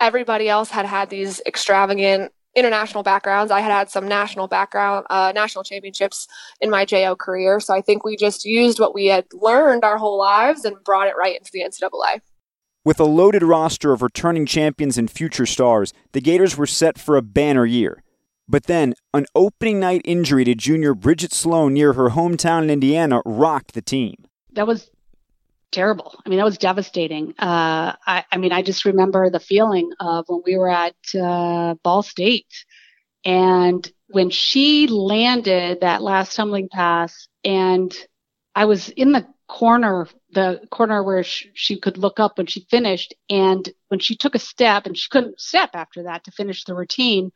everybody 0.00 0.48
else 0.48 0.70
had 0.70 0.86
had 0.86 1.10
these 1.10 1.40
extravagant 1.46 2.32
international 2.54 3.02
backgrounds. 3.02 3.52
I 3.52 3.60
had 3.60 3.70
had 3.70 3.90
some 3.90 4.08
national 4.08 4.48
background, 4.48 5.06
uh, 5.10 5.32
national 5.34 5.64
championships 5.64 6.26
in 6.60 6.70
my 6.70 6.84
JO 6.84 7.14
career. 7.16 7.60
So 7.60 7.74
I 7.74 7.80
think 7.80 8.04
we 8.04 8.16
just 8.16 8.44
used 8.44 8.80
what 8.80 8.94
we 8.94 9.06
had 9.06 9.26
learned 9.32 9.84
our 9.84 9.98
whole 9.98 10.18
lives 10.18 10.64
and 10.64 10.76
brought 10.84 11.08
it 11.08 11.14
right 11.18 11.36
into 11.36 11.50
the 11.52 11.62
NCAA. 11.62 12.20
With 12.84 13.00
a 13.00 13.04
loaded 13.04 13.42
roster 13.42 13.92
of 13.92 14.02
returning 14.02 14.46
champions 14.46 14.96
and 14.96 15.10
future 15.10 15.46
stars, 15.46 15.92
the 16.12 16.20
Gators 16.20 16.56
were 16.56 16.66
set 16.66 16.98
for 16.98 17.16
a 17.16 17.22
banner 17.22 17.66
year. 17.66 18.02
But 18.48 18.64
then, 18.64 18.94
an 19.12 19.26
opening 19.34 19.78
night 19.78 20.00
injury 20.06 20.44
to 20.44 20.54
junior 20.54 20.94
Bridget 20.94 21.34
Sloan 21.34 21.74
near 21.74 21.92
her 21.92 22.10
hometown 22.10 22.62
in 22.62 22.70
Indiana 22.70 23.20
rocked 23.26 23.74
the 23.74 23.82
team. 23.82 24.24
That 24.52 24.66
was 24.66 24.90
terrible. 25.72 26.20
I 26.24 26.28
mean, 26.28 26.38
that 26.38 26.44
was 26.44 26.58
devastating. 26.58 27.34
Uh, 27.38 27.94
I, 28.06 28.24
I, 28.30 28.36
mean, 28.38 28.52
I 28.52 28.62
just 28.62 28.84
remember 28.84 29.30
the 29.30 29.40
feeling 29.40 29.90
of 30.00 30.24
when 30.28 30.42
we 30.44 30.56
were 30.56 30.70
at 30.70 30.94
uh, 31.14 31.74
Ball 31.82 32.02
State 32.02 32.46
and 33.24 33.90
when 34.08 34.30
she 34.30 34.86
landed 34.86 35.80
that 35.80 36.02
last 36.02 36.34
tumbling 36.34 36.68
pass, 36.70 37.28
and 37.44 37.94
I 38.54 38.64
was 38.64 38.88
in 38.88 39.12
the 39.12 39.26
corner, 39.48 40.08
the 40.30 40.60
corner 40.70 41.02
where 41.02 41.22
she, 41.22 41.50
she 41.54 41.78
could 41.78 41.98
look 41.98 42.20
up 42.20 42.38
when 42.38 42.46
she 42.46 42.66
finished. 42.70 43.14
And 43.28 43.68
when 43.88 44.00
she 44.00 44.16
took 44.16 44.34
a 44.34 44.38
step, 44.38 44.86
and 44.86 44.96
she 44.96 45.08
couldn't 45.10 45.40
step 45.40 45.70
after 45.74 46.04
that 46.04 46.24
to 46.24 46.30
finish 46.30 46.64
the 46.64 46.74
routine, 46.74 47.32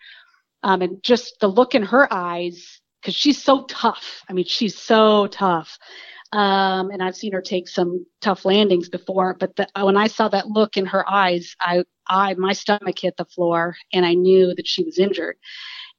um, 0.62 0.82
and 0.82 1.02
just 1.02 1.40
the 1.40 1.48
look 1.48 1.74
in 1.74 1.82
her 1.82 2.10
eyes, 2.12 2.80
because 3.00 3.14
she's 3.14 3.42
so 3.42 3.64
tough. 3.64 4.22
I 4.28 4.32
mean, 4.32 4.46
she's 4.46 4.78
so 4.78 5.26
tough. 5.26 5.78
Um, 6.32 6.90
and 6.90 7.02
I've 7.02 7.16
seen 7.16 7.32
her 7.32 7.42
take 7.42 7.68
some 7.68 8.06
tough 8.22 8.46
landings 8.46 8.88
before, 8.88 9.36
but 9.38 9.54
the, 9.56 9.68
when 9.78 9.98
I 9.98 10.06
saw 10.06 10.28
that 10.28 10.48
look 10.48 10.78
in 10.78 10.86
her 10.86 11.08
eyes, 11.08 11.54
I, 11.60 11.84
I, 12.08 12.32
my 12.34 12.54
stomach 12.54 12.98
hit 12.98 13.18
the 13.18 13.26
floor, 13.26 13.76
and 13.92 14.06
I 14.06 14.14
knew 14.14 14.54
that 14.54 14.66
she 14.66 14.82
was 14.82 14.98
injured. 14.98 15.36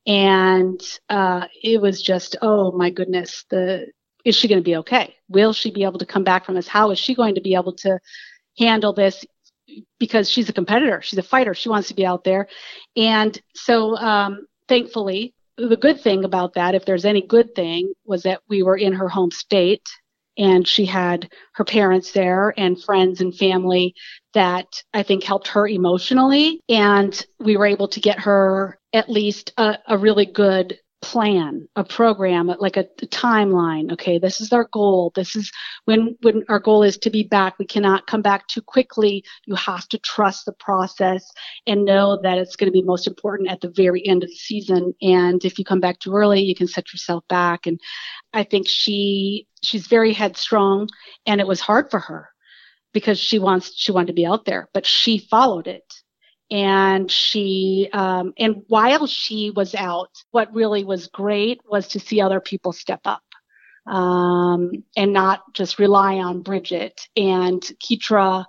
And 0.08 0.82
uh, 1.08 1.48
it 1.62 1.80
was 1.80 2.02
just, 2.02 2.36
oh 2.42 2.72
my 2.72 2.90
goodness, 2.90 3.46
the 3.50 3.88
is 4.26 4.36
she 4.36 4.48
going 4.48 4.60
to 4.60 4.64
be 4.64 4.78
okay? 4.78 5.16
Will 5.28 5.54
she 5.54 5.70
be 5.70 5.84
able 5.84 6.00
to 6.00 6.06
come 6.06 6.24
back 6.24 6.46
from 6.46 6.56
this? 6.56 6.68
How 6.68 6.92
is 6.92 7.00
she 7.00 7.14
going 7.14 7.36
to 7.36 7.42
be 7.42 7.56
able 7.56 7.74
to 7.78 8.00
handle 8.58 8.94
this? 8.94 9.26
Because 10.00 10.30
she's 10.30 10.50
a 10.50 10.54
competitor, 10.54 11.02
she's 11.02 11.20
a 11.20 11.24
fighter, 11.24 11.54
she 11.54 11.70
wants 11.70 11.90
to 11.90 11.94
be 11.94 12.06
out 12.06 12.24
there. 12.24 12.48
And 12.96 13.40
so, 13.54 13.98
um, 13.98 14.46
thankfully, 14.68 15.34
the 15.58 15.78
good 15.78 16.02
thing 16.02 16.24
about 16.24 16.54
that, 16.56 16.74
if 16.74 16.86
there's 16.86 17.06
any 17.06 17.22
good 17.22 17.54
thing, 17.54 17.94
was 18.06 18.24
that 18.24 18.42
we 18.50 18.64
were 18.64 18.78
in 18.78 18.94
her 18.94 19.10
home 19.10 19.32
state 19.32 19.88
and 20.38 20.68
she 20.68 20.86
had 20.86 21.30
her 21.54 21.64
parents 21.64 22.12
there 22.12 22.54
and 22.58 22.82
friends 22.82 23.22
and 23.22 23.36
family 23.36 23.94
that 24.34 24.84
I 24.94 25.04
think 25.04 25.24
helped 25.24 25.48
her 25.50 25.68
emotionally. 25.68 26.60
And 26.70 27.26
we 27.40 27.58
were 27.58 27.68
able 27.68 27.88
to 27.90 28.00
get 28.00 28.20
her 28.20 28.80
at 28.94 29.10
least 29.10 29.54
a, 29.58 29.78
a 29.88 29.98
really 29.98 30.26
good 30.26 30.80
plan, 31.04 31.68
a 31.76 31.84
program, 31.84 32.48
like 32.60 32.78
a, 32.78 32.88
a, 33.02 33.08
timeline. 33.08 33.92
Okay, 33.92 34.18
this 34.18 34.40
is 34.40 34.54
our 34.54 34.70
goal. 34.72 35.12
This 35.16 35.36
is 35.36 35.52
when 35.84 36.16
when 36.22 36.44
our 36.48 36.60
goal 36.60 36.82
is 36.82 36.98
to 37.00 37.10
be 37.10 37.24
back. 37.24 37.60
We 37.60 37.66
cannot 37.66 38.08
come 38.08 38.22
back 38.22 38.48
too 38.48 38.62
quickly. 38.62 39.22
You 39.46 39.56
have 39.56 39.86
to 39.90 39.98
trust 39.98 40.46
the 40.46 40.54
process 40.54 41.30
and 41.68 41.84
know 41.84 42.20
that 42.24 42.38
it's 42.38 42.56
going 42.56 42.72
to 42.72 42.80
be 42.80 42.82
most 42.82 43.06
important 43.06 43.50
at 43.50 43.60
the 43.60 43.74
very 43.76 44.08
end 44.08 44.24
of 44.24 44.30
the 44.30 44.36
season. 44.36 44.94
And 45.02 45.44
if 45.44 45.60
you 45.60 45.66
come 45.66 45.82
back 45.82 46.00
too 46.00 46.16
early, 46.16 46.42
you 46.42 46.56
can 46.56 46.70
set 46.70 46.94
yourself 46.94 47.28
back. 47.28 47.68
And 47.68 47.82
I 48.32 48.46
think 48.46 48.70
she 48.70 49.46
she's 49.62 49.88
very 49.88 50.14
headstrong, 50.14 50.88
and 51.26 51.42
it 51.42 51.48
was 51.48 51.60
hard 51.60 51.92
for 51.92 52.00
her 52.00 52.30
because 52.94 53.20
she 53.20 53.40
wants 53.40 53.74
she 53.76 53.92
wanted 53.92 54.08
to 54.08 54.14
be 54.14 54.26
out 54.26 54.46
there, 54.46 54.70
but 54.74 54.86
she 54.86 55.18
followed 55.18 55.68
it 55.68 56.03
and 56.54 57.10
she 57.10 57.90
um, 57.94 58.32
and 58.38 58.64
while 58.68 59.08
she 59.08 59.52
was 59.56 59.74
out 59.74 60.12
what 60.30 60.54
really 60.54 60.84
was 60.84 61.08
great 61.08 61.60
was 61.68 61.88
to 61.88 62.00
see 62.00 62.22
other 62.22 62.40
people 62.40 62.72
step 62.72 63.02
up 63.06 63.24
um, 63.88 64.84
and 64.96 65.12
not 65.12 65.52
just 65.54 65.80
rely 65.80 66.18
on 66.18 66.44
bridget. 66.44 67.02
And 67.18 67.60
Kytra 67.84 68.46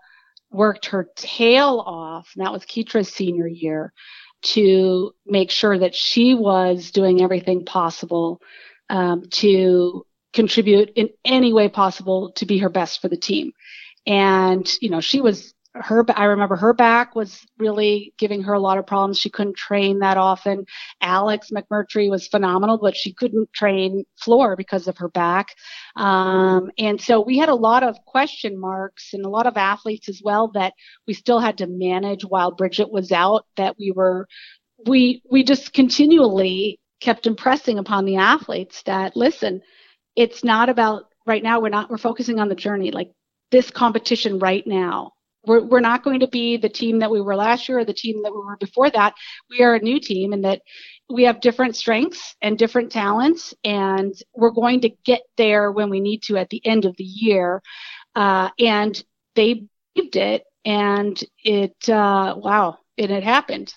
worked 0.51 0.87
her 0.87 1.09
tail 1.17 1.83
off 1.85 2.31
and 2.37 2.45
that 2.45 2.53
was 2.53 2.65
Kytra's 2.65 3.09
senior 3.09 3.47
year 3.47 3.95
to 4.43 5.15
make 5.25 5.51
sure 5.51 5.79
that 5.79 5.95
she 5.95 6.35
was 6.35 6.91
doing 6.91 7.23
everything 7.23 7.65
possible 7.65 8.43
um, 8.91 9.23
to 9.31 10.05
contribute 10.35 10.91
in 10.95 11.09
any 11.25 11.55
way 11.55 11.71
possible 11.71 12.33
to 12.33 12.45
be 12.45 12.59
her 12.59 12.69
best 12.69 13.01
for 13.01 13.09
the 13.09 13.17
team. 13.17 13.53
And 14.07 14.71
you 14.83 14.91
know 14.91 15.01
she 15.01 15.23
was 15.23 15.54
her 15.75 16.05
I 16.17 16.27
remember 16.27 16.55
her 16.57 16.73
back 16.73 17.17
was 17.17 17.45
really 17.59 18.15
giving 18.17 18.43
her 18.45 18.53
a 18.53 18.61
lot 18.61 18.79
of 18.79 18.87
problems. 18.87 19.19
She 19.19 19.31
couldn't 19.31 19.57
train 19.57 19.99
that 20.01 20.17
often. 20.17 20.67
Alex 21.01 21.51
McMurtry 21.51 22.09
was 22.09 22.29
phenomenal, 22.29 22.79
but 22.79 22.97
she 22.97 23.13
couldn't 23.13 23.53
train 23.53 24.05
floor 24.17 24.55
because 24.55 24.87
of 24.87 24.97
her 24.99 25.09
back. 25.09 25.49
Um, 25.97 26.71
and 26.79 27.01
so 27.01 27.21
we 27.21 27.39
had 27.39 27.49
a 27.49 27.55
lot 27.55 27.83
of 27.83 27.97
question 28.07 28.59
marks 28.59 29.15
and 29.15 29.25
a 29.25 29.29
lot 29.29 29.47
of 29.47 29.57
athletes 29.57 30.09
as 30.09 30.21
well 30.23 30.49
that 30.55 30.75
we 31.09 31.15
still 31.15 31.41
had 31.41 31.59
to 31.59 31.67
manage 31.67 32.25
while 32.25 32.53
Bridget 32.53 32.91
was 32.91 33.11
out. 33.11 33.47
That 33.57 33.77
we 33.79 33.91
were 33.91 34.29
we 34.87 35.23
we 35.29 35.43
just 35.43 35.73
continually 35.73 36.79
kept 37.01 37.27
impressing 37.27 37.79
upon 37.79 38.05
the 38.05 38.17
athletes 38.17 38.83
that 38.85 39.17
listen, 39.17 39.61
it's 40.15 40.45
not 40.45 40.69
about 40.69 41.07
right 41.27 41.43
now. 41.43 41.61
We're 41.61 41.71
not 41.71 41.91
we're 41.91 41.99
focusing 41.99 42.39
on 42.39 42.49
the 42.49 42.55
journey. 42.55 42.93
Like 42.93 43.11
this 43.51 43.71
competition 43.73 44.39
right 44.39 44.65
now 44.67 45.14
we're, 45.47 45.63
we're 45.63 45.81
not 45.81 46.03
going 46.03 46.21
to 46.21 46.29
be 46.29 46.57
the 46.57 46.69
team 46.69 46.99
that 47.01 47.11
we 47.11 47.21
were 47.21 47.37
last 47.37 47.69
year 47.69 47.79
or 47.79 47.85
the 47.85 47.93
team 47.93 48.23
that 48.23 48.33
we 48.33 48.39
were 48.39 48.57
before 48.57 48.91
that. 48.91 49.15
We 49.51 49.61
are 49.61 49.75
a 49.75 49.81
new 49.81 50.01
team 50.01 50.33
and 50.33 50.45
that 50.45 50.63
we 51.09 51.25
have 51.25 51.41
different 51.41 51.77
strengths 51.77 52.35
and 52.41 52.59
different 52.59 52.91
talents, 52.91 53.53
and 53.63 54.15
we're 54.35 54.51
going 54.51 54.81
to 54.83 54.91
get 55.05 55.23
there 55.37 55.71
when 55.71 55.91
we 55.91 56.01
need 56.01 56.23
to 56.25 56.37
at 56.37 56.51
the 56.51 56.65
end 56.67 56.85
of 56.85 56.97
the 56.97 57.05
year. 57.05 57.63
Uh, 58.15 58.49
and 58.59 59.03
they 59.35 59.65
believed 59.95 60.17
it, 60.17 60.45
and 60.65 61.23
it, 61.43 61.89
uh, 61.89 62.35
wow, 62.37 62.79
it 62.97 63.11
had 63.11 63.25
happened. 63.25 63.75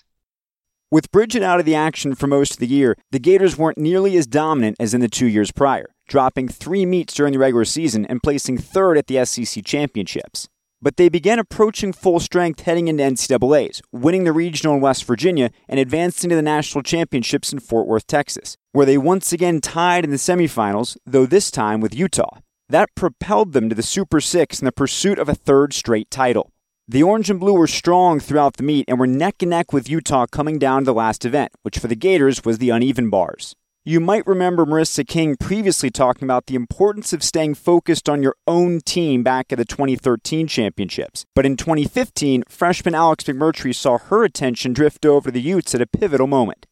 With 0.90 1.12
Bridget 1.12 1.42
out 1.42 1.60
of 1.60 1.66
the 1.66 1.74
action 1.74 2.14
for 2.14 2.26
most 2.26 2.52
of 2.52 2.58
the 2.60 2.66
year, 2.66 2.96
the 3.10 3.18
Gators 3.18 3.58
weren't 3.58 3.76
nearly 3.76 4.16
as 4.16 4.26
dominant 4.26 4.76
as 4.80 4.94
in 4.94 5.02
the 5.02 5.08
two 5.08 5.26
years 5.26 5.52
prior, 5.52 5.90
dropping 6.08 6.48
three 6.48 6.86
meets 6.86 7.12
during 7.12 7.34
the 7.34 7.38
regular 7.38 7.66
season 7.66 8.06
and 8.06 8.22
placing 8.22 8.56
third 8.56 8.96
at 8.96 9.06
the 9.06 9.22
SEC 9.26 9.62
championships 9.66 10.48
but 10.80 10.96
they 10.96 11.08
began 11.08 11.38
approaching 11.38 11.92
full 11.92 12.20
strength 12.20 12.60
heading 12.60 12.88
into 12.88 13.02
NCAAs, 13.02 13.80
winning 13.92 14.24
the 14.24 14.32
regional 14.32 14.74
in 14.74 14.80
West 14.80 15.04
Virginia 15.04 15.50
and 15.68 15.80
advancing 15.80 16.30
to 16.30 16.36
the 16.36 16.42
national 16.42 16.82
championships 16.82 17.52
in 17.52 17.60
Fort 17.60 17.86
Worth, 17.86 18.06
Texas, 18.06 18.56
where 18.72 18.86
they 18.86 18.98
once 18.98 19.32
again 19.32 19.60
tied 19.60 20.04
in 20.04 20.10
the 20.10 20.16
semifinals, 20.16 20.96
though 21.04 21.26
this 21.26 21.50
time 21.50 21.80
with 21.80 21.94
Utah. 21.94 22.38
That 22.68 22.94
propelled 22.94 23.52
them 23.52 23.68
to 23.68 23.74
the 23.74 23.82
Super 23.82 24.20
Six 24.20 24.60
in 24.60 24.66
the 24.66 24.72
pursuit 24.72 25.18
of 25.18 25.28
a 25.28 25.34
third 25.34 25.72
straight 25.72 26.10
title. 26.10 26.52
The 26.86 27.02
Orange 27.02 27.28
and 27.28 27.40
Blue 27.40 27.54
were 27.54 27.66
strong 27.66 28.18
throughout 28.20 28.56
the 28.56 28.62
meet 28.62 28.86
and 28.88 28.98
were 28.98 29.06
neck 29.06 29.42
and 29.42 29.50
neck 29.50 29.72
with 29.72 29.90
Utah 29.90 30.26
coming 30.26 30.58
down 30.58 30.82
to 30.82 30.86
the 30.86 30.94
last 30.94 31.24
event, 31.24 31.52
which 31.62 31.78
for 31.78 31.86
the 31.86 31.96
Gators 31.96 32.44
was 32.44 32.58
the 32.58 32.70
uneven 32.70 33.10
bars. 33.10 33.54
You 33.88 34.00
might 34.00 34.26
remember 34.26 34.66
Marissa 34.66 35.06
King 35.06 35.34
previously 35.34 35.88
talking 35.88 36.24
about 36.26 36.44
the 36.44 36.56
importance 36.56 37.14
of 37.14 37.22
staying 37.22 37.54
focused 37.54 38.06
on 38.06 38.22
your 38.22 38.36
own 38.46 38.80
team 38.80 39.22
back 39.22 39.50
at 39.50 39.56
the 39.56 39.64
2013 39.64 40.46
championships. 40.46 41.24
But 41.34 41.46
in 41.46 41.56
2015, 41.56 42.42
freshman 42.50 42.94
Alex 42.94 43.24
McMurtry 43.24 43.74
saw 43.74 43.96
her 43.96 44.24
attention 44.24 44.74
drift 44.74 45.06
over 45.06 45.30
to 45.30 45.32
the 45.32 45.40
Utes 45.40 45.74
at 45.74 45.80
a 45.80 45.86
pivotal 45.86 46.26
moment. 46.26 46.66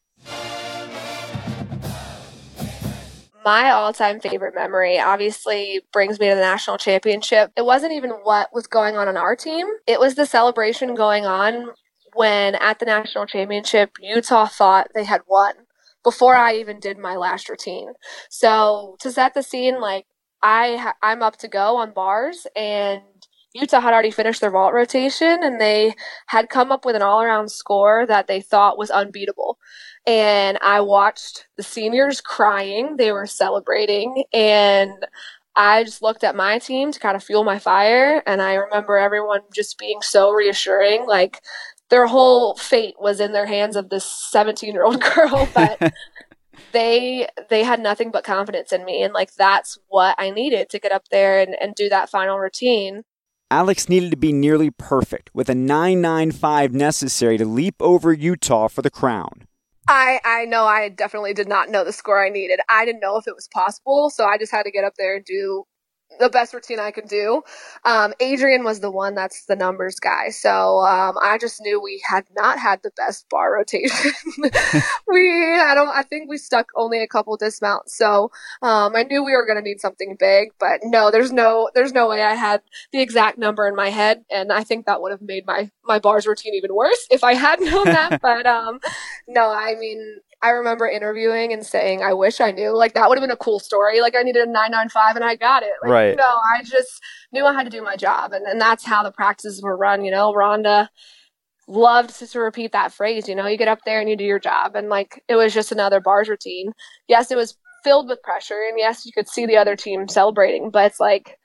my 3.43 3.71
all-time 3.71 4.19
favorite 4.19 4.53
memory 4.53 4.99
obviously 4.99 5.81
brings 5.91 6.19
me 6.19 6.29
to 6.29 6.35
the 6.35 6.41
national 6.41 6.77
championship. 6.77 7.51
It 7.57 7.65
wasn't 7.65 7.93
even 7.93 8.11
what 8.11 8.49
was 8.53 8.67
going 8.67 8.95
on 8.95 9.07
on 9.07 9.17
our 9.17 9.35
team. 9.35 9.65
It 9.87 9.99
was 9.99 10.13
the 10.13 10.27
celebration 10.27 10.93
going 10.93 11.25
on 11.25 11.69
when 12.13 12.53
at 12.53 12.77
the 12.77 12.85
national 12.85 13.25
championship 13.25 13.91
Utah 13.99 14.45
thought 14.45 14.89
they 14.93 15.05
had 15.05 15.21
won 15.27 15.53
before 16.07 16.37
I 16.37 16.55
even 16.55 16.79
did 16.79 16.97
my 16.97 17.17
last 17.17 17.49
routine. 17.49 17.89
So 18.29 18.95
to 19.01 19.11
set 19.11 19.33
the 19.33 19.43
scene, 19.43 19.81
like 19.81 20.05
I 20.41 20.93
I'm 21.03 21.21
up 21.21 21.35
to 21.39 21.49
go 21.49 21.75
on 21.75 21.91
bars 21.91 22.47
and 22.55 23.01
Utah 23.53 23.81
had 23.81 23.91
already 23.91 24.11
finished 24.11 24.39
their 24.39 24.51
vault 24.51 24.73
rotation 24.73 25.43
and 25.43 25.59
they 25.59 25.95
had 26.27 26.47
come 26.47 26.71
up 26.71 26.85
with 26.85 26.95
an 26.95 27.01
all 27.01 27.21
around 27.21 27.51
score 27.51 28.05
that 28.05 28.27
they 28.27 28.39
thought 28.39 28.77
was 28.77 28.89
unbeatable. 28.89 29.57
And 30.05 30.57
I 30.61 30.79
watched 30.79 31.47
the 31.57 31.63
seniors 31.63 32.21
crying. 32.21 32.95
They 32.95 33.11
were 33.11 33.25
celebrating 33.25 34.23
and 34.31 34.93
I 35.57 35.83
just 35.83 36.01
looked 36.01 36.23
at 36.23 36.37
my 36.37 36.57
team 36.59 36.93
to 36.93 36.99
kind 37.01 37.17
of 37.17 37.23
fuel 37.23 37.43
my 37.43 37.59
fire. 37.59 38.23
And 38.25 38.41
I 38.41 38.53
remember 38.53 38.95
everyone 38.95 39.41
just 39.53 39.77
being 39.77 40.01
so 40.01 40.31
reassuring. 40.31 41.05
Like, 41.05 41.41
their 41.89 42.07
whole 42.07 42.55
fate 42.55 42.95
was 42.99 43.19
in 43.19 43.31
their 43.31 43.45
hands 43.45 43.75
of 43.75 43.89
this 43.89 44.05
17 44.05 44.73
year 44.73 44.83
old 44.83 45.01
girl 45.01 45.47
but 45.55 45.93
they 46.71 47.27
they 47.49 47.63
had 47.63 47.79
nothing 47.79 48.11
but 48.11 48.23
confidence 48.23 48.71
in 48.71 48.83
me 48.85 49.03
and 49.03 49.13
like 49.13 49.33
that's 49.35 49.77
what 49.87 50.15
i 50.17 50.29
needed 50.29 50.69
to 50.69 50.79
get 50.79 50.91
up 50.91 51.07
there 51.09 51.39
and, 51.39 51.55
and 51.61 51.75
do 51.75 51.89
that 51.89 52.09
final 52.09 52.37
routine 52.39 53.03
alex 53.51 53.87
needed 53.87 54.11
to 54.11 54.17
be 54.17 54.33
nearly 54.33 54.69
perfect 54.71 55.29
with 55.33 55.49
a 55.49 55.55
995 55.55 56.73
necessary 56.73 57.37
to 57.37 57.45
leap 57.45 57.75
over 57.79 58.11
utah 58.11 58.67
for 58.67 58.81
the 58.81 58.91
crown 58.91 59.47
I, 59.89 60.19
I 60.25 60.43
know 60.43 60.65
I 60.65 60.89
definitely 60.89 61.33
did 61.33 61.47
not 61.47 61.69
know 61.69 61.85
the 61.85 61.93
score 61.93 62.21
I 62.21 62.27
needed. 62.27 62.59
I 62.67 62.83
didn't 62.83 62.99
know 62.99 63.15
if 63.15 63.25
it 63.25 63.33
was 63.33 63.47
possible, 63.47 64.09
so 64.09 64.25
I 64.25 64.37
just 64.37 64.51
had 64.51 64.63
to 64.63 64.71
get 64.71 64.83
up 64.83 64.95
there 64.97 65.15
and 65.15 65.23
do 65.23 65.63
the 66.19 66.29
best 66.29 66.53
routine 66.53 66.79
I 66.79 66.91
could 66.91 67.07
do. 67.07 67.43
Um, 67.85 68.13
Adrian 68.19 68.63
was 68.63 68.79
the 68.79 68.91
one 68.91 69.15
that's 69.15 69.45
the 69.45 69.55
numbers 69.55 69.99
guy. 69.99 70.29
So 70.29 70.79
um, 70.79 71.15
I 71.21 71.37
just 71.39 71.61
knew 71.61 71.81
we 71.81 72.01
had 72.07 72.25
not 72.35 72.59
had 72.59 72.81
the 72.83 72.91
best 72.95 73.27
bar 73.29 73.53
rotation. 73.57 74.11
we, 75.07 75.59
I 75.59 75.73
don't, 75.75 75.89
I 75.89 76.03
think 76.03 76.29
we 76.29 76.37
stuck 76.37 76.71
only 76.75 77.01
a 77.03 77.07
couple 77.07 77.35
dismounts. 77.37 77.95
So 77.97 78.31
um, 78.61 78.95
I 78.95 79.03
knew 79.03 79.23
we 79.23 79.35
were 79.35 79.45
going 79.45 79.57
to 79.57 79.63
need 79.63 79.79
something 79.79 80.15
big, 80.19 80.49
but 80.59 80.79
no, 80.83 81.11
there's 81.11 81.31
no, 81.31 81.69
there's 81.75 81.93
no 81.93 82.09
way 82.09 82.21
I 82.23 82.35
had 82.35 82.61
the 82.91 83.01
exact 83.01 83.37
number 83.37 83.67
in 83.67 83.75
my 83.75 83.89
head, 83.89 84.23
and 84.31 84.51
I 84.51 84.63
think 84.63 84.85
that 84.85 85.01
would 85.01 85.11
have 85.11 85.21
made 85.21 85.45
my 85.45 85.69
my 85.83 85.99
bars 85.99 86.27
routine 86.27 86.53
even 86.53 86.75
worse 86.75 87.07
if 87.09 87.23
I 87.23 87.33
had 87.33 87.59
known 87.59 87.85
that. 87.85 88.19
but 88.21 88.45
um, 88.45 88.79
no, 89.27 89.49
I 89.49 89.75
mean, 89.75 90.19
I 90.41 90.49
remember 90.49 90.87
interviewing 90.87 91.51
and 91.51 91.65
saying, 91.65 92.03
I 92.03 92.13
wish 92.13 92.39
I 92.39 92.51
knew. 92.51 92.75
Like, 92.75 92.93
that 92.93 93.09
would 93.09 93.17
have 93.17 93.23
been 93.23 93.31
a 93.31 93.37
cool 93.37 93.59
story. 93.59 94.01
Like, 94.01 94.15
I 94.15 94.21
needed 94.21 94.47
a 94.47 94.51
995 94.51 95.15
and 95.15 95.25
I 95.25 95.35
got 95.35 95.63
it. 95.63 95.71
Like, 95.81 95.91
right. 95.91 96.15
No, 96.15 96.23
I 96.23 96.63
just 96.63 97.01
knew 97.31 97.45
I 97.45 97.53
had 97.53 97.63
to 97.63 97.69
do 97.69 97.81
my 97.81 97.95
job. 97.95 98.33
And, 98.33 98.45
and 98.45 98.61
that's 98.61 98.85
how 98.85 99.01
the 99.01 99.11
practices 99.11 99.61
were 99.63 99.75
run. 99.75 100.05
You 100.05 100.11
know, 100.11 100.31
Rhonda 100.33 100.89
loved 101.67 102.17
to, 102.19 102.27
to 102.27 102.39
repeat 102.39 102.71
that 102.73 102.93
phrase. 102.93 103.27
You 103.27 103.35
know, 103.35 103.47
you 103.47 103.57
get 103.57 103.67
up 103.67 103.79
there 103.83 103.99
and 103.99 104.09
you 104.09 104.15
do 104.15 104.23
your 104.23 104.39
job. 104.39 104.75
And, 104.75 104.89
like, 104.89 105.23
it 105.27 105.35
was 105.35 105.53
just 105.53 105.71
another 105.71 105.99
bars 105.99 106.29
routine. 106.29 106.71
Yes, 107.07 107.31
it 107.31 107.37
was 107.37 107.57
filled 107.83 108.07
with 108.07 108.21
pressure. 108.21 108.61
And 108.69 108.77
yes, 108.77 109.05
you 109.07 109.11
could 109.11 109.27
see 109.27 109.47
the 109.47 109.57
other 109.57 109.75
team 109.75 110.07
celebrating. 110.07 110.69
But 110.69 110.85
it's 110.85 110.99
like, 110.99 111.37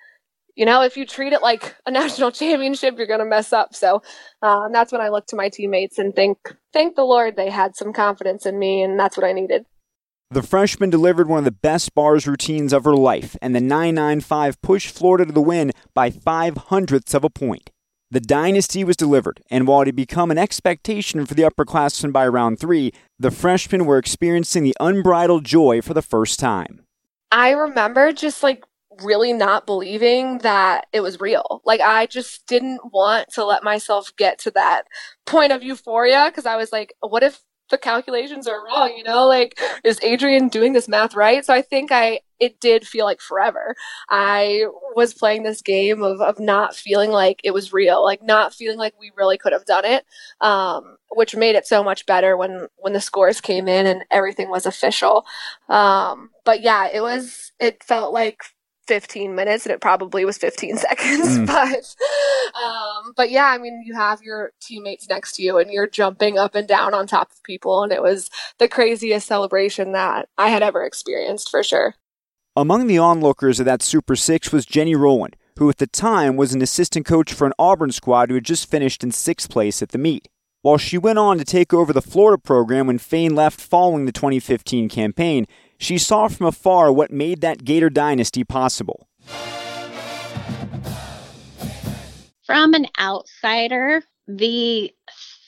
you 0.54 0.66
know, 0.66 0.82
if 0.82 0.96
you 0.96 1.06
treat 1.06 1.32
it 1.32 1.42
like 1.42 1.74
a 1.86 1.90
national 1.90 2.32
championship, 2.32 2.96
you're 2.96 3.06
going 3.06 3.20
to 3.20 3.26
mess 3.26 3.52
up. 3.52 3.74
So 3.74 4.02
um, 4.42 4.72
that's 4.72 4.92
when 4.92 5.00
I 5.00 5.08
look 5.08 5.26
to 5.28 5.36
my 5.36 5.48
teammates 5.48 5.98
and 5.98 6.14
think, 6.14 6.38
thank 6.72 6.96
the 6.96 7.04
Lord 7.04 7.36
they 7.36 7.50
had 7.50 7.76
some 7.76 7.92
confidence 7.92 8.46
in 8.46 8.58
me, 8.58 8.82
and 8.82 8.98
that's 8.98 9.16
what 9.16 9.26
I 9.26 9.32
needed. 9.32 9.66
The 10.30 10.42
freshman 10.42 10.88
delivered 10.88 11.28
one 11.28 11.40
of 11.40 11.44
the 11.44 11.50
best 11.50 11.94
bars 11.94 12.26
routines 12.26 12.72
of 12.72 12.84
her 12.84 12.96
life, 12.96 13.36
and 13.42 13.54
the 13.54 13.60
995 13.60 14.62
pushed 14.62 14.94
Florida 14.96 15.26
to 15.26 15.32
the 15.32 15.42
win 15.42 15.72
by 15.94 16.10
five 16.10 16.56
hundredths 16.56 17.12
of 17.12 17.22
a 17.22 17.28
point. 17.28 17.68
The 18.10 18.20
dynasty 18.20 18.82
was 18.82 18.96
delivered, 18.96 19.42
and 19.50 19.66
while 19.66 19.82
it 19.82 19.88
had 19.88 19.96
become 19.96 20.30
an 20.30 20.38
expectation 20.38 21.26
for 21.26 21.34
the 21.34 21.42
upperclassmen 21.42 22.12
by 22.12 22.26
round 22.28 22.58
three, 22.58 22.92
the 23.18 23.30
freshmen 23.30 23.84
were 23.84 23.98
experiencing 23.98 24.64
the 24.64 24.76
unbridled 24.80 25.44
joy 25.44 25.82
for 25.82 25.92
the 25.94 26.02
first 26.02 26.38
time. 26.38 26.82
I 27.30 27.50
remember 27.50 28.12
just 28.12 28.42
like 28.42 28.64
really 29.02 29.32
not 29.32 29.66
believing 29.66 30.38
that 30.38 30.86
it 30.92 31.00
was 31.00 31.20
real. 31.20 31.62
Like 31.64 31.80
I 31.80 32.06
just 32.06 32.46
didn't 32.46 32.80
want 32.92 33.28
to 33.34 33.44
let 33.44 33.62
myself 33.62 34.12
get 34.16 34.38
to 34.40 34.50
that 34.52 34.82
point 35.26 35.52
of 35.52 35.62
euphoria 35.62 36.26
because 36.28 36.46
I 36.46 36.56
was 36.56 36.72
like, 36.72 36.94
what 37.00 37.22
if 37.22 37.40
the 37.72 37.78
calculations 37.78 38.46
are 38.46 38.64
wrong, 38.64 38.94
you 38.96 39.02
know? 39.02 39.26
Like, 39.26 39.58
is 39.82 39.98
Adrian 40.02 40.48
doing 40.48 40.74
this 40.74 40.88
math 40.88 41.16
right? 41.16 41.44
So 41.44 41.52
I 41.54 41.62
think 41.62 41.90
I, 41.90 42.20
it 42.38 42.60
did 42.60 42.86
feel 42.86 43.06
like 43.06 43.20
forever. 43.20 43.74
I 44.10 44.66
was 44.94 45.14
playing 45.14 45.42
this 45.42 45.62
game 45.62 46.02
of, 46.02 46.20
of 46.20 46.38
not 46.38 46.76
feeling 46.76 47.10
like 47.10 47.40
it 47.42 47.52
was 47.52 47.72
real, 47.72 48.04
like 48.04 48.22
not 48.22 48.54
feeling 48.54 48.78
like 48.78 48.94
we 49.00 49.10
really 49.16 49.38
could 49.38 49.52
have 49.52 49.64
done 49.64 49.84
it, 49.84 50.04
um, 50.40 50.96
which 51.10 51.34
made 51.34 51.56
it 51.56 51.66
so 51.66 51.82
much 51.82 52.04
better 52.04 52.36
when, 52.36 52.68
when 52.76 52.92
the 52.92 53.00
scores 53.00 53.40
came 53.40 53.66
in 53.66 53.86
and 53.86 54.04
everything 54.10 54.50
was 54.50 54.66
official. 54.66 55.24
Um, 55.68 56.30
but 56.44 56.60
yeah, 56.60 56.88
it 56.92 57.00
was, 57.00 57.52
it 57.58 57.82
felt 57.82 58.12
like 58.12 58.42
15 58.92 59.34
minutes 59.34 59.64
and 59.64 59.72
it 59.72 59.80
probably 59.80 60.26
was 60.26 60.36
15 60.36 60.76
seconds 60.88 61.38
mm. 61.38 61.46
but 61.46 61.96
um 62.62 63.14
but 63.16 63.30
yeah 63.30 63.46
i 63.46 63.56
mean 63.56 63.82
you 63.86 63.94
have 63.94 64.20
your 64.20 64.52
teammates 64.60 65.08
next 65.08 65.34
to 65.34 65.42
you 65.42 65.56
and 65.56 65.70
you're 65.70 65.88
jumping 65.88 66.36
up 66.36 66.54
and 66.54 66.68
down 66.68 66.92
on 66.92 67.06
top 67.06 67.30
of 67.30 67.42
people 67.42 67.82
and 67.82 67.90
it 67.90 68.02
was 68.02 68.28
the 68.58 68.68
craziest 68.68 69.26
celebration 69.26 69.92
that 69.92 70.28
i 70.36 70.50
had 70.50 70.62
ever 70.62 70.84
experienced 70.84 71.50
for 71.50 71.62
sure 71.62 71.94
among 72.54 72.86
the 72.86 72.98
onlookers 72.98 73.58
of 73.58 73.64
that 73.64 73.80
super 73.80 74.14
six 74.14 74.52
was 74.52 74.66
jenny 74.66 74.94
rowland 74.94 75.36
who 75.58 75.70
at 75.70 75.78
the 75.78 75.86
time 75.86 76.36
was 76.36 76.52
an 76.52 76.60
assistant 76.60 77.06
coach 77.06 77.32
for 77.32 77.46
an 77.46 77.54
auburn 77.58 77.92
squad 77.92 78.28
who 78.28 78.34
had 78.34 78.44
just 78.44 78.70
finished 78.70 79.02
in 79.02 79.10
sixth 79.10 79.48
place 79.48 79.80
at 79.80 79.88
the 79.88 79.96
meet 79.96 80.28
while 80.60 80.76
she 80.76 80.98
went 80.98 81.18
on 81.18 81.38
to 81.38 81.46
take 81.46 81.72
over 81.72 81.94
the 81.94 82.02
florida 82.02 82.36
program 82.36 82.88
when 82.88 82.98
Faehn 82.98 83.34
left 83.34 83.58
following 83.58 84.04
the 84.04 84.12
2015 84.12 84.90
campaign 84.90 85.46
she 85.82 85.98
saw 85.98 86.28
from 86.28 86.46
afar 86.46 86.92
what 86.92 87.10
made 87.10 87.40
that 87.40 87.64
Gator 87.64 87.90
dynasty 87.90 88.44
possible. 88.44 89.08
From 92.46 92.74
an 92.74 92.86
outsider, 93.00 94.04
the 94.28 94.92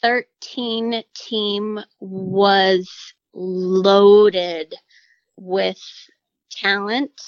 13 0.02 1.04
team 1.14 1.78
was 2.00 2.90
loaded 3.32 4.74
with 5.36 5.80
talent 6.50 7.20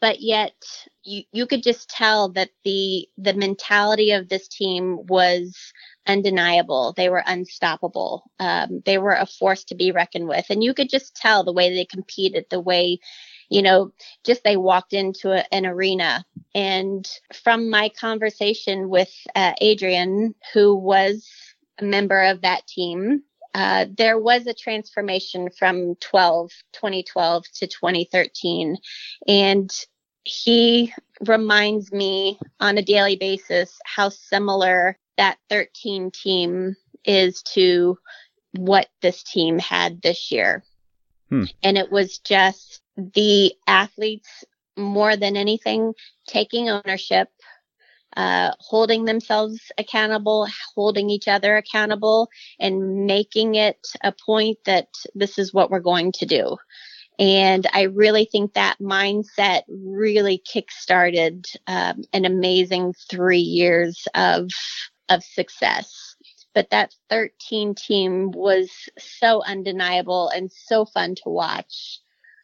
but 0.00 0.20
yet 0.20 0.54
you, 1.02 1.22
you 1.32 1.46
could 1.46 1.62
just 1.62 1.88
tell 1.88 2.28
that 2.30 2.50
the 2.64 3.08
the 3.16 3.34
mentality 3.34 4.12
of 4.12 4.28
this 4.28 4.48
team 4.48 5.06
was 5.06 5.56
undeniable. 6.06 6.94
They 6.96 7.08
were 7.08 7.22
unstoppable. 7.26 8.30
Um, 8.38 8.82
they 8.84 8.98
were 8.98 9.12
a 9.12 9.26
force 9.26 9.64
to 9.64 9.74
be 9.74 9.92
reckoned 9.92 10.28
with. 10.28 10.46
And 10.50 10.62
you 10.62 10.74
could 10.74 10.88
just 10.88 11.14
tell 11.16 11.44
the 11.44 11.52
way 11.52 11.74
they 11.74 11.84
competed, 11.84 12.46
the 12.50 12.60
way, 12.60 12.98
you 13.48 13.62
know, 13.62 13.92
just 14.24 14.44
they 14.44 14.56
walked 14.56 14.92
into 14.92 15.32
a, 15.32 15.44
an 15.52 15.66
arena. 15.66 16.24
And 16.54 17.08
from 17.32 17.70
my 17.70 17.90
conversation 17.90 18.88
with 18.88 19.12
uh, 19.34 19.52
Adrian, 19.60 20.34
who 20.52 20.74
was 20.74 21.28
a 21.78 21.84
member 21.84 22.22
of 22.22 22.42
that 22.42 22.66
team, 22.66 23.22
uh, 23.58 23.86
there 23.96 24.16
was 24.16 24.46
a 24.46 24.54
transformation 24.54 25.50
from 25.50 25.96
12, 25.96 26.52
2012 26.74 27.44
to 27.54 27.66
2013. 27.66 28.76
And 29.26 29.68
he 30.22 30.94
reminds 31.26 31.90
me 31.90 32.38
on 32.60 32.78
a 32.78 32.82
daily 32.82 33.16
basis 33.16 33.76
how 33.84 34.10
similar 34.10 34.96
that 35.16 35.38
13 35.50 36.12
team 36.12 36.76
is 37.04 37.42
to 37.54 37.98
what 38.52 38.86
this 39.02 39.24
team 39.24 39.58
had 39.58 40.02
this 40.02 40.30
year. 40.30 40.62
Hmm. 41.28 41.46
And 41.64 41.76
it 41.76 41.90
was 41.90 42.18
just 42.18 42.80
the 42.96 43.54
athletes 43.66 44.44
more 44.76 45.16
than 45.16 45.36
anything 45.36 45.94
taking 46.28 46.70
ownership, 46.70 47.28
uh, 48.18 48.50
holding 48.58 49.04
themselves 49.04 49.70
accountable, 49.78 50.48
holding 50.74 51.08
each 51.08 51.28
other 51.28 51.56
accountable, 51.56 52.28
and 52.58 53.06
making 53.06 53.54
it 53.54 53.78
a 54.02 54.12
point 54.12 54.58
that 54.66 54.88
this 55.14 55.38
is 55.38 55.54
what 55.54 55.70
we're 55.70 55.78
going 55.78 56.10
to 56.10 56.26
do. 56.26 56.56
And 57.20 57.64
I 57.72 57.82
really 57.82 58.24
think 58.24 58.54
that 58.54 58.78
mindset 58.80 59.62
really 59.68 60.42
kickstarted 60.52 61.46
um, 61.68 62.02
an 62.12 62.24
amazing 62.24 62.92
three 63.08 63.38
years 63.38 64.08
of 64.16 64.50
of 65.08 65.22
success. 65.22 66.16
But 66.54 66.70
that 66.70 66.94
13 67.10 67.76
team 67.76 68.32
was 68.32 68.68
so 68.98 69.44
undeniable 69.44 70.28
and 70.28 70.50
so 70.50 70.84
fun 70.86 71.14
to 71.22 71.28
watch. 71.28 72.00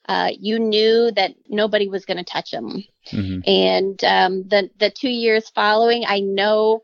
Uh, 0.06 0.30
you 0.38 0.58
knew 0.58 1.10
that 1.12 1.34
nobody 1.48 1.88
was 1.88 2.04
going 2.04 2.18
to 2.18 2.24
touch 2.24 2.50
them. 2.50 2.84
Mm-hmm. 3.10 3.40
And 3.46 4.04
um, 4.04 4.48
the 4.48 4.70
the 4.78 4.90
two 4.90 5.08
years 5.08 5.48
following, 5.50 6.04
I 6.06 6.20
know 6.20 6.82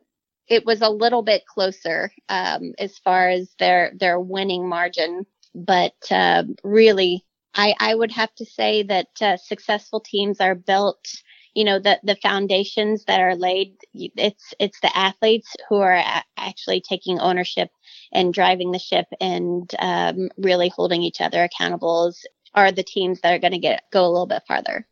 it 0.49 0.65
was 0.67 0.83
a 0.83 0.89
little 0.89 1.23
bit 1.23 1.47
closer 1.47 2.13
um, 2.29 2.75
as 2.79 2.99
far 2.99 3.29
as 3.29 3.51
their 3.59 3.93
their 3.99 4.19
winning 4.19 4.69
margin, 4.69 5.27
but 5.55 5.95
uh, 6.11 6.45
really, 6.65 7.25
I 7.55 7.75
I 7.79 7.95
would 7.95 8.13
have 8.13 8.35
to 8.37 8.45
say 8.45 8.83
that 8.85 9.09
uh, 9.21 9.37
successful 9.37 10.01
teams 10.01 10.41
are 10.41 10.55
built 10.55 11.07
you 11.55 11.65
know 11.65 11.79
the 11.79 11.99
the 12.03 12.17
foundations 12.17 13.05
that 13.05 13.21
are 13.21 13.35
laid 13.35 13.77
it's 13.93 14.55
it's 14.59 14.81
the 14.81 14.97
athletes 14.97 15.55
who 15.69 15.77
are 15.77 15.97
a- 15.97 16.25
actually 16.37 16.81
taking 16.81 17.19
ownership 17.19 17.71
and 18.13 18.33
driving 18.33 18.71
the 18.71 18.79
ship 18.79 19.07
and 19.21 19.75
um, 19.79 20.31
really 20.37 20.69
holding 20.69 21.03
each 21.03 21.21
other 21.21 21.43
accountable 21.43 22.13
are 22.55 22.73
the 22.73 22.83
teams 22.83 23.21
that 23.21 23.33
are 23.33 23.39
going 23.39 23.53
to 23.53 23.59
get 23.59 23.85
go 23.93 24.05
a 24.05 24.09
little 24.09 24.27
bit 24.27 24.43
farther. 24.47 24.87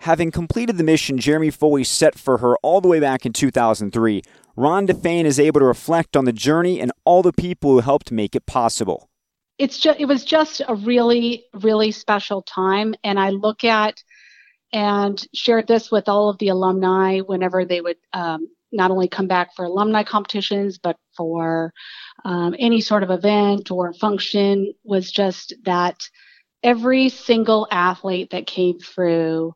Having 0.00 0.32
completed 0.32 0.78
the 0.78 0.84
mission 0.84 1.18
jeremy 1.18 1.50
foley 1.50 1.84
set 1.84 2.18
for 2.18 2.38
her 2.38 2.56
all 2.62 2.80
the 2.80 2.88
way 2.88 3.00
back 3.00 3.24
in 3.24 3.32
2003 3.32 4.22
Rhonda 4.56 4.90
Faehn 4.90 5.24
is 5.24 5.40
able 5.40 5.60
to 5.60 5.66
reflect 5.66 6.16
on 6.16 6.24
the 6.24 6.32
journey 6.32 6.80
and 6.80 6.92
all 7.04 7.22
the 7.22 7.32
people 7.32 7.70
who 7.70 7.80
helped 7.80 8.12
make 8.12 8.36
it 8.36 8.44
possible. 8.46 9.08
It's 9.58 9.78
just 9.78 10.00
it 10.00 10.06
was 10.06 10.24
just 10.24 10.60
a 10.66 10.74
really 10.74 11.44
really 11.54 11.92
special 11.92 12.42
time 12.42 12.94
and 13.04 13.18
i 13.18 13.30
look 13.30 13.64
at 13.64 14.02
and 14.72 15.22
shared 15.34 15.68
this 15.68 15.90
with 15.90 16.08
all 16.08 16.30
of 16.30 16.38
the 16.38 16.48
alumni 16.48 17.20
whenever 17.20 17.64
they 17.64 17.80
would 17.80 17.98
um, 18.14 18.48
not 18.72 18.90
only 18.90 19.06
come 19.06 19.28
back 19.28 19.54
for 19.54 19.64
alumni 19.64 20.02
competitions, 20.02 20.78
but 20.78 20.96
for 21.16 21.72
um, 22.24 22.54
any 22.58 22.80
sort 22.80 23.02
of 23.02 23.10
event 23.10 23.70
or 23.70 23.92
function 23.92 24.72
was 24.82 25.12
just 25.12 25.52
that 25.64 26.08
every 26.62 27.08
single 27.08 27.66
athlete 27.70 28.30
that 28.30 28.46
came 28.46 28.78
through 28.78 29.54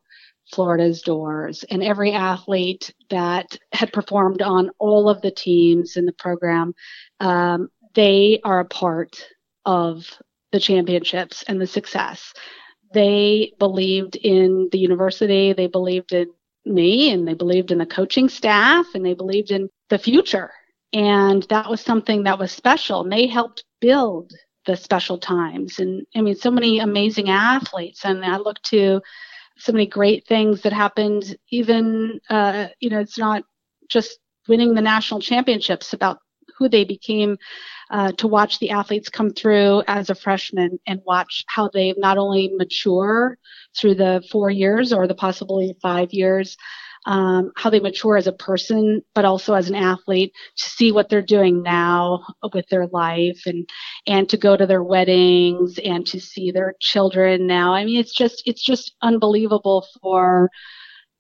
Florida's 0.53 1.03
doors 1.03 1.65
and 1.71 1.83
every 1.83 2.13
athlete 2.13 2.93
that 3.11 3.59
had 3.73 3.93
performed 3.93 4.43
on 4.43 4.71
all 4.79 5.09
of 5.09 5.21
the 5.23 5.31
teams 5.31 5.97
in 5.97 6.07
the 6.07 6.13
program, 6.13 6.75
um, 7.21 7.69
they 7.95 8.41
are 8.45 8.61
a 8.61 8.65
part 8.65 9.17
of 9.65 10.07
the 10.53 10.61
championships 10.61 11.43
and 11.49 11.61
the 11.61 11.67
success 11.67 12.33
they 12.93 13.53
believed 13.59 14.17
in 14.17 14.69
the 14.73 14.79
university, 14.79 15.53
they 15.53 15.67
believed 15.67 16.13
in 16.13 16.31
me, 16.65 17.11
and 17.11 17.27
they 17.27 17.35
believed 17.35 17.71
in 17.71 17.79
the 17.79 17.87
coaching 17.87 18.29
staff, 18.29 18.87
and 18.95 19.05
they 19.05 19.15
believed 19.15 19.51
in 19.51 19.69
the 19.91 19.99
future. 19.99 20.51
And 20.93 21.43
that 21.51 21.69
was 21.69 21.81
something 21.81 22.23
that 22.23 22.39
was 22.39 22.53
special. 22.53 23.03
And 23.03 23.13
they 23.13 23.27
helped 23.27 23.65
build 23.81 24.33
the 24.67 24.77
special 24.77 25.19
times. 25.19 25.79
And 25.79 26.07
I 26.15 26.21
mean, 26.21 26.35
so 26.35 26.51
many 26.51 26.81
amazing 26.81 27.31
athletes. 27.31 28.05
And 28.05 28.25
I 28.25 28.37
look 28.37 28.61
to 28.65 29.01
so 29.59 29.73
many 29.73 29.87
great 29.87 30.27
things 30.27 30.63
that 30.63 30.73
happened, 30.73 31.37
even, 31.51 32.21
uh, 32.29 32.69
you 32.81 32.91
know, 32.91 33.01
it's 33.01 33.19
not 33.19 33.45
just 33.89 34.19
winning 34.49 34.75
the 34.75 34.83
national 34.83 35.21
championships 35.21 35.93
about 35.93 36.19
who 36.59 36.69
they 36.69 36.85
became 36.85 37.37
uh, 37.91 38.13
to 38.13 38.27
watch 38.27 38.59
the 38.59 38.71
athletes 38.71 39.09
come 39.09 39.31
through 39.31 39.83
as 39.87 40.11
a 40.11 40.15
freshman 40.15 40.79
and 40.87 41.01
watch 41.05 41.45
how 41.47 41.69
they 41.73 41.95
not 41.97 42.19
only 42.19 42.51
mature 42.57 43.39
through 43.77 43.95
the 43.95 44.23
four 44.31 44.51
years 44.51 44.93
or 44.93 45.07
the 45.07 45.15
possibly 45.15 45.77
five 45.81 46.13
years, 46.13 46.57
um, 47.07 47.53
how 47.57 47.71
they 47.71 47.81
mature 47.81 48.17
as 48.17 48.27
a 48.27 48.33
person, 48.33 49.03
but 49.15 49.25
also 49.25 49.55
as 49.55 49.69
an 49.69 49.77
athlete 49.77 50.33
to 50.57 50.69
see 50.69 50.93
what 50.93 51.09
they're 51.09 51.23
doing 51.23 51.63
now 51.63 52.25
with 52.53 52.67
their 52.69 52.87
life 52.89 53.43
and, 53.47 53.69
and 54.07 54.29
to 54.29 54.37
go 54.37 54.57
to 54.57 54.67
their 54.67 54.83
weddings 54.83 55.79
and 55.79 56.07
to 56.09 56.21
see 56.21 56.51
their 56.51 56.75
children 56.81 57.47
now. 57.47 57.73
I 57.73 57.85
mean, 57.85 57.99
it's 57.99 58.15
just, 58.15 58.43
it's 58.45 58.65
just 58.65 58.95
unbelievable 59.03 59.87
for, 60.03 60.51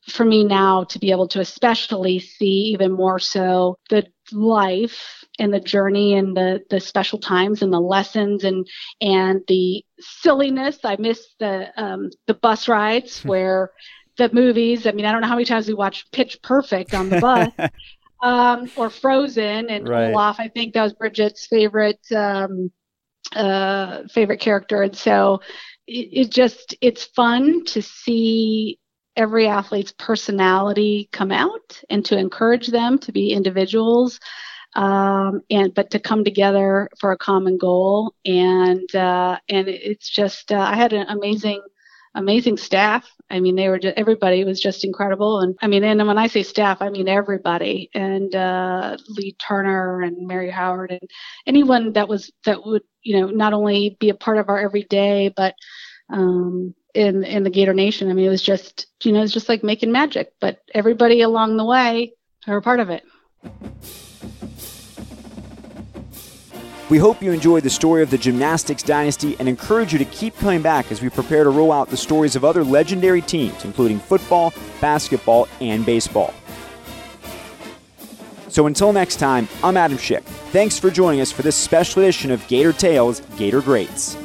for 0.08 0.24
me 0.24 0.44
now 0.44 0.84
to 0.84 0.98
be 0.98 1.10
able 1.10 1.28
to 1.28 1.40
especially 1.40 2.18
see 2.18 2.72
even 2.72 2.92
more 2.92 3.18
so 3.18 3.76
the 3.90 4.06
life 4.32 5.24
and 5.38 5.52
the 5.52 5.60
journey 5.60 6.14
and 6.14 6.36
the 6.36 6.60
the 6.70 6.80
special 6.80 7.18
times 7.18 7.62
and 7.62 7.72
the 7.72 7.80
lessons 7.80 8.44
and 8.44 8.66
and 9.00 9.40
the 9.48 9.84
silliness. 10.00 10.78
I 10.84 10.96
miss 10.98 11.34
the 11.38 11.68
um, 11.76 12.10
the 12.26 12.34
bus 12.34 12.68
rides 12.68 13.20
where 13.24 13.70
the 14.16 14.30
movies. 14.32 14.86
I 14.86 14.92
mean, 14.92 15.04
I 15.04 15.12
don't 15.12 15.20
know 15.20 15.28
how 15.28 15.34
many 15.34 15.44
times 15.44 15.68
we 15.68 15.74
watched 15.74 16.12
Pitch 16.12 16.40
Perfect 16.42 16.94
on 16.94 17.08
the 17.08 17.20
bus. 17.20 17.52
um, 18.22 18.70
or 18.76 18.90
Frozen 18.90 19.70
and 19.70 19.88
right. 19.88 20.10
Olaf. 20.10 20.36
I 20.38 20.48
think 20.48 20.74
that 20.74 20.82
was 20.82 20.92
Bridget's 20.94 21.46
favorite 21.46 22.00
um, 22.14 22.70
uh, 23.34 24.02
favorite 24.08 24.40
character, 24.40 24.82
and 24.82 24.96
so 24.96 25.40
it, 25.86 26.08
it 26.12 26.30
just 26.30 26.74
it's 26.80 27.04
fun 27.04 27.64
to 27.66 27.82
see 27.82 28.78
every 29.16 29.48
athlete's 29.48 29.92
personality 29.92 31.08
come 31.12 31.32
out 31.32 31.80
and 31.88 32.04
to 32.04 32.18
encourage 32.18 32.68
them 32.68 32.98
to 32.98 33.12
be 33.12 33.32
individuals 33.32 34.20
um, 34.74 35.40
and 35.50 35.74
but 35.74 35.90
to 35.90 35.98
come 35.98 36.22
together 36.22 36.88
for 37.00 37.12
a 37.12 37.16
common 37.16 37.56
goal 37.56 38.14
and 38.26 38.94
uh, 38.94 39.38
and 39.48 39.68
it's 39.68 40.10
just 40.10 40.52
uh, 40.52 40.58
I 40.58 40.76
had 40.76 40.92
an 40.92 41.06
amazing 41.08 41.62
amazing 42.16 42.56
staff. 42.56 43.08
I 43.30 43.40
mean, 43.40 43.56
they 43.56 43.68
were 43.68 43.78
just, 43.78 43.96
everybody 43.96 44.44
was 44.44 44.60
just 44.60 44.84
incredible. 44.84 45.40
And 45.40 45.56
I 45.60 45.66
mean, 45.66 45.84
and 45.84 46.04
when 46.06 46.18
I 46.18 46.26
say 46.26 46.42
staff, 46.42 46.80
I 46.80 46.88
mean 46.88 47.08
everybody. 47.08 47.90
And 47.94 48.34
uh, 48.34 48.96
Lee 49.08 49.36
Turner 49.40 50.00
and 50.00 50.26
Mary 50.26 50.50
Howard 50.50 50.90
and 50.90 51.08
anyone 51.46 51.92
that 51.92 52.08
was 52.08 52.32
that 52.44 52.64
would 52.64 52.82
you 53.02 53.20
know 53.20 53.28
not 53.28 53.52
only 53.52 53.96
be 54.00 54.08
a 54.08 54.14
part 54.14 54.38
of 54.38 54.48
our 54.48 54.58
everyday, 54.58 55.32
but 55.36 55.54
um, 56.10 56.74
in 56.94 57.24
in 57.24 57.44
the 57.44 57.50
Gator 57.50 57.74
Nation. 57.74 58.10
I 58.10 58.14
mean, 58.14 58.26
it 58.26 58.30
was 58.30 58.42
just 58.42 58.86
you 59.02 59.12
know, 59.12 59.22
it's 59.22 59.32
just 59.32 59.48
like 59.48 59.62
making 59.62 59.92
magic. 59.92 60.32
But 60.40 60.58
everybody 60.74 61.20
along 61.20 61.56
the 61.56 61.64
way 61.64 62.14
are 62.46 62.56
a 62.56 62.62
part 62.62 62.80
of 62.80 62.90
it. 62.90 63.04
We 66.88 66.98
hope 66.98 67.20
you 67.20 67.32
enjoyed 67.32 67.64
the 67.64 67.70
story 67.70 68.02
of 68.04 68.10
the 68.10 68.18
gymnastics 68.18 68.84
dynasty 68.84 69.34
and 69.40 69.48
encourage 69.48 69.92
you 69.92 69.98
to 69.98 70.04
keep 70.04 70.36
coming 70.36 70.62
back 70.62 70.92
as 70.92 71.02
we 71.02 71.08
prepare 71.08 71.42
to 71.42 71.50
roll 71.50 71.72
out 71.72 71.88
the 71.88 71.96
stories 71.96 72.36
of 72.36 72.44
other 72.44 72.62
legendary 72.62 73.22
teams, 73.22 73.64
including 73.64 73.98
football, 73.98 74.54
basketball, 74.80 75.48
and 75.60 75.84
baseball. 75.84 76.32
So 78.48 78.68
until 78.68 78.92
next 78.92 79.16
time, 79.16 79.48
I'm 79.64 79.76
Adam 79.76 79.98
Schick. 79.98 80.22
Thanks 80.52 80.78
for 80.78 80.90
joining 80.90 81.20
us 81.20 81.32
for 81.32 81.42
this 81.42 81.56
special 81.56 82.02
edition 82.02 82.30
of 82.30 82.46
Gator 82.46 82.72
Tales 82.72 83.20
Gator 83.36 83.60
Greats. 83.60 84.16